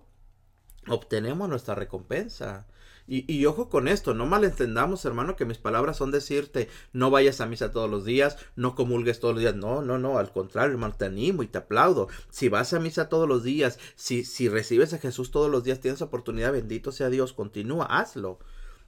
obtenemos 0.88 1.48
nuestra 1.48 1.74
recompensa. 1.74 2.66
Y, 3.08 3.44
ojo 3.46 3.68
con 3.68 3.88
esto, 3.88 4.14
no 4.14 4.26
malentendamos, 4.26 5.04
hermano, 5.04 5.34
que 5.34 5.44
mis 5.44 5.58
palabras 5.58 5.96
son 5.96 6.12
decirte, 6.12 6.68
no 6.92 7.10
vayas 7.10 7.40
a 7.40 7.46
misa 7.46 7.72
todos 7.72 7.90
los 7.90 8.04
días, 8.04 8.38
no 8.54 8.74
comulgues 8.74 9.18
todos 9.18 9.34
los 9.34 9.40
días. 9.42 9.56
No, 9.56 9.82
no, 9.82 9.98
no, 9.98 10.18
al 10.18 10.32
contrario, 10.32 10.72
hermano, 10.72 10.94
te 10.96 11.06
animo 11.06 11.42
y 11.42 11.48
te 11.48 11.58
aplaudo. 11.58 12.08
Si 12.30 12.48
vas 12.48 12.72
a 12.72 12.80
misa 12.80 13.08
todos 13.08 13.28
los 13.28 13.42
días, 13.42 13.78
si, 13.96 14.24
si 14.24 14.48
recibes 14.48 14.94
a 14.94 14.98
Jesús 14.98 15.30
todos 15.30 15.50
los 15.50 15.64
días, 15.64 15.80
tienes 15.80 16.00
oportunidad, 16.00 16.52
bendito 16.52 16.92
sea 16.92 17.10
Dios, 17.10 17.32
continúa, 17.32 17.86
hazlo. 17.86 18.38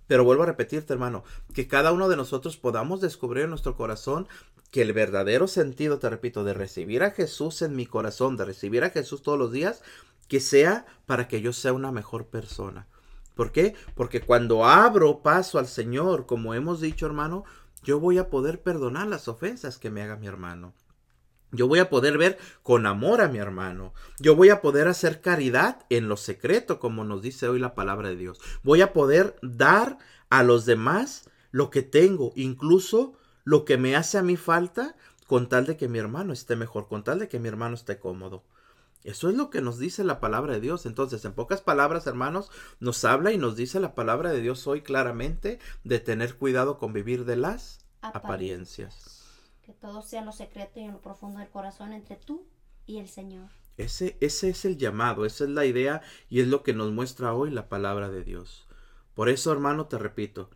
Pero 0.07 0.25
vuelvo 0.25 0.45
a 0.45 0.47
repetirte, 0.47 0.93
hermano, 0.93 1.25
que 1.53 1.67
cada 1.67 1.93
uno 1.93 2.09
de 2.09 2.17
nosotros 2.17 2.57
podamos 2.57 3.01
descubrir 3.01 3.45
en 3.45 3.51
nuestro 3.51 3.77
corazón 3.77 4.29
que 4.71 4.83
el 4.83 4.93
verdadero 4.93 5.49
sentido, 5.49 5.99
te 5.99 6.11
repito, 6.11 6.45
de 6.45 6.55
recibir 6.55 7.03
a 7.03 7.11
Jesús 7.11 7.63
en 7.63 7.77
mi 7.77 7.87
corazón, 7.87 8.37
de 8.37 8.45
recibir 8.45 8.85
a 8.85 8.91
Jesús 8.91 9.23
todos 9.23 9.39
los 9.39 9.53
días, 9.53 9.83
que 10.29 10.41
sea 10.41 10.87
para 11.07 11.29
que 11.29 11.41
yo 11.41 11.53
sea 11.53 11.73
una 11.73 11.93
mejor 11.93 12.29
persona. 12.29 12.89
¿Por 13.35 13.53
qué? 13.53 13.75
Porque 13.95 14.21
cuando 14.21 14.65
abro 14.65 15.23
paso 15.23 15.59
al 15.59 15.67
Señor, 15.67 16.27
como 16.27 16.55
hemos 16.55 16.81
dicho 16.81 17.07
hermano, 17.07 17.45
yo 17.83 18.01
voy 18.01 18.19
a 18.19 18.31
poder 18.31 18.63
perdonar 18.63 19.09
las 19.09 19.29
ofensas 19.29 19.79
que 19.79 19.91
me 19.91 20.03
haga 20.03 20.17
mi 20.17 20.27
hermano. 20.27 20.75
Yo 21.51 21.69
voy 21.69 21.79
a 21.79 21.89
poder 21.89 22.19
ver 22.19 22.39
con 22.63 22.85
amor 22.87 23.21
a 23.21 23.29
mi 23.29 23.39
hermano. 23.39 23.93
Yo 24.19 24.35
voy 24.35 24.51
a 24.51 24.61
poder 24.61 24.89
hacer 24.89 25.21
caridad 25.21 25.87
en 25.89 26.09
lo 26.09 26.17
secreto, 26.17 26.81
como 26.81 27.05
nos 27.05 27.23
dice 27.23 27.49
hoy 27.49 27.61
la 27.61 27.75
palabra 27.75 28.09
de 28.09 28.17
Dios. 28.17 28.41
Voy 28.65 28.83
a 28.83 28.93
poder 28.93 29.37
dar 29.41 29.99
a 30.31 30.43
los 30.43 30.67
demás 30.67 31.31
lo 31.53 31.71
que 31.71 31.83
tengo, 31.83 32.33
incluso 32.35 33.13
lo 33.45 33.65
que 33.65 33.77
me 33.77 33.95
hace 33.95 34.19
a 34.19 34.23
mí 34.23 34.37
falta, 34.37 34.97
con 35.29 35.49
tal 35.49 35.67
de 35.67 35.77
que 35.77 35.89
mi 35.89 35.99
hermano 35.99 36.33
esté 36.33 36.57
mejor, 36.57 36.89
con 36.89 37.05
tal 37.05 37.21
de 37.21 37.29
que 37.29 37.39
mi 37.39 37.49
hermano 37.49 37.77
esté 37.77 37.99
cómodo. 37.99 38.43
Eso 39.05 39.29
es 39.29 39.37
lo 39.37 39.51
que 39.51 39.61
nos 39.61 39.79
dice 39.79 40.03
la 40.03 40.19
palabra 40.19 40.55
de 40.55 40.61
Dios. 40.61 40.87
Entonces, 40.87 41.25
en 41.27 41.35
pocas 41.35 41.61
palabras, 41.61 42.07
hermanos, 42.07 42.51
nos 42.81 43.05
habla 43.05 43.33
y 43.33 43.39
nos 43.39 43.55
dice 43.55 43.79
la 43.79 43.95
palabra 43.95 44.33
de 44.33 44.41
Dios 44.41 44.67
hoy 44.67 44.81
claramente 44.81 45.59
de 45.85 46.01
tener 46.01 46.37
cuidado 46.37 46.79
con 46.79 46.95
vivir 46.95 47.27
de 47.27 47.37
las 47.37 47.85
apariencias. 48.01 49.23
Que 49.63 49.75
todo 49.75 50.01
sea 50.01 50.21
en 50.21 50.27
lo 50.27 50.33
secreto 50.33 50.81
y 50.81 50.85
en 50.85 50.93
lo 50.93 51.01
profundo 51.03 51.39
del 51.39 51.51
corazón 51.51 51.93
entre 51.93 52.17
tú 52.17 52.47
y 52.87 52.99
el 52.99 53.09
Señor. 53.09 53.51
Ese, 53.77 54.17
ese 54.21 54.49
es 54.49 54.65
el 54.65 54.79
llamado, 54.79 55.27
esa 55.27 55.45
es 55.45 55.51
la 55.51 55.67
idea 55.67 56.01
y 56.31 56.41
es 56.41 56.49
lo 56.49 56.63
que 56.63 56.73
nos 56.73 56.91
muestra 56.91 57.35
hoy 57.35 57.51
la 57.51 57.69
palabra 57.69 58.09
de 58.09 58.25
Dios. 58.25 58.67
Por 59.15 59.29
eso, 59.29 59.53
hermano, 59.53 59.87
te 59.87 59.99
repito, 59.99 60.49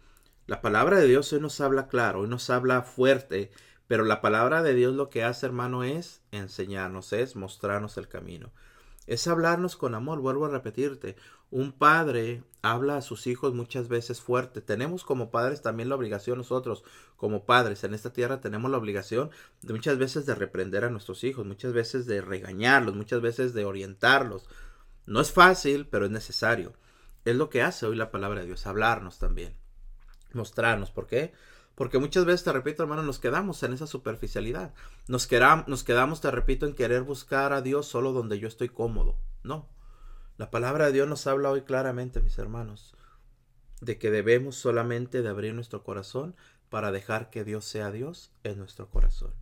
la 0.46 0.62
palabra 0.62 0.98
de 0.98 1.06
Dios 1.06 1.30
hoy 1.34 1.40
nos 1.40 1.60
habla 1.60 1.88
claro, 1.88 2.20
hoy 2.20 2.28
nos 2.28 2.48
habla 2.48 2.80
fuerte, 2.80 3.50
pero 3.88 4.04
la 4.04 4.20
palabra 4.20 4.62
de 4.62 4.74
Dios 4.74 4.94
lo 4.94 5.08
que 5.10 5.24
hace, 5.24 5.46
hermano, 5.46 5.82
es 5.82 6.20
enseñarnos, 6.30 7.12
es 7.12 7.34
mostrarnos 7.34 7.96
el 7.96 8.06
camino. 8.06 8.52
Es 9.06 9.26
hablarnos 9.26 9.76
con 9.76 9.94
amor, 9.94 10.20
vuelvo 10.20 10.44
a 10.44 10.50
repetirte. 10.50 11.16
Un 11.50 11.72
padre 11.72 12.42
habla 12.60 12.98
a 12.98 13.02
sus 13.02 13.26
hijos 13.26 13.54
muchas 13.54 13.88
veces 13.88 14.20
fuerte. 14.20 14.60
Tenemos 14.60 15.04
como 15.04 15.30
padres 15.30 15.62
también 15.62 15.88
la 15.88 15.94
obligación 15.94 16.36
nosotros, 16.36 16.84
como 17.16 17.46
padres 17.46 17.82
en 17.84 17.94
esta 17.94 18.12
tierra, 18.12 18.42
tenemos 18.42 18.70
la 18.70 18.76
obligación 18.76 19.30
de 19.62 19.72
muchas 19.72 19.96
veces 19.96 20.26
de 20.26 20.34
reprender 20.34 20.84
a 20.84 20.90
nuestros 20.90 21.24
hijos, 21.24 21.46
muchas 21.46 21.72
veces 21.72 22.04
de 22.04 22.20
regañarlos, 22.20 22.94
muchas 22.94 23.22
veces 23.22 23.54
de 23.54 23.64
orientarlos. 23.64 24.46
No 25.06 25.22
es 25.22 25.32
fácil, 25.32 25.86
pero 25.86 26.04
es 26.04 26.10
necesario. 26.10 26.74
Es 27.24 27.34
lo 27.34 27.48
que 27.48 27.62
hace 27.62 27.86
hoy 27.86 27.96
la 27.96 28.10
palabra 28.10 28.40
de 28.40 28.46
Dios, 28.46 28.66
hablarnos 28.66 29.18
también, 29.18 29.56
mostrarnos. 30.34 30.90
¿Por 30.90 31.06
qué? 31.06 31.32
Porque 31.78 32.00
muchas 32.00 32.24
veces, 32.24 32.42
te 32.42 32.52
repito, 32.52 32.82
hermano, 32.82 33.04
nos 33.04 33.20
quedamos 33.20 33.62
en 33.62 33.72
esa 33.72 33.86
superficialidad. 33.86 34.74
Nos, 35.06 35.28
nos 35.68 35.84
quedamos, 35.84 36.20
te 36.20 36.28
repito, 36.32 36.66
en 36.66 36.74
querer 36.74 37.02
buscar 37.02 37.52
a 37.52 37.62
Dios 37.62 37.86
solo 37.86 38.12
donde 38.12 38.40
yo 38.40 38.48
estoy 38.48 38.68
cómodo. 38.68 39.14
No. 39.44 39.68
La 40.38 40.50
palabra 40.50 40.86
de 40.86 40.92
Dios 40.92 41.06
nos 41.06 41.28
habla 41.28 41.52
hoy 41.52 41.62
claramente, 41.62 42.20
mis 42.20 42.36
hermanos, 42.36 42.96
de 43.80 43.96
que 43.96 44.10
debemos 44.10 44.56
solamente 44.56 45.22
de 45.22 45.28
abrir 45.28 45.54
nuestro 45.54 45.84
corazón 45.84 46.34
para 46.68 46.90
dejar 46.90 47.30
que 47.30 47.44
Dios 47.44 47.64
sea 47.64 47.92
Dios 47.92 48.32
en 48.42 48.58
nuestro 48.58 48.90
corazón. 48.90 49.32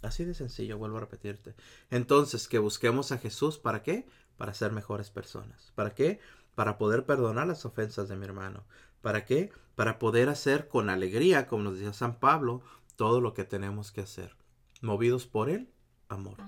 Así 0.00 0.24
de 0.24 0.32
sencillo, 0.32 0.78
vuelvo 0.78 0.96
a 0.96 1.00
repetirte. 1.00 1.54
Entonces, 1.90 2.48
que 2.48 2.58
busquemos 2.58 3.12
a 3.12 3.18
Jesús, 3.18 3.58
¿para 3.58 3.82
qué? 3.82 4.08
Para 4.38 4.54
ser 4.54 4.72
mejores 4.72 5.10
personas. 5.10 5.72
¿Para 5.74 5.94
qué? 5.94 6.20
Para 6.56 6.78
poder 6.78 7.06
perdonar 7.06 7.46
las 7.46 7.64
ofensas 7.64 8.08
de 8.08 8.16
mi 8.16 8.24
hermano. 8.24 8.64
¿Para 9.02 9.24
qué? 9.24 9.52
Para 9.76 10.00
poder 10.00 10.28
hacer 10.28 10.66
con 10.66 10.90
alegría, 10.90 11.46
como 11.46 11.62
nos 11.62 11.74
decía 11.74 11.92
San 11.92 12.18
Pablo, 12.18 12.62
todo 12.96 13.20
lo 13.20 13.34
que 13.34 13.44
tenemos 13.44 13.92
que 13.92 14.00
hacer. 14.00 14.34
Movidos 14.80 15.26
por 15.26 15.48
el 15.48 15.68
amor. 16.08 16.38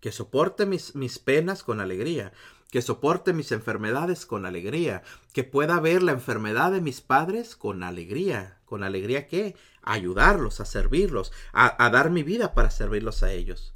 Que 0.00 0.12
soporte 0.12 0.64
mis, 0.64 0.94
mis 0.94 1.18
penas 1.18 1.62
con 1.62 1.80
alegría. 1.80 2.32
Que 2.70 2.80
soporte 2.80 3.32
mis 3.32 3.52
enfermedades 3.52 4.24
con 4.24 4.46
alegría. 4.46 5.02
Que 5.34 5.44
pueda 5.44 5.78
ver 5.80 6.02
la 6.02 6.12
enfermedad 6.12 6.72
de 6.72 6.80
mis 6.80 7.02
padres 7.02 7.56
con 7.56 7.82
alegría. 7.82 8.60
¿Con 8.64 8.82
alegría 8.82 9.26
qué? 9.26 9.56
A 9.82 9.92
ayudarlos, 9.92 10.60
a 10.60 10.64
servirlos, 10.64 11.32
a, 11.52 11.84
a 11.84 11.90
dar 11.90 12.10
mi 12.10 12.22
vida 12.22 12.54
para 12.54 12.70
servirlos 12.70 13.22
a 13.22 13.32
ellos. 13.32 13.74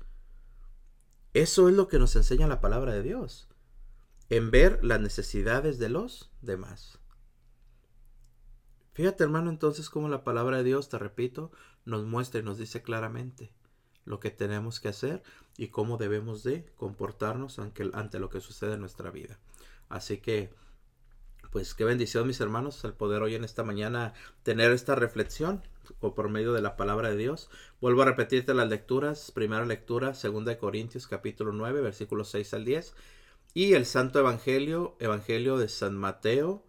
Eso 1.35 1.69
es 1.69 1.75
lo 1.75 1.89
que 1.89 1.99
nos 1.99 2.17
enseña 2.17 2.47
la 2.47 2.63
palabra 2.63 2.93
de 2.93 3.03
Dios. 3.03 3.50
En 4.31 4.53
ver 4.53 4.85
las 4.85 5.01
necesidades 5.01 5.81
de 5.81 5.89
los 5.89 6.31
demás. 6.41 7.01
Fíjate 8.93 9.25
hermano 9.25 9.51
entonces 9.51 9.91
cómo 9.91 10.09
la 10.09 10.23
palabra 10.23 10.59
de 10.59 10.63
Dios, 10.63 10.89
te 10.89 10.99
repito, 10.99 11.51
nos 11.85 12.05
muestra 12.05 12.39
y 12.39 12.45
nos 12.45 12.57
dice 12.57 12.81
claramente 12.81 13.53
lo 14.05 14.21
que 14.21 14.31
tenemos 14.31 14.79
que 14.79 14.87
hacer 14.87 15.25
y 15.57 15.69
cómo 15.69 15.97
debemos 15.97 16.45
de 16.45 16.65
comportarnos 16.77 17.59
ante, 17.59 18.21
lo 18.21 18.31
que 18.31 18.41
sucede 18.41 18.75
en 18.75 18.81
nuestra 18.81 19.11
vida. 19.11 19.41
Así 19.89 20.19
que, 20.19 20.55
pues 21.51 21.75
qué 21.75 21.85
bendición 21.85 22.29
mis 22.29 22.41
hermanos 22.41 22.85
el 22.85 22.93
poder 22.93 23.23
hoy 23.23 23.35
en 23.35 23.43
esta 23.43 23.65
mañana 23.65 24.15
tener 24.45 24.71
esta 24.71 24.95
reflexión 24.95 25.61
por 25.99 26.29
medio 26.29 26.53
de 26.53 26.63
la 26.63 26.77
palabra 26.77 27.11
de 27.11 27.17
Dios. 27.17 27.51
Vuelvo 27.81 28.03
a 28.03 28.05
repetirte 28.05 28.55
las 28.55 28.69
lecturas. 28.69 29.33
Primera 29.33 29.67
lectura, 29.67 30.13
2 30.13 30.57
Corintios 30.57 31.09
capítulo 31.09 31.51
9, 31.53 31.81
versículos 31.81 32.31
6 32.31 32.55
al 32.55 32.65
10. 32.65 32.95
Y 33.53 33.75
el 33.75 33.85
Santo 33.85 34.21
Evangelio, 34.21 34.97
Evangelio 35.01 35.59
de 35.59 35.69
San 35.69 35.97
Mateo, 35.97 36.65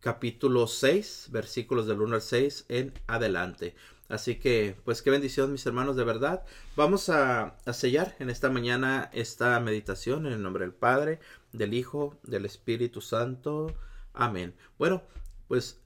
capítulo 0.00 0.66
6, 0.66 1.28
versículos 1.30 1.86
del 1.86 2.02
1 2.02 2.16
al 2.16 2.20
6 2.20 2.66
en 2.68 2.92
adelante. 3.06 3.74
Así 4.10 4.38
que, 4.38 4.76
pues 4.84 5.00
qué 5.00 5.10
bendición, 5.10 5.50
mis 5.50 5.64
hermanos, 5.64 5.96
de 5.96 6.04
verdad. 6.04 6.44
Vamos 6.76 7.08
a, 7.08 7.56
a, 7.64 7.72
sellar 7.72 8.14
en 8.18 8.28
esta 8.28 8.50
mañana 8.50 9.08
esta 9.14 9.58
meditación 9.60 10.26
en 10.26 10.34
el 10.34 10.42
nombre 10.42 10.66
del 10.66 10.74
Padre, 10.74 11.20
del 11.52 11.72
Hijo, 11.72 12.18
del 12.22 12.44
Espíritu 12.44 13.00
Santo. 13.00 13.74
Amén. 14.12 14.54
Bueno, 14.78 15.02
pues 15.48 15.81